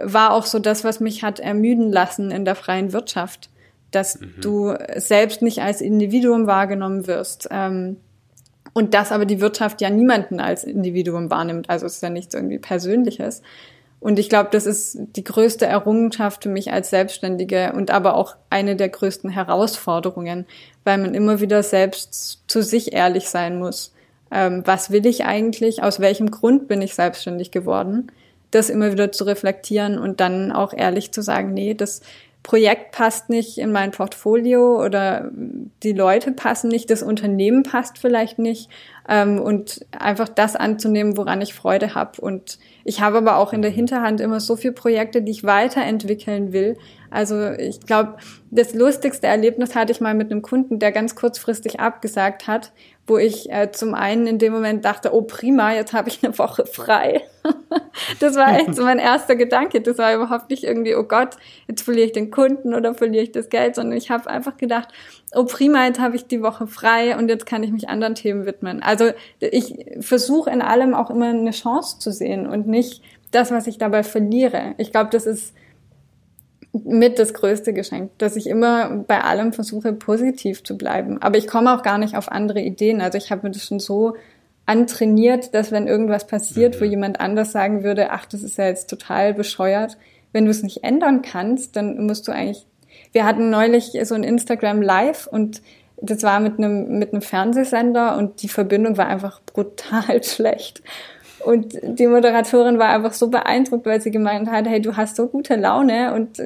war 0.00 0.32
auch 0.32 0.46
so 0.46 0.58
das, 0.58 0.84
was 0.84 1.00
mich 1.00 1.22
hat 1.22 1.38
ermüden 1.38 1.92
lassen 1.92 2.30
in 2.30 2.44
der 2.44 2.54
freien 2.54 2.92
Wirtschaft, 2.92 3.50
dass 3.90 4.20
mhm. 4.20 4.34
du 4.40 4.74
selbst 4.96 5.42
nicht 5.42 5.60
als 5.60 5.80
Individuum 5.80 6.46
wahrgenommen 6.46 7.06
wirst. 7.06 7.48
Ähm, 7.50 7.98
und 8.74 8.94
dass 8.94 9.12
aber 9.12 9.26
die 9.26 9.40
Wirtschaft 9.40 9.82
ja 9.82 9.90
niemanden 9.90 10.40
als 10.40 10.64
Individuum 10.64 11.30
wahrnimmt. 11.30 11.68
Also 11.68 11.84
es 11.86 11.96
ist 11.96 12.02
ja 12.02 12.08
nichts 12.08 12.34
irgendwie 12.34 12.58
Persönliches. 12.58 13.42
Und 14.02 14.18
ich 14.18 14.28
glaube, 14.28 14.48
das 14.50 14.66
ist 14.66 14.98
die 15.14 15.22
größte 15.22 15.64
Errungenschaft 15.64 16.42
für 16.42 16.48
mich 16.48 16.72
als 16.72 16.90
Selbstständige 16.90 17.72
und 17.72 17.92
aber 17.92 18.16
auch 18.16 18.34
eine 18.50 18.74
der 18.74 18.88
größten 18.88 19.30
Herausforderungen, 19.30 20.44
weil 20.82 20.98
man 20.98 21.14
immer 21.14 21.40
wieder 21.40 21.62
selbst 21.62 22.42
zu 22.48 22.64
sich 22.64 22.92
ehrlich 22.92 23.28
sein 23.28 23.60
muss. 23.60 23.94
Ähm, 24.32 24.62
was 24.64 24.90
will 24.90 25.06
ich 25.06 25.24
eigentlich? 25.24 25.84
Aus 25.84 26.00
welchem 26.00 26.32
Grund 26.32 26.66
bin 26.66 26.82
ich 26.82 26.96
selbstständig 26.96 27.52
geworden? 27.52 28.10
Das 28.50 28.70
immer 28.70 28.90
wieder 28.90 29.12
zu 29.12 29.22
reflektieren 29.22 29.98
und 29.98 30.18
dann 30.18 30.50
auch 30.50 30.74
ehrlich 30.74 31.12
zu 31.12 31.22
sagen, 31.22 31.54
nee, 31.54 31.74
das 31.74 32.00
Projekt 32.42 32.90
passt 32.90 33.28
nicht 33.28 33.58
in 33.58 33.70
mein 33.70 33.92
Portfolio 33.92 34.84
oder 34.84 35.30
die 35.82 35.92
Leute 35.92 36.32
passen 36.32 36.68
nicht, 36.68 36.90
das 36.90 37.02
Unternehmen 37.02 37.62
passt 37.62 37.98
vielleicht 37.98 38.40
nicht 38.40 38.68
ähm, 39.08 39.40
und 39.40 39.86
einfach 39.96 40.28
das 40.28 40.56
anzunehmen, 40.56 41.16
woran 41.16 41.40
ich 41.40 41.54
Freude 41.54 41.94
habe. 41.94 42.20
Und 42.20 42.58
ich 42.84 43.00
habe 43.00 43.18
aber 43.18 43.36
auch 43.36 43.52
in 43.52 43.62
der 43.62 43.70
Hinterhand 43.70 44.20
immer 44.20 44.40
so 44.40 44.56
viele 44.56 44.72
Projekte, 44.72 45.22
die 45.22 45.30
ich 45.30 45.44
weiterentwickeln 45.44 46.52
will. 46.52 46.76
Also 47.10 47.52
ich 47.52 47.80
glaube, 47.80 48.16
das 48.50 48.74
lustigste 48.74 49.28
Erlebnis 49.28 49.76
hatte 49.76 49.92
ich 49.92 50.00
mal 50.00 50.14
mit 50.14 50.32
einem 50.32 50.42
Kunden, 50.42 50.80
der 50.80 50.90
ganz 50.90 51.14
kurzfristig 51.14 51.78
abgesagt 51.78 52.48
hat, 52.48 52.72
wo 53.06 53.18
ich 53.18 53.50
äh, 53.50 53.72
zum 53.72 53.94
einen 53.94 54.28
in 54.28 54.38
dem 54.38 54.52
Moment 54.52 54.84
dachte, 54.84 55.12
oh 55.12 55.22
prima, 55.22 55.74
jetzt 55.74 55.92
habe 55.92 56.08
ich 56.08 56.22
eine 56.22 56.38
Woche 56.38 56.66
frei. 56.66 57.22
das 58.20 58.36
war 58.36 58.56
echt 58.56 58.76
so 58.76 58.84
mein 58.84 59.00
erster 59.00 59.34
Gedanke. 59.34 59.80
Das 59.80 59.98
war 59.98 60.14
überhaupt 60.14 60.50
nicht 60.50 60.62
irgendwie, 60.62 60.94
oh 60.94 61.02
Gott, 61.02 61.36
jetzt 61.66 61.82
verliere 61.82 62.06
ich 62.06 62.12
den 62.12 62.30
Kunden 62.30 62.74
oder 62.74 62.94
verliere 62.94 63.24
ich 63.24 63.32
das 63.32 63.48
Geld, 63.48 63.74
sondern 63.74 63.98
ich 63.98 64.10
habe 64.10 64.30
einfach 64.30 64.56
gedacht, 64.56 64.88
oh 65.34 65.44
prima, 65.44 65.84
jetzt 65.86 65.98
habe 65.98 66.14
ich 66.14 66.26
die 66.26 66.42
Woche 66.42 66.68
frei 66.68 67.16
und 67.16 67.28
jetzt 67.28 67.44
kann 67.44 67.64
ich 67.64 67.72
mich 67.72 67.88
anderen 67.88 68.14
Themen 68.14 68.46
widmen. 68.46 68.82
Also 68.82 69.10
ich 69.40 69.74
versuche 70.00 70.50
in 70.50 70.62
allem 70.62 70.94
auch 70.94 71.10
immer 71.10 71.30
eine 71.30 71.50
Chance 71.50 71.98
zu 71.98 72.12
sehen 72.12 72.46
und 72.46 72.68
nicht 72.68 73.02
das, 73.32 73.50
was 73.50 73.66
ich 73.66 73.78
dabei 73.78 74.04
verliere. 74.04 74.74
Ich 74.78 74.92
glaube, 74.92 75.10
das 75.10 75.26
ist 75.26 75.54
mit 76.72 77.18
das 77.18 77.34
größte 77.34 77.72
Geschenk, 77.72 78.10
dass 78.18 78.36
ich 78.36 78.46
immer 78.46 79.04
bei 79.06 79.20
allem 79.20 79.52
versuche, 79.52 79.92
positiv 79.92 80.64
zu 80.64 80.78
bleiben. 80.78 81.20
Aber 81.20 81.36
ich 81.36 81.46
komme 81.46 81.74
auch 81.74 81.82
gar 81.82 81.98
nicht 81.98 82.16
auf 82.16 82.32
andere 82.32 82.60
Ideen. 82.60 83.00
Also 83.02 83.18
ich 83.18 83.30
habe 83.30 83.46
mir 83.46 83.52
das 83.52 83.66
schon 83.66 83.78
so 83.78 84.14
antrainiert, 84.64 85.54
dass 85.54 85.70
wenn 85.70 85.86
irgendwas 85.86 86.26
passiert, 86.26 86.76
mhm. 86.76 86.80
wo 86.80 86.84
jemand 86.84 87.20
anders 87.20 87.52
sagen 87.52 87.82
würde, 87.82 88.10
ach, 88.10 88.26
das 88.26 88.42
ist 88.42 88.58
ja 88.58 88.66
jetzt 88.66 88.88
total 88.88 89.34
bescheuert, 89.34 89.98
wenn 90.32 90.46
du 90.46 90.50
es 90.50 90.62
nicht 90.62 90.82
ändern 90.82 91.20
kannst, 91.20 91.76
dann 91.76 92.06
musst 92.06 92.26
du 92.26 92.32
eigentlich. 92.32 92.66
Wir 93.12 93.26
hatten 93.26 93.50
neulich 93.50 93.92
so 94.04 94.14
ein 94.14 94.24
Instagram 94.24 94.80
Live 94.80 95.26
und 95.26 95.60
das 96.00 96.22
war 96.22 96.40
mit 96.40 96.58
einem 96.58 96.98
mit 96.98 97.12
einem 97.12 97.22
Fernsehsender 97.22 98.16
und 98.16 98.42
die 98.42 98.48
Verbindung 98.48 98.96
war 98.96 99.06
einfach 99.06 99.40
brutal 99.42 100.22
schlecht. 100.24 100.82
Und 101.44 101.78
die 101.82 102.06
Moderatorin 102.06 102.78
war 102.78 102.88
einfach 102.88 103.12
so 103.12 103.28
beeindruckt, 103.28 103.86
weil 103.86 104.00
sie 104.00 104.10
gemeint 104.10 104.50
hat, 104.50 104.66
hey, 104.66 104.80
du 104.80 104.96
hast 104.96 105.16
so 105.16 105.26
gute 105.26 105.56
Laune. 105.56 106.14
Und 106.14 106.40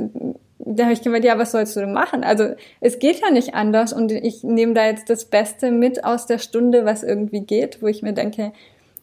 da 0.58 0.84
habe 0.84 0.92
ich 0.92 1.02
gemeint, 1.02 1.24
ja, 1.24 1.38
was 1.38 1.52
sollst 1.52 1.76
du 1.76 1.80
denn 1.80 1.92
machen? 1.92 2.24
Also 2.24 2.54
es 2.80 2.98
geht 2.98 3.20
ja 3.20 3.30
nicht 3.30 3.54
anders. 3.54 3.92
Und 3.92 4.12
ich 4.12 4.42
nehme 4.42 4.74
da 4.74 4.86
jetzt 4.86 5.10
das 5.10 5.26
Beste 5.26 5.70
mit 5.70 6.04
aus 6.04 6.26
der 6.26 6.38
Stunde, 6.38 6.84
was 6.84 7.02
irgendwie 7.02 7.40
geht, 7.40 7.82
wo 7.82 7.86
ich 7.86 8.02
mir 8.02 8.12
denke, 8.12 8.52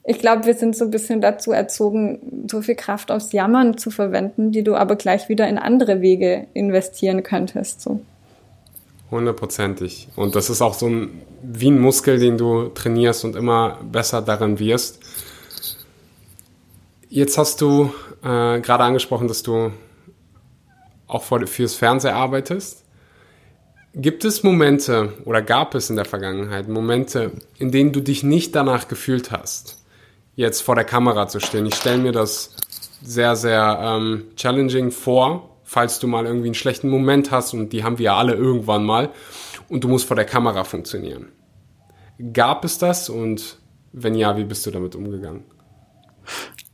ich 0.06 0.20
glaube, 0.20 0.46
wir 0.46 0.54
sind 0.54 0.76
so 0.76 0.86
ein 0.86 0.92
bisschen 0.92 1.22
dazu 1.22 1.52
erzogen, 1.52 2.46
so 2.52 2.62
viel 2.62 2.76
Kraft 2.76 3.10
aufs 3.10 3.32
Jammern 3.32 3.78
zu 3.78 3.90
verwenden, 3.90 4.52
die 4.52 4.64
du 4.64 4.76
aber 4.76 4.98
gleich 4.98 5.30
wieder 5.30 5.48
in 5.48 5.58
andere 5.58 6.02
Wege 6.02 6.48
investieren 6.54 7.24
könntest. 7.24 7.82
So. 7.82 8.02
Hundertprozentig. 9.12 10.10
Und 10.16 10.36
das 10.36 10.50
ist 10.50 10.62
auch 10.62 10.74
so 10.74 10.88
ein, 10.88 11.22
wie 11.42 11.72
ein 11.72 11.80
Muskel, 11.80 12.20
den 12.20 12.38
du 12.38 12.66
trainierst 12.70 13.24
und 13.24 13.36
immer 13.38 13.78
besser 13.90 14.22
darin 14.22 14.60
wirst. 14.60 15.00
Jetzt 17.16 17.38
hast 17.38 17.62
du 17.62 17.94
äh, 18.24 18.60
gerade 18.60 18.84
angesprochen, 18.84 19.28
dass 19.28 19.44
du 19.44 19.72
auch 21.06 21.22
für, 21.22 21.46
fürs 21.46 21.76
Fernsehen 21.76 22.16
arbeitest. 22.16 22.86
Gibt 23.94 24.26
es 24.26 24.42
Momente 24.42 25.14
oder 25.24 25.44
gab 25.44 25.76
es 25.76 25.92
in 25.92 25.96
der 25.96 26.06
Vergangenheit 26.06 26.68
Momente, 26.68 27.34
in 27.60 27.70
denen 27.70 27.92
du 27.92 28.02
dich 28.02 28.24
nicht 28.24 28.56
danach 28.56 28.88
gefühlt 28.88 29.30
hast, 29.30 29.86
jetzt 30.36 30.62
vor 30.62 30.74
der 30.74 30.86
Kamera 30.86 31.28
zu 31.28 31.40
stehen? 31.40 31.68
Ich 31.68 31.76
stelle 31.76 32.00
mir 32.00 32.14
das 32.14 32.56
sehr, 33.04 33.36
sehr 33.36 33.78
ähm, 33.80 34.30
challenging 34.36 34.90
vor, 34.90 35.60
falls 35.64 36.00
du 36.00 36.08
mal 36.08 36.26
irgendwie 36.26 36.48
einen 36.48 36.56
schlechten 36.56 36.90
Moment 36.90 37.30
hast 37.30 37.54
und 37.54 37.74
die 37.74 37.84
haben 37.84 38.00
wir 38.00 38.06
ja 38.06 38.18
alle 38.18 38.34
irgendwann 38.34 38.84
mal 38.86 39.12
und 39.70 39.84
du 39.84 39.88
musst 39.88 40.08
vor 40.08 40.16
der 40.16 40.26
Kamera 40.26 40.64
funktionieren. 40.64 41.28
Gab 42.34 42.66
es 42.66 42.80
das 42.80 43.08
und 43.08 43.60
wenn 43.92 44.16
ja, 44.16 44.36
wie 44.36 44.46
bist 44.46 44.66
du 44.66 44.72
damit 44.72 44.96
umgegangen? 44.96 45.44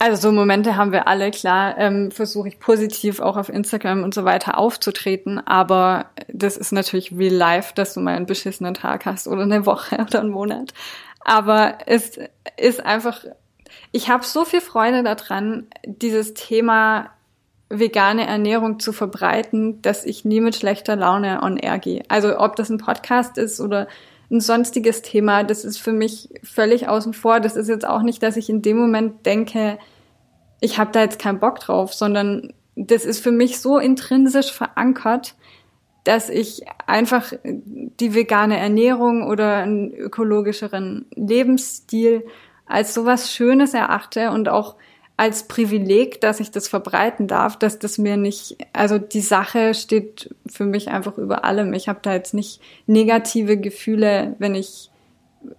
Also 0.02 0.30
so 0.30 0.32
Momente 0.32 0.78
haben 0.78 0.94
wir 0.94 1.10
alle, 1.10 1.30
klar, 1.30 1.78
ähm, 1.78 2.10
versuche 2.10 2.48
ich 2.48 2.60
positiv 2.60 3.20
auch 3.20 3.36
auf 3.36 3.50
Instagram 3.50 4.04
und 4.04 4.14
so 4.14 4.24
weiter 4.24 4.58
aufzutreten, 4.58 5.46
aber 5.46 6.06
das 6.30 6.56
ist 6.56 6.72
natürlich 6.72 7.12
real 7.12 7.34
life, 7.34 7.74
dass 7.76 7.96
du 7.96 8.00
mal 8.00 8.16
einen 8.16 8.26
beschissenen 8.26 8.74
Tag 8.74 9.06
hast 9.06 9.28
oder 9.28 9.42
eine 9.42 9.66
Woche 9.66 9.98
oder 10.08 10.22
einen 10.22 10.30
Monat. 10.30 10.74
Aber 11.20 11.80
es 11.86 12.18
ist 12.56 12.86
einfach, 12.86 13.26
ich 13.92 14.10
habe 14.10 14.24
so 14.24 14.46
viel 14.46 14.62
Freude 14.62 15.04
daran, 15.04 15.68
dieses 15.86 16.34
Thema 16.34 17.10
vegane 17.68 18.26
Ernährung 18.26 18.80
zu 18.80 18.94
verbreiten, 18.94 19.82
dass 19.82 20.06
ich 20.06 20.24
nie 20.24 20.40
mit 20.40 20.56
schlechter 20.56 20.96
Laune 20.96 21.44
on 21.44 21.58
air 21.58 21.78
gehe. 21.78 22.04
Also 22.08 22.40
ob 22.40 22.56
das 22.56 22.70
ein 22.70 22.78
Podcast 22.78 23.38
ist 23.38 23.60
oder 23.60 23.90
ein 24.32 24.42
sonstiges 24.42 25.02
Thema, 25.02 25.44
das 25.44 25.66
ist 25.66 25.80
für 25.80 25.92
mich 25.92 26.30
völlig 26.44 26.88
außen 26.88 27.14
vor. 27.14 27.40
Das 27.40 27.56
ist 27.56 27.68
jetzt 27.68 27.88
auch 27.88 28.02
nicht, 28.02 28.22
dass 28.22 28.38
ich 28.38 28.50
in 28.50 28.62
dem 28.62 28.78
Moment 28.78 29.26
denke, 29.26 29.80
ich 30.62 30.78
habe 30.78 30.92
da 30.92 31.02
jetzt 31.02 31.20
keinen 31.20 31.40
Bock 31.40 31.60
drauf, 31.60 31.94
sondern 31.94 32.54
das 32.76 33.06
ist 33.06 33.24
für 33.24 33.32
mich 33.32 33.60
so 33.60 33.78
intrinsisch 33.78 34.52
verankert, 34.52 35.36
dass 36.04 36.30
ich 36.30 36.62
einfach 36.86 37.34
die 37.44 38.14
vegane 38.14 38.58
Ernährung 38.58 39.28
oder 39.28 39.58
einen 39.58 39.94
ökologischeren 39.94 41.06
Lebensstil 41.16 42.26
als 42.66 42.94
sowas 42.94 43.34
Schönes 43.34 43.74
erachte 43.74 44.32
und 44.32 44.48
auch 44.48 44.76
als 45.20 45.50
Privileg, 45.50 46.22
dass 46.22 46.40
ich 46.40 46.50
das 46.50 46.70
verbreiten 46.70 47.28
darf, 47.28 47.60
dass 47.60 47.78
das 47.78 47.98
mir 47.98 48.16
nicht, 48.16 48.56
also 48.72 48.98
die 48.98 49.20
Sache 49.20 49.74
steht 49.74 50.34
für 50.48 50.64
mich 50.64 50.88
einfach 50.88 51.18
über 51.18 51.44
allem. 51.44 51.74
Ich 51.74 51.90
habe 51.90 52.00
da 52.02 52.14
jetzt 52.14 52.34
nicht 52.34 52.62
negative 52.88 53.58
Gefühle, 53.58 54.38
wenn 54.40 54.56
ich 54.56 54.90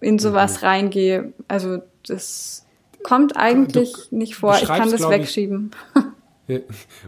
in 0.00 0.18
sowas 0.18 0.62
mhm. 0.62 0.66
reingehe. 0.66 1.32
Also 1.46 1.82
das 2.06 2.64
kommt 3.02 3.36
eigentlich 3.36 3.92
du 4.08 4.16
nicht 4.16 4.34
vor. 4.34 4.56
Ich 4.56 4.64
kann 4.64 4.90
das 4.90 5.08
wegschieben. 5.08 5.72
Ich, 6.46 6.62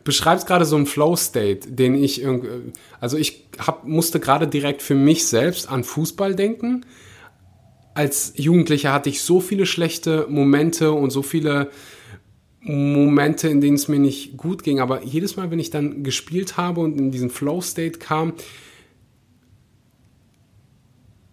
beschreibst 0.04 0.46
gerade 0.46 0.64
so 0.64 0.76
einen 0.76 0.86
Flow-State, 0.86 1.72
den 1.72 1.96
ich 1.96 2.22
irgendwie, 2.22 2.70
also 3.00 3.16
ich 3.16 3.48
hab, 3.58 3.84
musste 3.84 4.20
gerade 4.20 4.46
direkt 4.46 4.82
für 4.82 4.94
mich 4.94 5.26
selbst 5.26 5.68
an 5.68 5.82
Fußball 5.82 6.36
denken. 6.36 6.86
Als 7.92 8.34
Jugendlicher 8.36 8.92
hatte 8.92 9.08
ich 9.08 9.20
so 9.22 9.40
viele 9.40 9.66
schlechte 9.66 10.26
Momente 10.28 10.92
und 10.92 11.10
so 11.10 11.22
viele 11.22 11.72
Momente, 12.62 13.48
in 13.48 13.60
denen 13.60 13.74
es 13.74 13.88
mir 13.88 13.98
nicht 13.98 14.36
gut 14.36 14.62
ging. 14.62 14.80
Aber 14.80 15.02
jedes 15.02 15.36
Mal, 15.36 15.50
wenn 15.50 15.58
ich 15.58 15.70
dann 15.70 16.04
gespielt 16.04 16.56
habe 16.56 16.80
und 16.80 16.98
in 16.98 17.10
diesen 17.10 17.30
Flow-State 17.30 17.98
kam, 17.98 18.34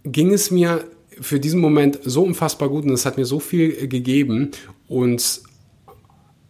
ging 0.04 0.34
es 0.34 0.50
mir 0.50 0.86
für 1.22 1.40
diesen 1.40 1.60
Moment 1.60 2.00
so 2.04 2.24
unfassbar 2.24 2.70
gut 2.70 2.86
und 2.86 2.92
es 2.92 3.06
hat 3.06 3.18
mir 3.18 3.26
so 3.26 3.40
viel 3.40 3.88
gegeben. 3.88 4.52
Und 4.88 5.22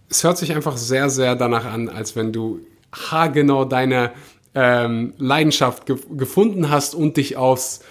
es 0.10 0.24
hört 0.24 0.38
sich 0.38 0.56
einfach 0.56 0.78
sehr, 0.78 1.10
sehr 1.10 1.36
danach 1.36 1.66
an, 1.66 1.90
als 1.90 2.16
wenn 2.16 2.32
du 2.32 2.62
haargenau 2.92 3.66
deine 3.66 4.12
ähm, 4.56 5.14
Leidenschaft 5.18 5.86
ge 5.86 5.98
gefunden 6.12 6.70
hast 6.70 6.96
und 6.96 7.18
dich 7.18 7.38
aufs, 7.38 7.82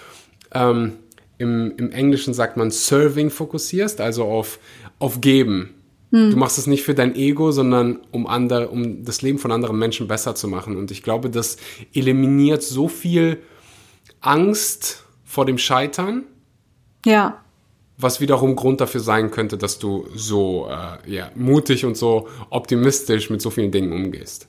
ähm, 0.52 0.94
im, 1.38 1.76
im 1.76 1.92
Englischen 1.92 2.34
sagt 2.34 2.56
man 2.56 2.70
Serving 2.70 3.30
fokussierst, 3.30 4.00
also 4.00 4.24
auf, 4.24 4.58
auf 4.98 5.20
Geben. 5.20 5.74
Hm. 6.10 6.30
Du 6.30 6.36
machst 6.36 6.58
es 6.58 6.66
nicht 6.66 6.82
für 6.82 6.94
dein 6.94 7.14
Ego, 7.14 7.50
sondern 7.52 8.00
um 8.10 8.26
andere, 8.26 8.68
um 8.68 9.04
das 9.04 9.22
Leben 9.22 9.38
von 9.38 9.52
anderen 9.52 9.78
Menschen 9.78 10.08
besser 10.08 10.34
zu 10.34 10.48
machen. 10.48 10.76
Und 10.76 10.90
ich 10.90 11.02
glaube, 11.02 11.28
das 11.30 11.58
eliminiert 11.92 12.62
so 12.62 12.88
viel 12.88 13.42
Angst 14.20 15.04
vor 15.24 15.44
dem 15.44 15.58
Scheitern. 15.58 16.24
Ja. 17.04 17.42
Was 17.98 18.20
wiederum 18.20 18.56
Grund 18.56 18.80
dafür 18.80 19.00
sein 19.00 19.30
könnte, 19.30 19.58
dass 19.58 19.78
du 19.78 20.06
so 20.14 20.68
äh, 20.68 21.10
ja, 21.12 21.30
mutig 21.34 21.84
und 21.84 21.96
so 21.96 22.28
optimistisch 22.50 23.28
mit 23.28 23.42
so 23.42 23.50
vielen 23.50 23.70
Dingen 23.70 23.92
umgehst. 23.92 24.48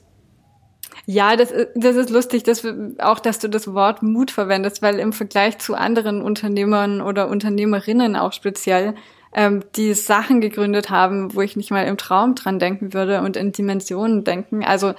Ja, 1.06 1.34
das, 1.36 1.52
das 1.74 1.96
ist 1.96 2.10
lustig, 2.10 2.44
dass 2.44 2.62
wir, 2.62 2.94
auch, 2.98 3.18
dass 3.18 3.40
du 3.40 3.48
das 3.48 3.74
Wort 3.74 4.02
Mut 4.02 4.30
verwendest, 4.30 4.80
weil 4.80 4.98
im 5.00 5.12
Vergleich 5.12 5.58
zu 5.58 5.74
anderen 5.74 6.22
Unternehmern 6.22 7.00
oder 7.00 7.28
Unternehmerinnen 7.28 8.16
auch 8.16 8.32
speziell 8.32 8.94
ähm, 9.32 9.62
die 9.76 9.94
Sachen 9.94 10.40
gegründet 10.40 10.90
haben, 10.90 11.34
wo 11.34 11.40
ich 11.40 11.56
nicht 11.56 11.70
mal 11.70 11.86
im 11.86 11.96
Traum 11.96 12.34
dran 12.34 12.58
denken 12.58 12.92
würde 12.92 13.20
und 13.20 13.36
in 13.36 13.52
Dimensionen 13.52 14.24
denken. 14.24 14.64
Also 14.64 14.94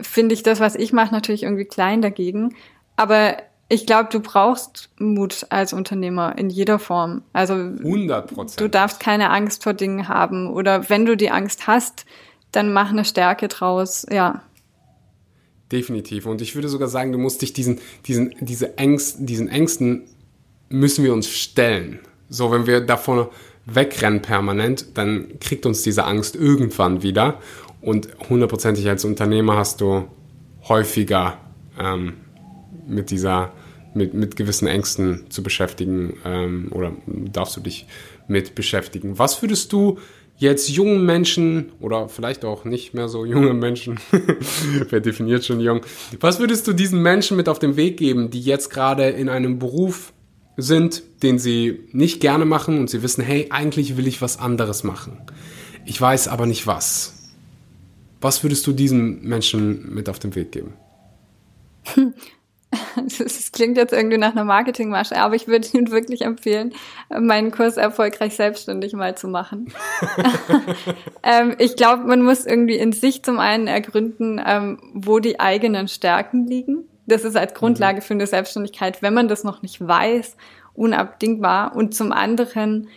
finde 0.00 0.34
ich 0.34 0.42
das, 0.42 0.60
was 0.60 0.74
ich 0.74 0.92
mache, 0.92 1.14
natürlich 1.14 1.44
irgendwie 1.44 1.64
klein 1.64 2.02
dagegen. 2.02 2.56
Aber 2.96 3.36
ich 3.68 3.86
glaube, 3.86 4.08
du 4.10 4.20
brauchst 4.20 4.90
Mut 4.98 5.46
als 5.50 5.72
Unternehmer 5.72 6.36
in 6.36 6.50
jeder 6.50 6.78
Form. 6.78 7.22
Also 7.32 7.54
100 7.54 8.34
Prozent. 8.34 8.60
Du 8.60 8.68
darfst 8.68 8.98
keine 8.98 9.30
Angst 9.30 9.62
vor 9.62 9.74
Dingen 9.74 10.08
haben 10.08 10.48
oder 10.48 10.90
wenn 10.90 11.06
du 11.06 11.16
die 11.16 11.30
Angst 11.30 11.68
hast, 11.68 12.04
dann 12.50 12.72
mach 12.72 12.90
eine 12.90 13.04
Stärke 13.04 13.46
draus. 13.46 14.04
Ja. 14.10 14.42
Definitiv. 15.70 16.26
Und 16.26 16.42
ich 16.42 16.56
würde 16.56 16.68
sogar 16.68 16.88
sagen, 16.88 17.12
du 17.12 17.18
musst 17.18 17.42
dich 17.42 17.52
diesen, 17.52 17.78
diesen, 18.06 18.34
diese 18.40 18.76
Ängst, 18.76 19.18
diesen 19.20 19.48
Ängsten 19.48 20.02
müssen 20.68 21.04
wir 21.04 21.12
uns 21.12 21.28
stellen. 21.28 22.00
So, 22.28 22.50
wenn 22.50 22.66
wir 22.66 22.80
davon 22.80 23.28
wegrennen 23.74 24.22
permanent, 24.22 24.96
dann 24.98 25.38
kriegt 25.40 25.66
uns 25.66 25.82
diese 25.82 26.04
Angst 26.04 26.36
irgendwann 26.36 27.02
wieder. 27.02 27.40
Und 27.80 28.08
hundertprozentig 28.28 28.88
als 28.88 29.04
Unternehmer 29.04 29.56
hast 29.56 29.80
du 29.80 30.04
häufiger 30.68 31.38
ähm, 31.78 32.14
mit 32.86 33.10
dieser, 33.10 33.52
mit, 33.94 34.14
mit 34.14 34.36
gewissen 34.36 34.68
Ängsten 34.68 35.30
zu 35.30 35.42
beschäftigen 35.42 36.18
ähm, 36.24 36.68
oder 36.72 36.92
darfst 37.06 37.56
du 37.56 37.60
dich 37.60 37.86
mit 38.28 38.54
beschäftigen. 38.54 39.18
Was 39.18 39.40
würdest 39.42 39.72
du 39.72 39.98
jetzt 40.36 40.70
jungen 40.70 41.04
Menschen 41.04 41.72
oder 41.80 42.08
vielleicht 42.08 42.44
auch 42.44 42.64
nicht 42.64 42.94
mehr 42.94 43.08
so 43.08 43.24
junge 43.24 43.52
Menschen, 43.52 44.00
wer 44.88 45.00
definiert 45.00 45.44
schon 45.44 45.60
jung, 45.60 45.82
was 46.18 46.40
würdest 46.40 46.66
du 46.66 46.72
diesen 46.72 47.02
Menschen 47.02 47.36
mit 47.36 47.48
auf 47.48 47.58
den 47.58 47.76
Weg 47.76 47.98
geben, 47.98 48.30
die 48.30 48.40
jetzt 48.40 48.70
gerade 48.70 49.04
in 49.10 49.28
einem 49.28 49.58
Beruf 49.58 50.12
sind, 50.62 51.02
den 51.22 51.38
sie 51.38 51.80
nicht 51.92 52.20
gerne 52.20 52.44
machen 52.44 52.78
und 52.78 52.90
sie 52.90 53.02
wissen, 53.02 53.22
hey, 53.22 53.48
eigentlich 53.50 53.96
will 53.96 54.06
ich 54.06 54.22
was 54.22 54.38
anderes 54.38 54.84
machen. 54.84 55.18
Ich 55.84 56.00
weiß 56.00 56.28
aber 56.28 56.46
nicht 56.46 56.66
was. 56.66 57.14
Was 58.20 58.42
würdest 58.42 58.66
du 58.66 58.72
diesen 58.72 59.22
Menschen 59.22 59.94
mit 59.94 60.08
auf 60.08 60.18
den 60.18 60.34
Weg 60.34 60.52
geben? 60.52 60.74
das 63.18 63.52
klingt 63.52 63.76
jetzt 63.76 63.92
irgendwie 63.92 64.18
nach 64.18 64.32
einer 64.32 64.44
Marketingmasche, 64.44 65.16
aber 65.16 65.34
ich 65.34 65.48
würde 65.48 65.66
Ihnen 65.72 65.90
wirklich 65.90 66.22
empfehlen, 66.22 66.72
meinen 67.08 67.50
Kurs 67.50 67.76
erfolgreich 67.76 68.34
selbstständig 68.34 68.92
mal 68.92 69.16
zu 69.16 69.28
machen. 69.28 69.72
ähm, 71.22 71.54
ich 71.58 71.76
glaube, 71.76 72.04
man 72.04 72.22
muss 72.22 72.46
irgendwie 72.46 72.76
in 72.76 72.92
sich 72.92 73.22
zum 73.22 73.38
einen 73.38 73.66
ergründen, 73.66 74.40
ähm, 74.44 74.78
wo 74.94 75.18
die 75.18 75.40
eigenen 75.40 75.88
Stärken 75.88 76.46
liegen. 76.46 76.84
Das 77.10 77.24
ist 77.24 77.36
als 77.36 77.54
Grundlage 77.54 78.00
für 78.00 78.14
eine 78.14 78.26
Selbstständigkeit, 78.26 79.02
wenn 79.02 79.14
man 79.14 79.28
das 79.28 79.44
noch 79.44 79.62
nicht 79.62 79.86
weiß, 79.86 80.36
unabdingbar. 80.74 81.74
Und 81.74 81.94
zum 81.94 82.12
anderen 82.12 82.88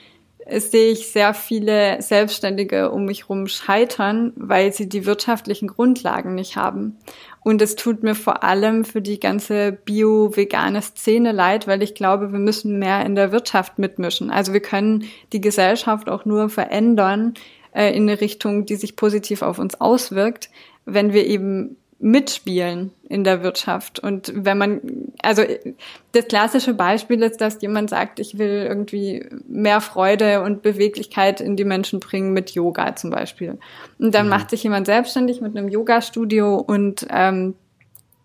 sehe 0.50 0.92
ich 0.92 1.08
sehr 1.08 1.34
viele 1.34 2.02
Selbstständige 2.02 2.92
um 2.92 3.06
mich 3.06 3.22
herum 3.22 3.48
scheitern, 3.48 4.34
weil 4.36 4.74
sie 4.74 4.90
die 4.90 5.06
wirtschaftlichen 5.06 5.68
Grundlagen 5.68 6.36
nicht 6.36 6.58
haben. 6.58 6.98
Und 7.42 7.62
es 7.62 7.76
tut 7.76 8.04
mir 8.04 8.16
vor 8.16 8.44
allem 8.44 8.86
für 8.86 9.02
die 9.02 9.20
ganze 9.20 9.72
bio-vegane 9.72 10.82
Szene 10.82 11.32
leid, 11.32 11.68
weil 11.68 11.82
ich 11.82 11.96
glaube, 11.96 12.32
wir 12.32 12.40
müssen 12.40 12.80
mehr 12.80 13.06
in 13.06 13.16
der 13.16 13.32
Wirtschaft 13.32 13.80
mitmischen. 13.80 14.32
Also 14.32 14.54
wir 14.54 14.62
können 14.62 15.06
die 15.32 15.42
Gesellschaft 15.42 16.10
auch 16.10 16.26
nur 16.26 16.50
verändern 16.50 17.34
äh, 17.74 17.96
in 17.96 18.04
eine 18.04 18.22
Richtung, 18.22 18.66
die 18.66 18.76
sich 18.76 18.96
positiv 18.96 19.42
auf 19.42 19.60
uns 19.60 19.80
auswirkt, 19.80 20.50
wenn 20.86 21.14
wir 21.14 21.26
eben 21.26 21.78
mitspielen 22.04 22.92
in 23.08 23.24
der 23.24 23.44
Wirtschaft. 23.44 23.98
Und 23.98 24.32
wenn 24.36 24.58
man, 24.58 24.82
also 25.22 25.42
das 26.12 26.28
klassische 26.28 26.74
Beispiel 26.74 27.24
ist, 27.24 27.40
dass 27.40 27.62
jemand 27.62 27.90
sagt, 27.90 28.20
ich 28.20 28.38
will 28.38 28.66
irgendwie 28.68 29.26
mehr 29.48 29.80
Freude 29.80 30.42
und 30.42 30.62
Beweglichkeit 30.62 31.40
in 31.40 31.56
die 31.56 31.64
Menschen 31.64 32.02
bringen 32.02 32.34
mit 32.34 32.52
Yoga 32.52 32.98
zum 32.98 33.10
Beispiel. 33.10 33.58
Und 34.00 34.14
dann 34.14 34.26
mhm. 34.26 34.32
macht 34.32 34.50
sich 34.50 34.64
jemand 34.64 34.86
selbstständig 34.86 35.40
mit 35.40 35.56
einem 35.56 35.70
Yoga-Studio 35.70 36.58
und 36.58 37.08
ähm, 37.10 37.56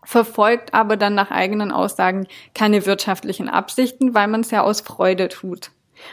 verfolgt 0.03 0.75
aber 0.75 0.97
dann 0.97 1.15
nach 1.15 1.31
eigenen 1.31 1.71
Aussagen 1.71 2.27
keine 2.55 2.85
wirtschaftlichen 2.85 3.49
Absichten, 3.49 4.13
weil 4.13 4.27
man 4.27 4.41
es 4.41 4.51
ja 4.51 4.63
aus 4.63 4.81
Freude 4.81 5.29
tut. 5.29 5.71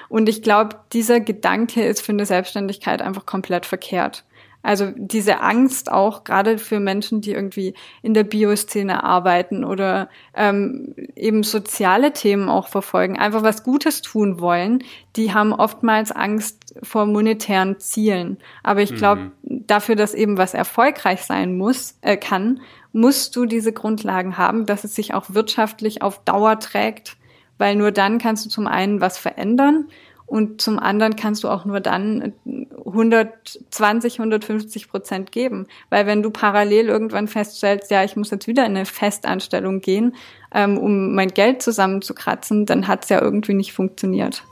Und 0.08 0.30
ich 0.30 0.44
glaube, 0.44 0.76
dieser 0.94 1.20
Gedanke 1.20 1.84
ist 1.84 2.02
für 2.02 2.12
eine 2.12 2.28
Selbstständigkeit 2.28 3.02
einfach 3.02 3.26
komplett 3.26 3.66
verkehrt. 3.66 4.24
Also 4.66 4.92
diese 4.96 5.42
Angst 5.42 5.92
auch 5.92 6.24
gerade 6.24 6.58
für 6.58 6.80
Menschen, 6.80 7.22
die 7.22 7.34
irgendwie 7.34 7.76
in 8.02 8.16
der 8.16 8.24
Bioszene 8.24 9.04
arbeiten 9.04 9.64
oder 9.64 10.10
ähm, 10.34 10.96
eben 11.16 11.44
soziale 11.44 12.14
Themen 12.14 12.50
auch 12.50 12.68
verfolgen, 12.68 13.20
einfach 13.20 13.44
was 13.44 13.64
Gutes 13.64 14.02
tun 14.02 14.40
wollen, 14.40 14.84
die 15.16 15.34
haben 15.34 15.54
oftmals 15.54 16.12
Angst 16.12 16.74
vor 16.82 17.06
monetären 17.06 17.80
Zielen. 17.80 18.38
Aber 18.64 18.82
ich 18.82 18.96
glaube, 18.96 19.32
mhm. 19.44 19.68
dafür, 19.68 19.96
dass 19.96 20.16
eben 20.16 20.38
was 20.40 20.56
erfolgreich 20.56 21.22
sein 21.22 21.58
muss, 21.58 22.00
äh, 22.02 22.18
kann, 22.18 22.60
musst 22.92 23.36
du 23.36 23.46
diese 23.46 23.72
Grundlagen 23.72 24.38
haben, 24.38 24.66
dass 24.66 24.84
es 24.84 24.96
sich 24.96 25.14
auch 25.14 25.26
wirtschaftlich 25.30 26.02
auf 26.02 26.24
Dauer 26.24 26.60
trägt, 26.60 27.18
weil 27.60 27.76
nur 27.76 27.92
dann 27.92 28.18
kannst 28.18 28.46
du 28.46 28.50
zum 28.50 28.66
einen 28.66 29.00
was 29.00 29.20
verändern 29.20 29.90
und 30.26 30.60
zum 30.62 30.80
anderen 30.80 31.16
kannst 31.16 31.44
du 31.44 31.50
auch 31.50 31.66
nur 31.66 31.80
dann 31.80 32.34
120, 32.46 34.20
150 34.20 34.90
Prozent 34.90 35.32
geben. 35.32 35.68
Weil 35.90 36.08
wenn 36.08 36.24
du 36.24 36.32
parallel 36.32 36.88
irgendwann 36.88 37.28
feststellst, 37.28 37.92
ja, 37.92 38.04
ich 38.04 38.16
muss 38.16 38.32
jetzt 38.32 38.48
wieder 38.48 38.66
in 38.66 38.76
eine 38.76 38.86
Festanstellung 38.86 39.82
gehen, 39.82 40.16
ähm, 40.54 40.78
um 40.78 41.14
mein 41.14 41.30
Geld 41.30 41.62
zusammenzukratzen, 41.62 42.66
dann 42.66 42.88
hat 42.88 43.04
es 43.04 43.10
ja 43.10 43.22
irgendwie 43.22 43.54
nicht 43.54 43.74
funktioniert. 43.74 44.44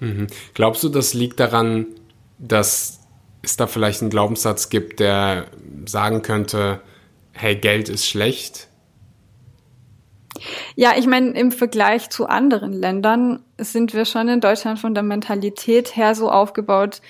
Mhm. 0.00 0.28
Glaubst 0.54 0.82
du, 0.82 0.88
das 0.88 1.12
liegt 1.12 1.38
daran, 1.38 1.86
dass 2.38 3.00
es 3.42 3.56
da 3.56 3.66
vielleicht 3.66 4.00
einen 4.00 4.10
Glaubenssatz 4.10 4.70
gibt, 4.70 5.00
der 5.00 5.46
sagen 5.84 6.22
könnte, 6.22 6.80
hey, 7.32 7.56
Geld 7.56 7.90
ist 7.90 8.06
schlecht? 8.06 8.69
Ja, 10.76 10.92
ich 10.96 11.06
meine, 11.06 11.30
im 11.30 11.52
Vergleich 11.52 12.10
zu 12.10 12.26
anderen 12.26 12.72
Ländern 12.72 13.42
sind 13.58 13.94
wir 13.94 14.04
schon 14.04 14.28
in 14.28 14.40
Deutschland 14.40 14.78
von 14.78 14.94
der 14.94 15.02
Mentalität 15.02 15.96
her 15.96 16.14
so 16.14 16.30
aufgebaut, 16.30 17.00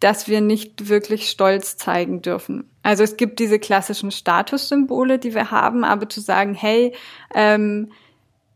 dass 0.00 0.28
wir 0.28 0.40
nicht 0.40 0.88
wirklich 0.88 1.30
Stolz 1.30 1.76
zeigen 1.76 2.20
dürfen. 2.20 2.68
Also 2.82 3.02
es 3.02 3.16
gibt 3.16 3.38
diese 3.38 3.58
klassischen 3.58 4.10
Statussymbole, 4.10 5.18
die 5.18 5.34
wir 5.34 5.50
haben, 5.50 5.84
aber 5.84 6.08
zu 6.08 6.20
sagen, 6.20 6.54
hey, 6.54 6.94
ähm, 7.34 7.90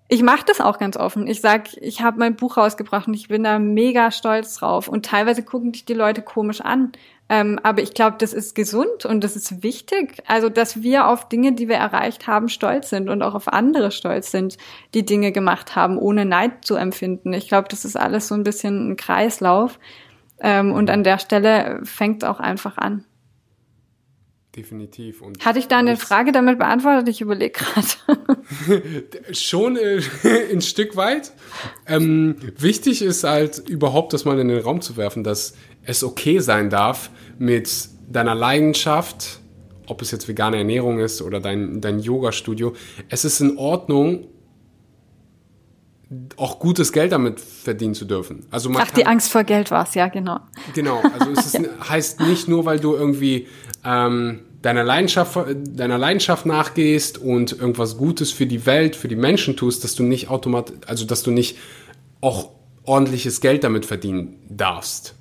ich 0.08 0.22
mache 0.22 0.44
das 0.46 0.60
auch 0.60 0.78
ganz 0.78 0.96
offen. 0.96 1.26
Ich 1.26 1.40
sag, 1.40 1.74
ich 1.76 2.00
habe 2.00 2.18
mein 2.18 2.36
Buch 2.36 2.56
rausgebracht 2.56 3.08
und 3.08 3.14
ich 3.14 3.28
bin 3.28 3.44
da 3.44 3.58
mega 3.58 4.10
stolz 4.10 4.56
drauf. 4.56 4.88
Und 4.88 5.04
teilweise 5.04 5.42
gucken 5.42 5.72
dich 5.72 5.84
die 5.84 5.94
Leute 5.94 6.22
komisch 6.22 6.62
an, 6.62 6.92
ähm, 7.28 7.60
aber 7.62 7.82
ich 7.82 7.92
glaube, 7.92 8.16
das 8.18 8.32
ist 8.32 8.54
gesund 8.54 9.04
und 9.04 9.22
das 9.22 9.36
ist 9.36 9.62
wichtig. 9.62 10.22
Also, 10.26 10.48
dass 10.48 10.82
wir 10.82 11.08
auf 11.08 11.28
Dinge, 11.28 11.52
die 11.52 11.68
wir 11.68 11.76
erreicht 11.76 12.26
haben, 12.26 12.48
stolz 12.48 12.88
sind 12.88 13.10
und 13.10 13.22
auch 13.22 13.34
auf 13.34 13.48
andere 13.48 13.90
stolz 13.90 14.30
sind, 14.30 14.56
die 14.94 15.04
Dinge 15.04 15.30
gemacht 15.30 15.76
haben, 15.76 15.98
ohne 15.98 16.24
Neid 16.24 16.64
zu 16.64 16.76
empfinden. 16.76 17.34
Ich 17.34 17.48
glaube, 17.48 17.68
das 17.68 17.84
ist 17.84 17.96
alles 17.96 18.28
so 18.28 18.34
ein 18.34 18.44
bisschen 18.44 18.90
ein 18.90 18.96
Kreislauf. 18.96 19.78
Ähm, 20.40 20.72
und 20.72 20.88
an 20.88 21.04
der 21.04 21.18
Stelle 21.18 21.80
fängt 21.84 22.22
es 22.22 22.28
auch 22.28 22.40
einfach 22.40 22.78
an. 22.78 23.04
Definitiv. 24.56 25.20
Und 25.20 25.44
Hatte 25.44 25.58
ich 25.58 25.68
da 25.68 25.78
eine 25.78 25.96
Frage 25.96 26.32
damit 26.32 26.58
beantwortet? 26.58 27.08
Ich 27.08 27.20
überlege 27.20 27.52
gerade. 27.52 28.27
Schon 29.32 29.76
äh, 29.76 30.00
ein 30.52 30.60
Stück 30.60 30.96
weit. 30.96 31.32
Ähm, 31.86 32.36
wichtig 32.56 33.02
ist 33.02 33.24
halt 33.24 33.68
überhaupt 33.68 34.12
das 34.12 34.24
mal 34.24 34.38
in 34.38 34.48
den 34.48 34.60
Raum 34.60 34.80
zu 34.80 34.96
werfen, 34.96 35.24
dass 35.24 35.54
es 35.84 36.04
okay 36.04 36.38
sein 36.40 36.70
darf, 36.70 37.10
mit 37.38 37.88
deiner 38.08 38.34
Leidenschaft, 38.34 39.40
ob 39.86 40.02
es 40.02 40.10
jetzt 40.10 40.28
vegane 40.28 40.58
Ernährung 40.58 40.98
ist 40.98 41.22
oder 41.22 41.40
dein, 41.40 41.80
dein 41.80 42.00
Yoga-Studio, 42.00 42.74
es 43.08 43.24
ist 43.24 43.40
in 43.40 43.56
Ordnung, 43.58 44.26
auch 46.36 46.58
gutes 46.58 46.92
Geld 46.92 47.12
damit 47.12 47.38
verdienen 47.38 47.94
zu 47.94 48.06
dürfen. 48.06 48.46
Also 48.50 48.70
man 48.70 48.82
Ach, 48.82 48.90
die 48.90 49.04
Angst 49.04 49.30
vor 49.30 49.44
Geld 49.44 49.70
war 49.70 49.86
es, 49.86 49.94
ja, 49.94 50.08
genau. 50.08 50.40
Genau, 50.74 51.02
also 51.18 51.32
es 51.32 51.54
ist, 51.54 51.60
heißt 51.88 52.20
nicht 52.20 52.48
nur, 52.48 52.64
weil 52.64 52.80
du 52.80 52.94
irgendwie 52.94 53.46
ähm, 53.84 54.40
deiner, 54.62 54.84
Leidenschaft, 54.84 55.38
deiner 55.68 55.98
Leidenschaft 55.98 56.46
nachgehst 56.46 57.18
und 57.18 57.52
irgendwas 57.52 57.96
Gutes 57.96 58.32
für 58.32 58.46
die 58.46 58.66
Welt, 58.66 58.96
für 58.96 59.08
die 59.08 59.16
Menschen 59.16 59.56
tust, 59.56 59.84
dass 59.84 59.94
du 59.94 60.02
nicht 60.02 60.28
automatisch, 60.28 60.76
also 60.86 61.04
dass 61.04 61.22
du 61.22 61.30
nicht 61.30 61.56
auch 62.20 62.50
ordentliches 62.84 63.40
Geld 63.40 63.64
damit 63.64 63.86
verdienen 63.86 64.38
darfst. 64.48 65.14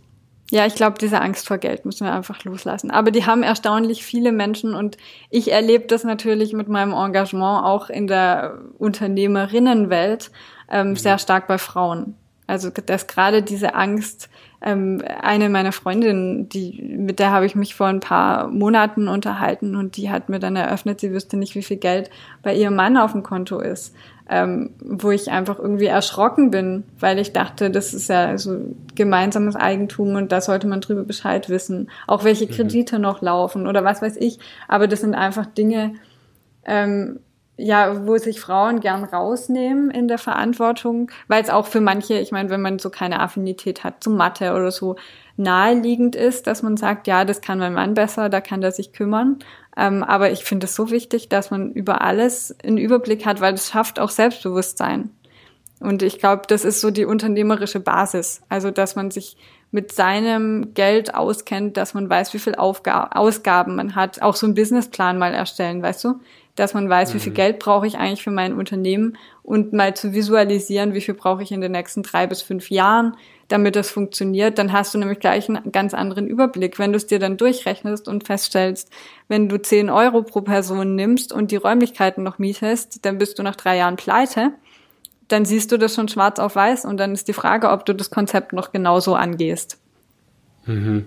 Ja, 0.50 0.66
ich 0.66 0.76
glaube, 0.76 0.98
diese 0.98 1.20
Angst 1.20 1.46
vor 1.46 1.58
Geld 1.58 1.84
müssen 1.86 2.06
wir 2.06 2.14
einfach 2.14 2.46
loslassen. 2.46 2.90
Aber 2.90 3.12
die 3.12 3.26
haben 3.26 3.44
erstaunlich 3.44 4.06
viele 4.06 4.32
Menschen 4.32 4.74
und 4.74 4.98
ich 5.30 5.52
erlebe 5.52 5.88
das 5.88 6.06
natürlich 6.06 6.54
mit 6.54 6.70
meinem 6.70 6.94
Engagement 6.94 7.66
auch 7.66 7.90
in 7.90 8.08
der 8.08 8.60
Unternehmerinnenwelt 8.78 10.32
ähm, 10.72 10.90
mhm. 10.90 10.96
sehr 10.96 11.18
stark 11.20 11.48
bei 11.48 11.58
Frauen. 11.58 12.16
Also 12.48 12.70
dass 12.70 13.08
gerade 13.08 13.44
diese 13.44 13.76
Angst, 13.76 14.30
ähm, 14.62 15.04
eine 15.22 15.50
meiner 15.50 15.72
Freundinnen, 15.72 16.50
die, 16.50 16.96
mit 16.98 17.20
der 17.20 17.32
habe 17.32 17.46
ich 17.46 17.56
mich 17.56 17.76
vor 17.76 17.88
ein 17.88 18.00
paar 18.00 18.48
Monaten 18.48 19.08
unterhalten 19.08 19.76
und 19.76 19.98
die 19.98 20.10
hat 20.10 20.30
mir 20.30 20.40
dann 20.40 20.56
eröffnet, 20.56 21.00
sie 21.00 21.12
wüsste 21.12 21.38
nicht, 21.38 21.56
wie 21.56 21.62
viel 21.62 21.78
Geld 21.78 22.10
bei 22.42 22.56
ihrem 22.56 22.76
Mann 22.76 22.98
auf 22.98 23.12
dem 23.12 23.22
Konto 23.22 23.60
ist 23.60 23.94
ähm, 24.30 24.72
wo 24.80 25.12
ich 25.12 25.32
einfach 25.32 25.58
irgendwie 25.58 25.86
erschrocken 25.86 26.52
bin, 26.52 26.84
weil 27.00 27.18
ich 27.20 27.32
dachte, 27.34 27.72
das 27.72 27.94
ist 27.94 28.10
ja 28.10 28.38
so 28.38 28.58
gemeinsames 28.96 29.56
Eigentum 29.56 30.16
und 30.16 30.32
da 30.32 30.42
sollte 30.42 30.68
man 30.68 30.82
drüber 30.82 31.04
Bescheid 31.04 31.50
wissen. 31.50 31.90
Auch 32.08 32.24
welche 32.24 32.46
mhm. 32.46 32.52
Kredite 32.52 32.98
mhm. 32.98 33.04
noch 33.04 33.22
laufen 33.22 33.68
oder 33.68 33.84
was 33.84 34.02
weiß 34.02 34.18
ich. 34.18 34.40
Aber 34.68 34.88
das 34.88 35.02
sind 35.02 35.16
einfach 35.16 35.46
Dinge, 35.46 35.94
ähm, 36.66 37.20
ja, 37.58 38.06
wo 38.06 38.18
sich 38.18 38.40
Frauen 38.40 38.80
gern 38.80 39.04
rausnehmen 39.04 39.90
in 39.90 40.08
der 40.08 40.20
Verantwortung, 40.20 41.12
weil 41.28 41.42
es 41.42 41.50
auch 41.50 41.66
für 41.66 41.82
manche, 41.82 42.20
ich 42.20 42.32
meine, 42.32 42.50
wenn 42.50 42.62
man 42.62 42.78
so 42.78 42.90
keine 42.92 43.20
Affinität 43.20 43.84
hat 43.84 44.04
zu 44.04 44.12
Mathe 44.12 44.54
oder 44.54 44.72
so, 44.72 44.96
naheliegend 45.38 46.16
ist, 46.16 46.48
dass 46.48 46.62
man 46.64 46.78
sagt, 46.78 47.08
ja, 47.08 47.26
das 47.26 47.42
kann 47.42 47.60
mein 47.60 47.74
Mann 47.74 47.96
besser, 47.96 48.30
da 48.30 48.42
kann 48.42 48.62
der 48.62 48.72
sich 48.72 48.94
kümmern. 48.94 49.40
Ähm, 49.76 50.04
aber 50.04 50.32
ich 50.32 50.44
finde 50.44 50.66
es 50.66 50.76
so 50.76 50.92
wichtig, 50.92 51.30
dass 51.30 51.52
man 51.52 51.72
über 51.72 52.02
alles 52.02 52.56
einen 52.64 52.78
Überblick 52.78 53.26
hat, 53.26 53.42
weil 53.42 53.56
es 53.56 53.70
schafft 53.70 54.00
auch 54.00 54.10
Selbstbewusstsein. 54.10 55.12
Und 55.80 56.02
ich 56.02 56.20
glaube, 56.20 56.44
das 56.48 56.66
ist 56.66 56.82
so 56.82 56.90
die 56.90 57.06
unternehmerische 57.06 57.80
Basis. 57.80 58.42
Also, 58.50 58.72
dass 58.72 58.96
man 58.96 59.12
sich 59.12 59.38
mit 59.70 59.92
seinem 59.92 60.74
Geld 60.74 61.14
auskennt, 61.14 61.78
dass 61.78 61.94
man 61.94 62.10
weiß, 62.10 62.34
wie 62.34 62.40
viel 62.40 62.56
Ausgaben 62.56 63.76
man 63.76 63.96
hat, 63.96 64.22
auch 64.22 64.36
so 64.36 64.48
einen 64.48 64.56
Businessplan 64.56 65.20
mal 65.20 65.34
erstellen, 65.34 65.84
weißt 65.84 66.04
du? 66.04 66.20
Dass 66.58 66.74
man 66.74 66.90
weiß, 66.90 67.12
mhm. 67.12 67.16
wie 67.16 67.20
viel 67.22 67.32
mhm. 67.32 67.36
Geld 67.36 67.60
brauche 67.60 67.88
ich 67.88 67.98
eigentlich 67.98 68.24
für 68.24 68.32
mein 68.32 68.54
Unternehmen 68.54 69.18
und 69.44 69.72
mal 69.72 69.96
zu 69.96 70.12
visualisieren, 70.12 70.94
wie 70.94 71.00
viel 71.00 71.14
brauche 71.14 71.42
ich 71.42 71.54
in 71.54 71.62
den 71.62 71.72
nächsten 71.72 72.04
drei 72.04 72.28
bis 72.28 72.42
fünf 72.42 72.70
Jahren, 72.70 73.16
damit 73.48 73.78
das 73.78 73.90
funktioniert, 73.90 74.58
dann 74.58 74.74
hast 74.74 74.94
du 74.94 74.98
nämlich 74.98 75.20
gleich 75.20 75.48
einen 75.48 75.72
ganz 75.72 75.94
anderen 75.94 76.28
Überblick. 76.28 76.80
Wenn 76.80 76.92
du 76.92 76.98
es 76.98 77.08
dir 77.08 77.20
dann 77.20 77.38
durchrechnest 77.38 78.08
und 78.08 78.26
feststellst, 78.26 78.90
wenn 79.30 79.48
du 79.48 79.62
10 79.62 79.90
Euro 79.90 80.24
pro 80.24 80.42
Person 80.42 80.96
nimmst 80.96 81.32
und 81.32 81.52
die 81.52 81.56
Räumlichkeiten 81.56 82.24
noch 82.24 82.40
mietest, 82.40 83.06
dann 83.06 83.18
bist 83.18 83.40
du 83.40 83.44
nach 83.44 83.56
drei 83.56 83.78
Jahren 83.78 83.96
pleite. 83.96 84.52
Dann 85.30 85.46
siehst 85.46 85.72
du 85.72 85.78
das 85.78 85.96
schon 85.96 86.10
schwarz 86.10 86.40
auf 86.40 86.56
weiß 86.56 86.86
und 86.86 86.98
dann 86.98 87.14
ist 87.14 87.28
die 87.28 87.34
Frage, 87.34 87.70
ob 87.70 87.86
du 87.86 87.94
das 87.94 88.10
Konzept 88.10 88.52
noch 88.52 88.72
genauso 88.72 89.16
angehst. 89.16 89.78
Mhm. 90.66 91.06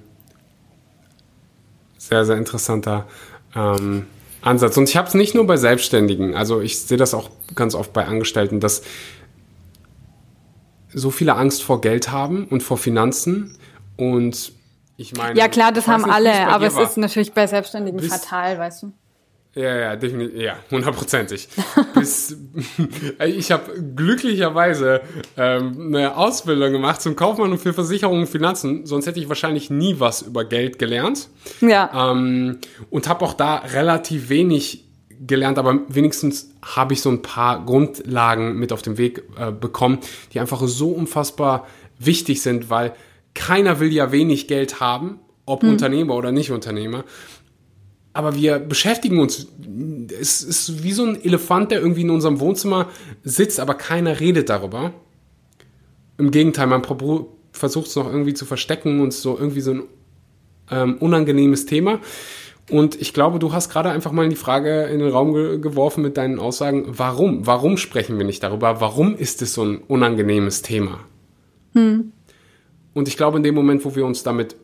Sehr, 1.99 2.25
sehr 2.25 2.37
interessanter 2.37 3.07
ähm, 3.55 4.07
Ansatz. 4.43 4.77
Und 4.77 4.89
ich 4.89 4.97
habe 4.97 5.09
es 5.09 5.15
nicht 5.15 5.35
nur 5.35 5.47
bei 5.47 5.57
Selbstständigen, 5.57 6.35
also 6.35 6.61
ich 6.61 6.81
sehe 6.81 6.99
das 6.99 7.15
auch 7.15 7.31
ganz 7.55 7.75
oft 7.75 7.93
bei 7.93 8.07
Angestellten, 8.07 8.61
dass 8.61 8.83
so 10.93 11.11
viele 11.11 11.37
Angst 11.37 11.63
vor 11.63 11.81
Geld 11.81 12.11
haben 12.11 12.47
und 12.47 12.63
vor 12.63 12.77
Finanzen 12.77 13.57
und 13.97 14.53
ich 14.97 15.15
meine. 15.15 15.39
Ja 15.39 15.49
klar, 15.49 15.73
das 15.73 15.89
haben 15.89 16.05
alle, 16.05 16.49
aber 16.49 16.67
es 16.67 16.75
war. 16.75 16.83
ist 16.83 16.97
natürlich 16.97 17.33
bei 17.33 17.47
Selbstständigen 17.47 18.01
Bis, 18.01 18.13
fatal, 18.13 18.59
weißt 18.59 18.83
du. 18.83 18.93
Ja, 19.55 19.77
ja, 19.77 19.97
definitiv, 19.97 20.41
ja, 20.41 20.57
hundertprozentig. 20.71 21.49
Bis, 21.95 22.37
ich 23.27 23.51
habe 23.51 23.83
glücklicherweise 23.97 25.01
ähm, 25.37 25.89
eine 25.89 26.17
Ausbildung 26.17 26.71
gemacht 26.73 27.03
zum 27.03 27.17
Kaufmann 27.17 27.51
und 27.51 27.59
für 27.59 27.73
Versicherungen 27.73 28.23
und 28.23 28.29
Finanzen, 28.29 28.87
sonst 28.87 29.07
hätte 29.07 29.19
ich 29.19 29.29
wahrscheinlich 29.29 29.69
nie 29.69 29.99
was 29.99 30.23
über 30.23 30.45
Geld 30.45 30.79
gelernt. 30.79 31.29
Ja. 31.61 32.13
Ähm, 32.13 32.59
und 32.91 33.09
habe 33.09 33.25
auch 33.25 33.35
da 33.35 33.57
relativ 33.57 34.29
wenig 34.29 34.85
gelernt, 35.27 35.59
aber 35.59 35.81
wenigstens 35.89 36.51
habe 36.63 36.95
ich 36.95 37.03
so 37.03 37.11
ein 37.11 37.21
paar 37.21 37.65
Grundlagen 37.65 38.57
mit 38.57 38.73
auf 38.73 38.83
den 38.83 38.99
Weg 38.99 39.25
äh, 39.37 39.51
bekommen, 39.51 39.99
die 40.33 40.39
einfach 40.39 40.63
so 40.65 40.91
unfassbar 40.91 41.67
wichtig 41.99 42.41
sind, 42.41 42.71
weil 42.71 42.95
keiner 43.35 43.81
will 43.81 43.93
ja 43.93 44.13
wenig 44.13 44.47
Geld 44.47 44.81
haben, 44.81 45.19
ob 45.45 45.63
hm. 45.63 45.71
Unternehmer 45.71 46.15
oder 46.15 46.31
nicht 46.31 46.53
Unternehmer 46.53 47.05
aber 48.13 48.35
wir 48.35 48.59
beschäftigen 48.59 49.21
uns. 49.21 49.49
Es 50.21 50.43
ist 50.43 50.83
wie 50.83 50.93
so 50.93 51.05
ein 51.05 51.23
Elefant, 51.23 51.71
der 51.71 51.81
irgendwie 51.81 52.03
in 52.03 52.11
unserem 52.11 52.41
Wohnzimmer 52.41 52.89
sitzt, 53.23 53.61
aber 53.61 53.75
keiner 53.75 54.21
redet 54.21 54.49
darüber. 54.49 54.93
Im 56.19 56.31
Gegenteil, 56.31 56.67
man 56.67 56.83
versucht 57.53 57.87
es 57.87 57.97
noch 57.97 58.11
irgendwie 58.11 58.35
zu 58.35 58.45
verstecken 58.45 59.01
und 59.01 59.13
so 59.13 59.39
irgendwie 59.39 59.61
so 59.61 59.73
ein 59.73 59.83
ähm, 60.71 60.97
unangenehmes 60.99 61.67
Thema. 61.67 62.01
Und 62.71 63.01
ich 63.01 63.13
glaube, 63.13 63.39
du 63.39 63.53
hast 63.53 63.69
gerade 63.69 63.91
einfach 63.91 64.13
mal 64.13 64.29
die 64.29 64.37
Frage 64.37 64.85
in 64.85 65.01
den 65.01 65.11
Raum 65.11 65.33
ge 65.35 65.59
geworfen 65.59 66.03
mit 66.03 66.17
deinen 66.17 66.39
Aussagen, 66.39 66.85
warum? 66.87 67.47
Warum 67.47 67.77
sprechen 67.77 68.19
wir 68.19 68.25
nicht 68.25 68.43
darüber? 68.43 68.81
Warum 68.81 69.17
ist 69.17 69.43
es 69.43 69.55
so 69.55 69.65
ein 69.65 69.79
unangenehmes 69.79 70.63
Thema? 70.63 71.01
Hm. 71.75 72.13
Und 72.95 73.09
ich 73.09 73.17
glaube, 73.17 73.39
in 73.39 73.43
dem 73.43 73.55
Moment, 73.55 73.85
wo 73.85 73.97
wir 73.97 74.07
uns 74.07 74.23
damit 74.23 74.57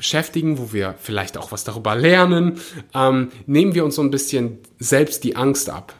beschäftigen, 0.00 0.58
wo 0.58 0.72
wir 0.72 0.94
vielleicht 0.98 1.36
auch 1.36 1.52
was 1.52 1.62
darüber 1.62 1.94
lernen, 1.94 2.58
ähm, 2.94 3.28
nehmen 3.44 3.74
wir 3.74 3.84
uns 3.84 3.96
so 3.96 4.02
ein 4.02 4.10
bisschen 4.10 4.56
selbst 4.78 5.24
die 5.24 5.36
Angst 5.36 5.68
ab. 5.68 5.92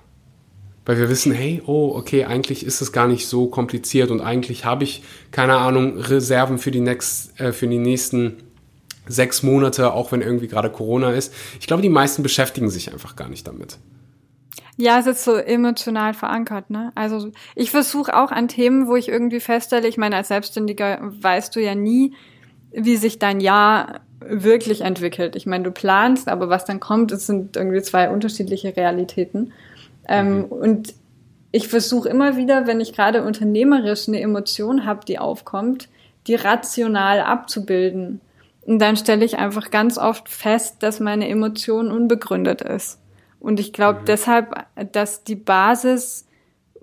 Weil 0.87 0.97
wir 0.97 1.11
wissen, 1.11 1.33
hey, 1.33 1.61
oh, 1.67 1.93
okay, 1.95 2.25
eigentlich 2.25 2.65
ist 2.65 2.81
es 2.81 2.93
gar 2.93 3.07
nicht 3.07 3.27
so 3.27 3.49
kompliziert 3.49 4.11
und 4.11 4.23
eigentlich 4.23 4.65
habe 4.65 4.85
ich, 4.85 5.03
keine 5.33 5.59
Ahnung, 5.59 5.99
Reserven 5.99 6.57
für 6.57 6.71
die, 6.71 6.81
next, 6.81 7.39
äh, 7.39 7.53
für 7.53 7.69
die 7.69 7.77
nächsten 7.77 8.39
sechs 9.07 9.43
Monate, 9.43 9.93
auch 9.93 10.13
wenn 10.13 10.23
irgendwie 10.23 10.49
gerade 10.49 10.71
Corona 10.71 11.13
ist. 11.13 11.35
Ich 11.61 11.67
glaube, 11.67 11.83
die 11.83 11.91
meisten 11.91 12.23
beschäftigen 12.23 12.71
sich 12.71 12.91
einfach 12.91 13.17
gar 13.17 13.29
nicht 13.29 13.47
damit. 13.47 13.77
Ja, 14.79 14.99
es 14.99 15.07
ist 15.07 15.25
so 15.25 15.35
emotional 15.35 16.15
verankert, 16.15 16.71
ne? 16.71 16.91
Also 16.95 17.31
ich 17.55 17.71
versuche 17.71 18.17
auch 18.17 18.31
an 18.31 18.49
Themen, 18.49 18.87
wo 18.87 18.97
ich 18.97 19.09
irgendwie 19.09 19.41
feststelle, 19.41 19.87
ich 19.87 19.99
meine, 19.99 20.17
als 20.17 20.29
Selbstständiger 20.29 20.99
weißt 21.03 21.55
du 21.55 21.61
ja 21.61 21.75
nie, 21.75 22.15
wie 22.73 22.97
sich 22.97 23.19
dein 23.19 23.41
Jahr 23.41 24.01
wirklich 24.21 24.83
entwickelt. 24.83 25.35
Ich 25.37 25.47
meine, 25.47 25.65
du 25.65 25.71
planst, 25.71 26.29
aber 26.29 26.49
was 26.49 26.65
dann 26.65 26.81
kommt, 26.81 27.11
es 27.13 27.27
sind 27.27 27.57
irgendwie 27.57 27.83
zwei 27.83 28.11
unterschiedliche 28.11 28.77
Realitäten. 28.77 29.53
Ähm, 30.07 30.39
mhm. 30.39 30.45
Und 30.45 30.95
ich 31.53 31.69
versuche 31.69 32.09
immer 32.09 32.37
wieder, 32.37 32.67
wenn 32.67 32.81
ich 32.81 32.93
gerade 32.93 33.25
unternehmerisch 33.25 34.09
eine 34.09 34.21
Emotion 34.21 34.85
habe, 34.85 35.05
die 35.07 35.19
aufkommt, 35.19 35.89
die 36.27 36.35
rational 36.35 37.21
abzubilden. 37.21 38.21
Und 38.63 38.79
dann 38.79 38.97
stelle 38.97 39.25
ich 39.25 39.39
einfach 39.39 39.71
ganz 39.71 39.99
oft 39.99 40.29
fest, 40.29 40.83
dass 40.83 41.01
meine 41.01 41.29
Emotion 41.29 41.91
unbegründet 41.91 42.61
ist. 42.61 42.99
Und 43.41 43.59
ich 43.59 43.73
glaube 43.73 44.01
mhm. 44.01 44.05
deshalb, 44.05 44.55
dass 44.93 45.25
die 45.25 45.37
Basis 45.37 46.27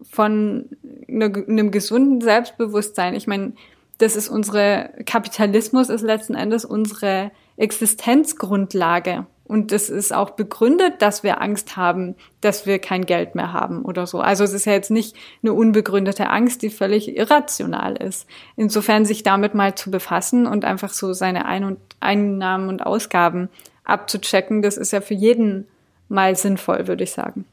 von 0.10 0.66
einem 1.08 1.72
gesunden 1.72 2.22
Selbstbewusstsein, 2.22 3.16
ich 3.16 3.28
meine, 3.28 3.54
das 3.98 4.16
ist 4.16 4.30
unsere, 4.30 4.92
Kapitalismus 5.06 5.90
ist 5.90 6.02
letzten 6.02 6.36
Endes 6.36 6.66
unsere 6.66 7.32
Existenzgrundlage. 7.58 9.26
Und 9.44 9.72
das 9.72 9.90
ist 9.90 10.14
auch 10.14 10.32
begründet, 10.32 11.02
dass 11.02 11.24
wir 11.24 11.42
Angst 11.42 11.78
haben, 11.78 12.16
dass 12.42 12.66
wir 12.66 12.80
kein 12.80 13.06
Geld 13.06 13.34
mehr 13.34 13.54
haben 13.54 13.86
oder 13.86 14.06
so. 14.06 14.20
Also 14.20 14.44
es 14.44 14.52
ist 14.52 14.66
ja 14.66 14.74
jetzt 14.74 14.92
nicht 14.92 15.16
eine 15.42 15.54
unbegründete 15.54 16.30
Angst, 16.30 16.62
die 16.64 16.70
völlig 16.70 17.16
irrational 17.16 17.96
ist. 17.96 18.28
Insofern 18.58 19.06
sich 19.06 19.24
damit 19.24 19.56
mal 19.56 19.74
zu 19.76 19.90
befassen 19.90 20.48
und 20.48 20.66
einfach 20.66 20.92
so 20.92 21.14
seine 21.14 21.46
Ein- 21.46 21.64
und 21.64 21.80
Einnahmen 22.02 22.68
und 22.68 22.86
Ausgaben 22.86 23.48
abzuchecken, 23.86 24.62
das 24.62 24.76
ist 24.76 24.92
ja 24.92 25.00
für 25.00 25.14
jeden 25.14 25.66
mal 26.10 26.36
sinnvoll, 26.36 26.88
würde 26.88 27.06
ich 27.06 27.12
sagen. 27.12 27.46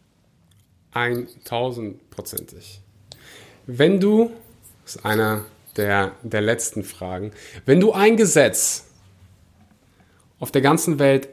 1000-prozentig. 0.94 2.80
Wenn 3.66 4.00
du, 4.00 4.32
das 4.84 4.96
ist 4.96 5.04
einer 5.04 5.44
der, 5.76 6.12
der 6.22 6.40
letzten 6.40 6.82
Fragen. 6.82 7.32
Wenn 7.66 7.80
du 7.80 7.92
ein 7.92 8.16
Gesetz 8.16 8.86
auf 10.38 10.50
der 10.50 10.62
ganzen 10.62 10.98
Welt 10.98 11.28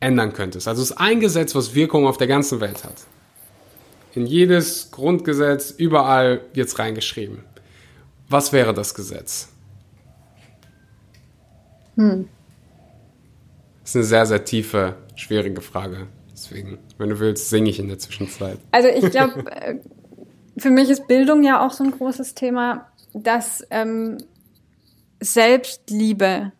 ändern 0.00 0.32
könntest, 0.32 0.68
also 0.68 0.82
es 0.82 0.90
ist 0.90 0.96
ein 0.96 1.20
Gesetz, 1.20 1.54
was 1.54 1.74
Wirkung 1.74 2.06
auf 2.06 2.16
der 2.16 2.26
ganzen 2.26 2.60
Welt 2.60 2.84
hat, 2.84 2.96
in 4.14 4.26
jedes 4.26 4.90
Grundgesetz, 4.90 5.70
überall 5.70 6.40
jetzt 6.54 6.78
reingeschrieben, 6.78 7.44
was 8.28 8.52
wäre 8.52 8.74
das 8.74 8.94
Gesetz? 8.94 9.48
Hm. 11.96 12.28
Das 13.82 13.90
ist 13.90 13.96
eine 13.96 14.04
sehr, 14.04 14.26
sehr 14.26 14.44
tiefe, 14.44 14.96
schwierige 15.16 15.60
Frage. 15.60 16.06
Deswegen, 16.32 16.78
wenn 16.96 17.10
du 17.10 17.18
willst, 17.18 17.50
singe 17.50 17.70
ich 17.70 17.78
in 17.78 17.88
der 17.88 17.98
Zwischenzeit. 17.98 18.58
Also 18.70 18.88
ich 18.88 19.10
glaube, 19.10 19.44
äh, 19.50 19.76
für 20.56 20.70
mich 20.70 20.88
ist 20.88 21.06
Bildung 21.06 21.42
ja 21.42 21.64
auch 21.64 21.72
so 21.72 21.84
ein 21.84 21.90
großes 21.90 22.34
Thema 22.34 22.89
dass 23.14 23.66
ähm, 23.70 24.18
Selbstliebe 25.20 26.52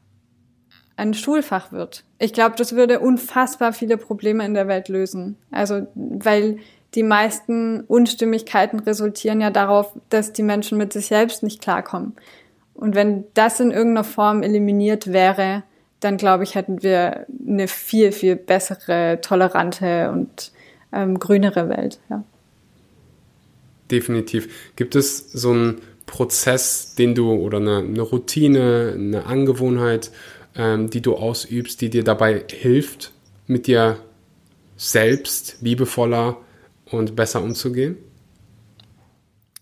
ein 0.96 1.14
Schulfach 1.14 1.72
wird. 1.72 2.04
Ich 2.18 2.32
glaube, 2.32 2.56
das 2.56 2.74
würde 2.74 3.00
unfassbar 3.00 3.72
viele 3.72 3.96
Probleme 3.96 4.44
in 4.44 4.54
der 4.54 4.68
Welt 4.68 4.88
lösen. 4.88 5.36
Also, 5.50 5.86
weil 5.94 6.58
die 6.94 7.02
meisten 7.02 7.82
Unstimmigkeiten 7.82 8.80
resultieren 8.80 9.40
ja 9.40 9.50
darauf, 9.50 9.96
dass 10.10 10.32
die 10.32 10.42
Menschen 10.42 10.76
mit 10.76 10.92
sich 10.92 11.06
selbst 11.06 11.42
nicht 11.42 11.62
klarkommen. 11.62 12.16
Und 12.74 12.94
wenn 12.94 13.24
das 13.34 13.60
in 13.60 13.70
irgendeiner 13.70 14.04
Form 14.04 14.42
eliminiert 14.42 15.12
wäre, 15.12 15.62
dann 16.00 16.16
glaube 16.16 16.44
ich, 16.44 16.54
hätten 16.54 16.82
wir 16.82 17.26
eine 17.46 17.68
viel, 17.68 18.12
viel 18.12 18.36
bessere, 18.36 19.20
tolerante 19.20 20.10
und 20.10 20.52
ähm, 20.92 21.18
grünere 21.18 21.68
Welt. 21.68 22.00
Ja. 22.08 22.24
Definitiv. 23.90 24.72
Gibt 24.76 24.94
es 24.94 25.30
so 25.32 25.52
ein 25.52 25.80
Prozess, 26.10 26.96
den 26.96 27.14
du 27.14 27.32
oder 27.32 27.58
eine, 27.58 27.78
eine 27.78 28.02
Routine, 28.02 28.92
eine 28.94 29.26
Angewohnheit, 29.26 30.10
ähm, 30.56 30.90
die 30.90 31.00
du 31.00 31.14
ausübst, 31.14 31.80
die 31.80 31.88
dir 31.88 32.02
dabei 32.02 32.44
hilft, 32.50 33.12
mit 33.46 33.68
dir 33.68 33.98
selbst 34.76 35.58
liebevoller 35.60 36.36
und 36.90 37.14
besser 37.14 37.42
umzugehen? 37.42 37.96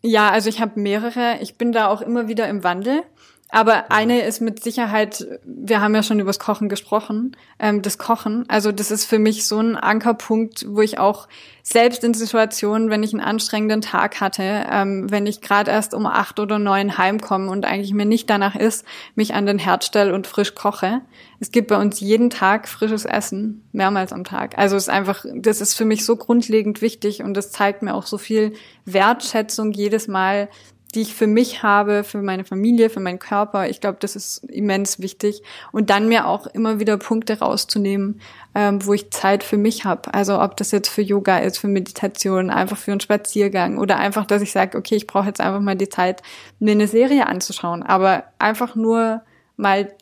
Ja, 0.01 0.31
also 0.31 0.49
ich 0.49 0.61
habe 0.61 0.81
mehrere. 0.81 1.39
Ich 1.43 1.57
bin 1.57 1.73
da 1.73 1.89
auch 1.89 2.01
immer 2.01 2.29
wieder 2.29 2.49
im 2.49 2.65
Wandel. 2.65 3.03
Aber 3.51 3.91
eine 3.91 4.21
ist 4.21 4.43
mit 4.43 4.63
Sicherheit, 4.63 5.27
wir 5.43 5.81
haben 5.81 5.95
ja 5.95 6.03
schon 6.03 6.21
übers 6.21 6.39
Kochen 6.39 6.69
gesprochen, 6.69 7.35
ähm, 7.59 7.81
das 7.81 7.97
Kochen. 7.97 8.45
Also 8.49 8.73
das 8.73 8.91
ist 8.91 9.07
für 9.07 9.19
mich 9.19 9.47
so 9.47 9.59
ein 9.59 9.75
Ankerpunkt, 9.75 10.67
wo 10.69 10.83
ich 10.83 10.99
auch 10.99 11.29
selbst 11.63 12.05
in 12.05 12.13
Situationen, 12.13 12.91
wenn 12.91 13.03
ich 13.03 13.15
einen 13.15 13.23
anstrengenden 13.23 13.81
Tag 13.81 14.21
hatte, 14.21 14.67
ähm, 14.71 15.11
wenn 15.11 15.27
ich 15.27 15.41
gerade 15.41 15.71
erst 15.71 15.95
um 15.95 16.05
acht 16.05 16.41
oder 16.41 16.59
neun 16.59 16.99
heimkomme 16.99 17.51
und 17.51 17.65
eigentlich 17.65 17.95
mir 17.95 18.05
nicht 18.05 18.29
danach 18.29 18.55
ist, 18.55 18.85
mich 19.15 19.33
an 19.33 19.47
den 19.47 19.59
Herd 19.59 19.83
stelle 19.83 20.15
und 20.15 20.27
frisch 20.27 20.55
koche. 20.55 21.01
Es 21.41 21.51
gibt 21.51 21.69
bei 21.69 21.81
uns 21.81 22.01
jeden 22.01 22.29
Tag 22.29 22.69
frisches 22.69 23.07
Essen, 23.07 23.67
mehrmals 23.73 24.13
am 24.13 24.25
Tag. 24.25 24.59
Also 24.59 24.77
es 24.77 24.85
ist 24.85 24.89
einfach, 24.91 25.25
das 25.35 25.63
ist 25.63 25.73
für 25.73 25.87
mich 25.87 26.05
so 26.05 26.17
grundlegend 26.17 26.83
wichtig 26.83 27.23
und 27.23 27.33
das 27.33 27.51
zeigt 27.51 27.81
mir 27.81 27.95
auch 27.95 28.07
so 28.07 28.19
viel 28.19 28.53
Wertschätzung 28.85 29.73
jedes 29.73 30.07
Mal, 30.07 30.49
die 30.95 31.03
ich 31.03 31.15
für 31.15 31.27
mich 31.27 31.63
habe, 31.63 32.03
für 32.03 32.23
meine 32.23 32.45
Familie, 32.45 32.89
für 32.89 33.01
meinen 33.01 33.19
Körper. 33.19 33.69
Ich 33.69 33.81
glaube, 33.81 33.99
das 34.01 34.17
ist 34.17 34.45
immens 34.45 35.01
wichtig. 35.01 35.43
Und 35.71 35.91
dann 35.91 36.09
mir 36.09 36.27
auch 36.27 36.47
immer 36.47 36.81
wieder 36.81 36.97
Punkte 36.97 37.39
rauszunehmen, 37.39 38.21
ähm, 38.55 38.85
wo 38.85 38.95
ich 38.95 39.11
Zeit 39.11 39.45
für 39.45 39.59
mich 39.59 39.85
habe. 39.85 40.15
Also 40.15 40.41
ob 40.41 40.57
das 40.57 40.71
jetzt 40.71 40.89
für 40.89 41.03
Yoga 41.03 41.39
ist, 41.39 41.59
für 41.59 41.69
Meditation, 41.69 42.49
einfach 42.49 42.79
für 42.79 42.93
einen 42.93 43.01
Spaziergang 43.01 43.77
oder 43.77 43.99
einfach, 43.99 44.25
dass 44.25 44.41
ich 44.41 44.51
sage, 44.51 44.79
okay, 44.79 44.97
ich 44.97 45.07
brauche 45.07 45.27
jetzt 45.27 45.43
einfach 45.43 45.61
mal 45.61 45.77
die 45.77 45.91
Zeit, 45.91 46.23
mir 46.59 46.73
eine 46.73 46.89
Serie 46.89 47.27
anzuschauen. 47.27 47.83
Aber 47.83 48.25
einfach 48.39 48.75
nur 48.75 49.21
mal 49.57 49.93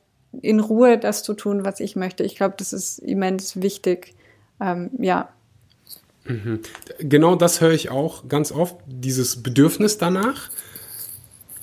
in 0.40 0.60
Ruhe 0.60 0.98
das 0.98 1.24
zu 1.24 1.34
tun, 1.34 1.64
was 1.64 1.80
ich 1.80 1.96
möchte. 1.96 2.22
Ich 2.22 2.36
glaube, 2.36 2.54
das 2.58 2.72
ist 2.72 3.00
immens 3.00 3.60
wichtig. 3.60 4.14
Ähm, 4.60 4.90
ja, 4.98 5.30
mhm. 6.26 6.60
Genau 7.00 7.34
das 7.34 7.60
höre 7.60 7.72
ich 7.72 7.90
auch 7.90 8.28
ganz 8.28 8.52
oft, 8.52 8.76
dieses 8.86 9.42
Bedürfnis 9.42 9.98
danach. 9.98 10.48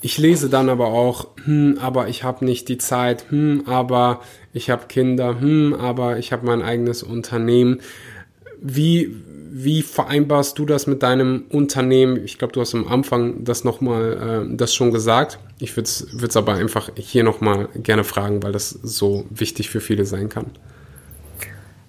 Ich 0.04 0.18
lese 0.18 0.50
dann 0.50 0.68
aber 0.68 0.88
auch, 0.88 1.28
hm, 1.44 1.78
aber 1.80 2.08
ich 2.08 2.24
habe 2.24 2.44
nicht 2.44 2.68
die 2.68 2.76
Zeit, 2.76 3.24
hm, 3.30 3.62
aber 3.64 4.20
ich 4.52 4.68
habe 4.68 4.86
Kinder, 4.86 5.40
hm, 5.40 5.72
aber 5.72 6.18
ich 6.18 6.30
habe 6.30 6.44
mein 6.44 6.60
eigenes 6.60 7.02
Unternehmen. 7.02 7.80
wie, 8.60 9.16
wie 9.50 9.80
vereinbarst 9.80 10.58
du 10.58 10.66
das 10.66 10.86
mit 10.86 11.02
deinem 11.02 11.44
Unternehmen? 11.48 12.22
Ich 12.22 12.36
glaube, 12.36 12.52
du 12.52 12.60
hast 12.60 12.74
am 12.74 12.86
Anfang 12.86 13.44
das 13.44 13.64
nochmal, 13.64 14.44
äh, 14.52 14.56
das 14.56 14.74
schon 14.74 14.90
gesagt. 14.90 15.38
Ich 15.58 15.74
würde 15.74 15.88
es 15.88 16.36
aber 16.36 16.52
einfach 16.52 16.90
hier 16.96 17.24
nochmal 17.24 17.70
gerne 17.74 18.04
fragen, 18.04 18.42
weil 18.42 18.52
das 18.52 18.68
so 18.70 19.24
wichtig 19.30 19.70
für 19.70 19.80
viele 19.80 20.04
sein 20.04 20.28
kann. 20.28 20.50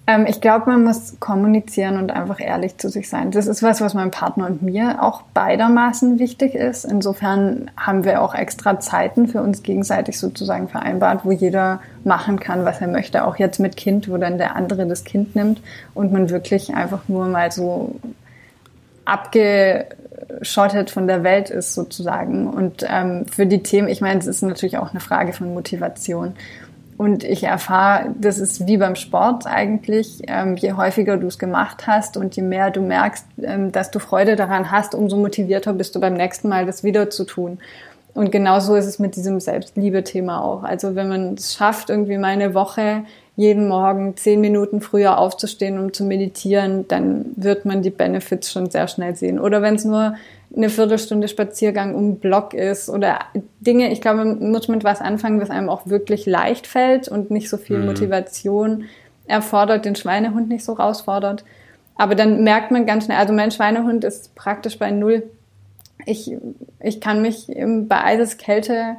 Ähm, 0.06 0.26
ich 0.28 0.40
glaube, 0.40 0.70
man 0.70 0.84
muss 0.84 1.18
kommunizieren 1.18 1.98
und 1.98 2.12
einfach 2.12 2.38
ehrlich 2.40 2.78
zu 2.78 2.88
sich 2.88 3.08
sein. 3.08 3.32
Das 3.32 3.46
ist 3.46 3.62
was, 3.62 3.80
was 3.80 3.94
meinem 3.94 4.12
Partner 4.12 4.46
und 4.46 4.62
mir 4.62 5.02
auch 5.02 5.22
beidermaßen 5.34 6.18
wichtig 6.18 6.54
ist. 6.54 6.84
Insofern 6.84 7.70
haben 7.76 8.04
wir 8.04 8.22
auch 8.22 8.34
extra 8.34 8.78
Zeiten 8.78 9.26
für 9.26 9.42
uns 9.42 9.62
gegenseitig 9.62 10.18
sozusagen 10.18 10.68
vereinbart, 10.68 11.24
wo 11.24 11.32
jeder 11.32 11.80
machen 12.04 12.38
kann, 12.38 12.64
was 12.64 12.80
er 12.80 12.88
möchte. 12.88 13.24
Auch 13.24 13.36
jetzt 13.36 13.58
mit 13.58 13.76
Kind, 13.76 14.08
wo 14.08 14.16
dann 14.16 14.38
der 14.38 14.54
andere 14.54 14.86
das 14.86 15.02
Kind 15.04 15.34
nimmt 15.34 15.60
und 15.94 16.12
man 16.12 16.30
wirklich 16.30 16.74
einfach 16.74 17.08
nur 17.08 17.26
mal 17.26 17.50
so 17.50 17.96
abgeschottet 19.04 20.90
von 20.90 21.08
der 21.08 21.24
Welt 21.24 21.50
ist 21.50 21.74
sozusagen. 21.74 22.48
Und 22.48 22.84
ähm, 22.88 23.26
für 23.26 23.46
die 23.46 23.62
Themen, 23.62 23.88
ich 23.88 24.00
meine, 24.00 24.20
es 24.20 24.26
ist 24.26 24.42
natürlich 24.42 24.78
auch 24.78 24.90
eine 24.90 25.00
Frage 25.00 25.32
von 25.32 25.52
Motivation. 25.52 26.34
Und 26.96 27.24
ich 27.24 27.44
erfahre, 27.44 28.14
das 28.18 28.38
ist 28.38 28.66
wie 28.66 28.78
beim 28.78 28.96
Sport 28.96 29.46
eigentlich, 29.46 30.22
ähm, 30.28 30.56
je 30.56 30.72
häufiger 30.72 31.18
du 31.18 31.26
es 31.26 31.38
gemacht 31.38 31.86
hast 31.86 32.16
und 32.16 32.34
je 32.36 32.42
mehr 32.42 32.70
du 32.70 32.80
merkst, 32.80 33.26
ähm, 33.42 33.70
dass 33.70 33.90
du 33.90 33.98
Freude 33.98 34.34
daran 34.34 34.70
hast, 34.70 34.94
umso 34.94 35.16
motivierter 35.18 35.74
bist 35.74 35.94
du 35.94 36.00
beim 36.00 36.14
nächsten 36.14 36.48
Mal, 36.48 36.64
das 36.64 36.84
wieder 36.84 37.10
zu 37.10 37.24
tun. 37.24 37.58
Und 38.14 38.32
genauso 38.32 38.76
ist 38.76 38.86
es 38.86 38.98
mit 38.98 39.14
diesem 39.14 39.40
Selbstliebe-Thema 39.40 40.42
auch. 40.42 40.62
Also 40.62 40.94
wenn 40.94 41.08
man 41.08 41.34
es 41.34 41.54
schafft, 41.54 41.90
irgendwie 41.90 42.16
mal 42.16 42.28
eine 42.28 42.54
Woche 42.54 43.04
jeden 43.36 43.68
Morgen 43.68 44.16
zehn 44.16 44.40
Minuten 44.40 44.80
früher 44.80 45.18
aufzustehen, 45.18 45.78
um 45.78 45.92
zu 45.92 46.04
meditieren, 46.04 46.88
dann 46.88 47.26
wird 47.36 47.66
man 47.66 47.82
die 47.82 47.90
Benefits 47.90 48.50
schon 48.50 48.70
sehr 48.70 48.88
schnell 48.88 49.14
sehen. 49.14 49.38
Oder 49.38 49.60
wenn 49.60 49.74
es 49.74 49.84
nur 49.84 50.14
eine 50.56 50.70
Viertelstunde 50.70 51.28
Spaziergang 51.28 51.94
um 51.94 52.12
den 52.12 52.18
Block 52.18 52.54
ist 52.54 52.88
oder 52.88 53.18
Dinge, 53.60 53.92
ich 53.92 54.00
glaube, 54.00 54.24
man 54.24 54.50
muss 54.50 54.68
mit 54.68 54.84
was 54.84 55.02
anfangen, 55.02 55.40
was 55.40 55.50
einem 55.50 55.68
auch 55.68 55.86
wirklich 55.86 56.24
leicht 56.24 56.66
fällt 56.66 57.08
und 57.08 57.30
nicht 57.30 57.50
so 57.50 57.58
viel 57.58 57.78
mhm. 57.78 57.86
Motivation 57.86 58.84
erfordert, 59.26 59.84
den 59.84 59.96
Schweinehund 59.96 60.48
nicht 60.48 60.64
so 60.64 60.72
rausfordert. 60.72 61.44
Aber 61.96 62.14
dann 62.14 62.42
merkt 62.42 62.70
man 62.70 62.86
ganz 62.86 63.04
schnell, 63.04 63.18
also 63.18 63.34
mein 63.34 63.50
Schweinehund 63.50 64.04
ist 64.04 64.34
praktisch 64.34 64.78
bei 64.78 64.90
Null. 64.90 65.24
Ich, 66.06 66.34
ich 66.80 67.00
kann 67.00 67.20
mich 67.20 67.48
bei 67.48 68.02
Eiseskälte 68.02 68.96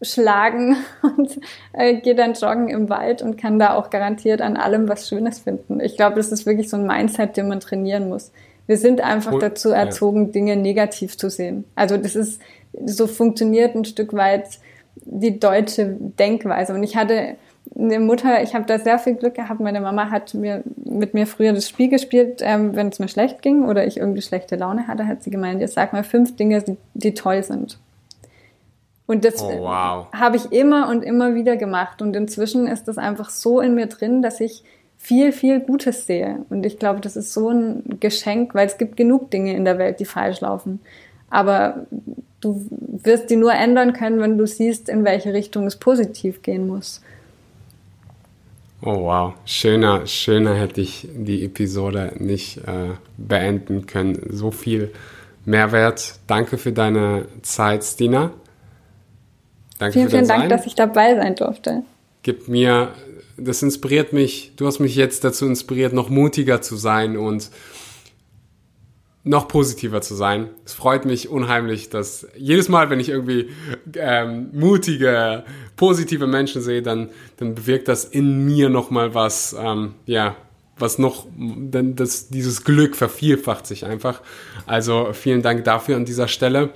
rausschlagen 0.00 0.76
und 1.02 1.38
äh, 1.72 1.96
gehe 1.96 2.14
dann 2.14 2.34
joggen 2.34 2.68
im 2.68 2.88
Wald 2.88 3.22
und 3.22 3.36
kann 3.36 3.58
da 3.58 3.74
auch 3.74 3.90
garantiert 3.90 4.40
an 4.40 4.56
allem 4.56 4.88
was 4.88 5.08
Schönes 5.08 5.40
finden. 5.40 5.80
Ich 5.80 5.96
glaube, 5.96 6.16
das 6.16 6.32
ist 6.32 6.46
wirklich 6.46 6.70
so 6.70 6.76
ein 6.76 6.86
Mindset, 6.86 7.36
den 7.36 7.48
man 7.48 7.60
trainieren 7.60 8.08
muss. 8.08 8.32
Wir 8.66 8.78
sind 8.78 9.02
einfach 9.02 9.38
dazu 9.38 9.70
erzogen, 9.70 10.26
ja. 10.26 10.32
Dinge 10.32 10.56
negativ 10.56 11.18
zu 11.18 11.28
sehen. 11.28 11.64
Also 11.74 11.98
das 11.98 12.16
ist, 12.16 12.40
so 12.84 13.06
funktioniert 13.06 13.74
ein 13.74 13.84
Stück 13.84 14.14
weit 14.14 14.58
die 15.04 15.38
deutsche 15.38 15.96
Denkweise. 15.98 16.72
Und 16.72 16.82
ich 16.82 16.96
hatte 16.96 17.36
eine 17.76 17.98
Mutter, 17.98 18.42
ich 18.42 18.54
habe 18.54 18.64
da 18.64 18.78
sehr 18.78 18.98
viel 18.98 19.16
Glück 19.16 19.34
gehabt. 19.34 19.60
Meine 19.60 19.82
Mama 19.82 20.10
hat 20.10 20.32
mir 20.32 20.62
mit 20.76 21.12
mir 21.12 21.26
früher 21.26 21.52
das 21.52 21.68
Spiel 21.68 21.90
gespielt, 21.90 22.40
ähm, 22.42 22.74
wenn 22.74 22.88
es 22.88 22.98
mir 22.98 23.08
schlecht 23.08 23.42
ging 23.42 23.64
oder 23.64 23.86
ich 23.86 23.98
irgendwie 23.98 24.22
schlechte 24.22 24.56
Laune 24.56 24.86
hatte, 24.86 25.06
hat 25.06 25.22
sie 25.22 25.30
gemeint, 25.30 25.60
jetzt 25.60 25.74
sag 25.74 25.92
mal 25.92 26.04
fünf 26.04 26.36
Dinge, 26.36 26.62
die, 26.62 26.76
die 26.94 27.12
toll 27.12 27.42
sind. 27.42 27.78
Und 29.06 29.24
das 29.24 29.42
oh, 29.42 29.60
wow. 29.60 30.06
habe 30.12 30.36
ich 30.36 30.50
immer 30.52 30.88
und 30.88 31.02
immer 31.02 31.34
wieder 31.34 31.56
gemacht. 31.56 32.00
Und 32.00 32.16
inzwischen 32.16 32.66
ist 32.66 32.88
das 32.88 32.96
einfach 32.96 33.30
so 33.30 33.60
in 33.60 33.74
mir 33.74 33.86
drin, 33.86 34.22
dass 34.22 34.40
ich 34.40 34.64
viel, 34.96 35.32
viel 35.32 35.60
Gutes 35.60 36.06
sehe. 36.06 36.46
Und 36.48 36.64
ich 36.64 36.78
glaube, 36.78 37.00
das 37.00 37.14
ist 37.14 37.34
so 37.34 37.50
ein 37.50 37.98
Geschenk, 38.00 38.54
weil 38.54 38.66
es 38.66 38.78
gibt 38.78 38.96
genug 38.96 39.30
Dinge 39.30 39.54
in 39.54 39.66
der 39.66 39.78
Welt, 39.78 40.00
die 40.00 40.06
falsch 40.06 40.40
laufen. 40.40 40.80
Aber 41.28 41.86
du 42.40 42.66
wirst 42.70 43.28
die 43.28 43.36
nur 43.36 43.52
ändern 43.52 43.92
können, 43.92 44.20
wenn 44.20 44.38
du 44.38 44.46
siehst, 44.46 44.88
in 44.88 45.04
welche 45.04 45.34
Richtung 45.34 45.66
es 45.66 45.76
positiv 45.76 46.40
gehen 46.40 46.66
muss. 46.66 47.02
Oh 48.80 49.04
wow, 49.04 49.34
schöner, 49.46 50.06
schöner 50.06 50.54
hätte 50.54 50.80
ich 50.80 51.08
die 51.10 51.44
Episode 51.44 52.12
nicht 52.18 52.58
äh, 52.58 52.90
beenden 53.16 53.86
können. 53.86 54.20
So 54.30 54.50
viel 54.50 54.92
Mehrwert. 55.44 56.18
Danke 56.26 56.58
für 56.58 56.72
deine 56.72 57.26
Zeit, 57.42 57.82
Stina. 57.82 58.30
Danke 59.92 59.98
vielen, 59.98 60.10
vielen 60.10 60.28
Dank, 60.28 60.42
Sein. 60.42 60.48
dass 60.48 60.66
ich 60.66 60.74
dabei 60.74 61.14
sein 61.14 61.34
durfte. 61.34 61.82
Gib 62.22 62.48
mir 62.48 62.92
das 63.36 63.62
inspiriert 63.62 64.12
mich, 64.12 64.52
du 64.56 64.66
hast 64.66 64.78
mich 64.78 64.96
jetzt 64.96 65.24
dazu 65.24 65.46
inspiriert, 65.46 65.92
noch 65.92 66.08
mutiger 66.08 66.62
zu 66.62 66.76
sein 66.76 67.16
und 67.16 67.50
noch 69.26 69.48
positiver 69.48 70.02
zu 70.02 70.14
sein. 70.14 70.50
Es 70.66 70.74
freut 70.74 71.06
mich 71.06 71.30
unheimlich, 71.30 71.88
dass 71.88 72.28
jedes 72.36 72.68
Mal, 72.68 72.90
wenn 72.90 73.00
ich 73.00 73.08
irgendwie 73.08 73.48
ähm, 73.94 74.50
mutige, 74.52 75.44
positive 75.76 76.26
Menschen 76.26 76.60
sehe, 76.60 76.82
dann, 76.82 77.08
dann 77.38 77.54
bewirkt 77.54 77.88
das 77.88 78.04
in 78.04 78.44
mir 78.44 78.68
nochmal 78.68 79.14
was, 79.14 79.56
ähm, 79.58 79.94
ja, 80.04 80.36
was 80.76 80.98
noch, 80.98 81.26
denn 81.36 81.96
das, 81.96 82.28
dieses 82.28 82.64
Glück 82.64 82.96
vervielfacht 82.96 83.66
sich 83.66 83.86
einfach. 83.86 84.20
Also 84.66 85.10
vielen 85.12 85.40
Dank 85.40 85.64
dafür 85.64 85.96
an 85.96 86.04
dieser 86.04 86.28
Stelle. 86.28 86.70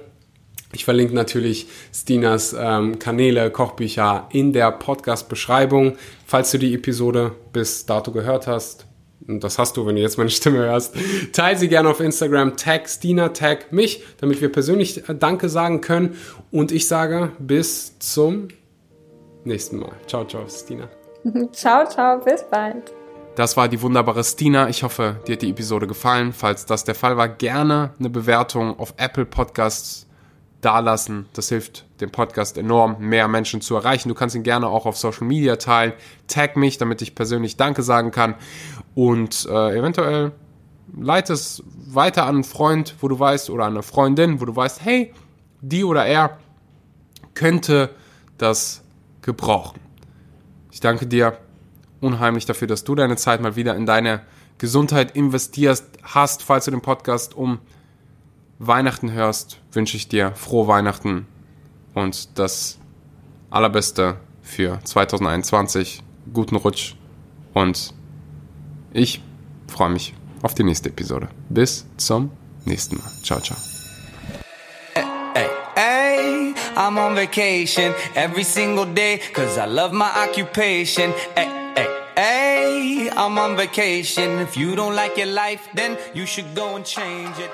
Ich 0.72 0.84
verlinke 0.84 1.14
natürlich 1.14 1.66
Stinas 1.94 2.54
ähm, 2.58 2.98
Kanäle, 2.98 3.50
Kochbücher 3.50 4.28
in 4.30 4.52
der 4.52 4.70
Podcast-Beschreibung. 4.70 5.96
Falls 6.26 6.50
du 6.50 6.58
die 6.58 6.74
Episode 6.74 7.32
bis 7.52 7.86
dato 7.86 8.12
gehört 8.12 8.46
hast, 8.46 8.86
und 9.26 9.44
das 9.44 9.58
hast 9.58 9.76
du, 9.76 9.86
wenn 9.86 9.96
du 9.96 10.00
jetzt 10.00 10.16
meine 10.16 10.30
Stimme 10.30 10.58
hörst, 10.58 10.94
teile 11.32 11.58
sie 11.58 11.68
gerne 11.68 11.90
auf 11.90 12.00
Instagram, 12.00 12.56
tag 12.56 12.88
Stina, 12.88 13.28
tag 13.28 13.72
mich, 13.72 14.02
damit 14.18 14.40
wir 14.40 14.50
persönlich 14.50 15.08
äh, 15.08 15.14
Danke 15.14 15.48
sagen 15.48 15.80
können. 15.80 16.16
Und 16.50 16.72
ich 16.72 16.88
sage 16.88 17.32
bis 17.38 17.98
zum 17.98 18.48
nächsten 19.44 19.78
Mal. 19.78 19.92
Ciao, 20.06 20.24
ciao, 20.24 20.46
Stina. 20.48 20.88
Ciao, 21.52 21.86
ciao, 21.86 22.18
bis 22.20 22.44
bald. 22.50 22.92
Das 23.34 23.56
war 23.56 23.68
die 23.68 23.80
wunderbare 23.82 24.24
Stina. 24.24 24.68
Ich 24.68 24.82
hoffe, 24.82 25.20
dir 25.26 25.34
hat 25.34 25.42
die 25.42 25.50
Episode 25.50 25.86
gefallen. 25.86 26.32
Falls 26.32 26.64
das 26.64 26.84
der 26.84 26.94
Fall 26.94 27.16
war, 27.16 27.28
gerne 27.28 27.92
eine 27.98 28.10
Bewertung 28.10 28.78
auf 28.78 28.94
Apple 28.96 29.26
Podcasts 29.26 30.07
dalassen. 30.60 31.26
Das 31.32 31.48
hilft 31.48 31.86
dem 32.00 32.10
Podcast 32.10 32.58
enorm, 32.58 32.96
mehr 32.98 33.28
Menschen 33.28 33.60
zu 33.60 33.76
erreichen. 33.76 34.08
Du 34.08 34.14
kannst 34.14 34.34
ihn 34.34 34.42
gerne 34.42 34.68
auch 34.68 34.86
auf 34.86 34.96
Social 34.96 35.26
Media 35.26 35.56
teilen. 35.56 35.92
Tag 36.26 36.56
mich, 36.56 36.78
damit 36.78 37.02
ich 37.02 37.14
persönlich 37.14 37.56
Danke 37.56 37.82
sagen 37.82 38.10
kann. 38.10 38.34
Und 38.94 39.46
äh, 39.50 39.78
eventuell 39.78 40.32
leite 40.96 41.32
es 41.32 41.62
weiter 41.86 42.24
an 42.24 42.36
einen 42.36 42.44
Freund, 42.44 42.96
wo 43.00 43.08
du 43.08 43.18
weißt, 43.18 43.50
oder 43.50 43.64
an 43.64 43.74
eine 43.74 43.82
Freundin, 43.82 44.40
wo 44.40 44.44
du 44.44 44.54
weißt, 44.54 44.84
hey, 44.84 45.12
die 45.60 45.84
oder 45.84 46.06
er 46.06 46.38
könnte 47.34 47.90
das 48.36 48.82
gebrauchen. 49.22 49.80
Ich 50.70 50.80
danke 50.80 51.06
dir 51.06 51.38
unheimlich 52.00 52.46
dafür, 52.46 52.68
dass 52.68 52.84
du 52.84 52.94
deine 52.94 53.16
Zeit 53.16 53.40
mal 53.40 53.56
wieder 53.56 53.76
in 53.76 53.86
deine 53.86 54.22
Gesundheit 54.58 55.12
investierst 55.12 55.86
hast, 56.02 56.42
falls 56.42 56.64
du 56.64 56.70
den 56.70 56.80
Podcast 56.80 57.34
um 57.34 57.60
Weihnachten 58.58 59.12
hörst, 59.12 59.60
wünsche 59.70 59.96
ich 59.96 60.08
dir 60.08 60.32
frohe 60.34 60.66
Weihnachten 60.66 61.28
und 61.94 62.38
das 62.38 62.78
Allerbeste 63.50 64.16
für 64.42 64.80
2021. 64.82 66.02
Guten 66.32 66.56
Rutsch 66.56 66.94
und 67.54 67.94
ich 68.92 69.22
freue 69.68 69.90
mich 69.90 70.14
auf 70.42 70.54
die 70.54 70.64
nächste 70.64 70.88
Episode. 70.88 71.28
Bis 71.48 71.86
zum 71.98 72.32
nächsten 72.64 72.96
Mal. 72.96 73.08
Ciao, 73.22 73.40
ciao. 73.40 73.56
Hey, 75.76 76.52
I'm 76.74 76.98
on 76.98 77.14
vacation 77.14 77.94
every 78.16 78.42
single 78.42 78.86
day 78.86 79.20
cause 79.32 79.56
I 79.56 79.66
love 79.66 79.94
my 79.94 80.10
occupation. 80.28 81.12
Hey, 81.36 81.48
hey, 81.76 81.86
hey, 82.16 83.10
I'm 83.10 83.38
on 83.38 83.56
vacation. 83.56 84.40
If 84.40 84.56
you 84.56 84.74
don't 84.74 84.96
like 84.96 85.16
your 85.16 85.32
life, 85.32 85.68
then 85.74 85.96
you 86.12 86.26
should 86.26 86.56
go 86.56 86.74
and 86.74 86.84
change 86.84 87.38
it. 87.38 87.52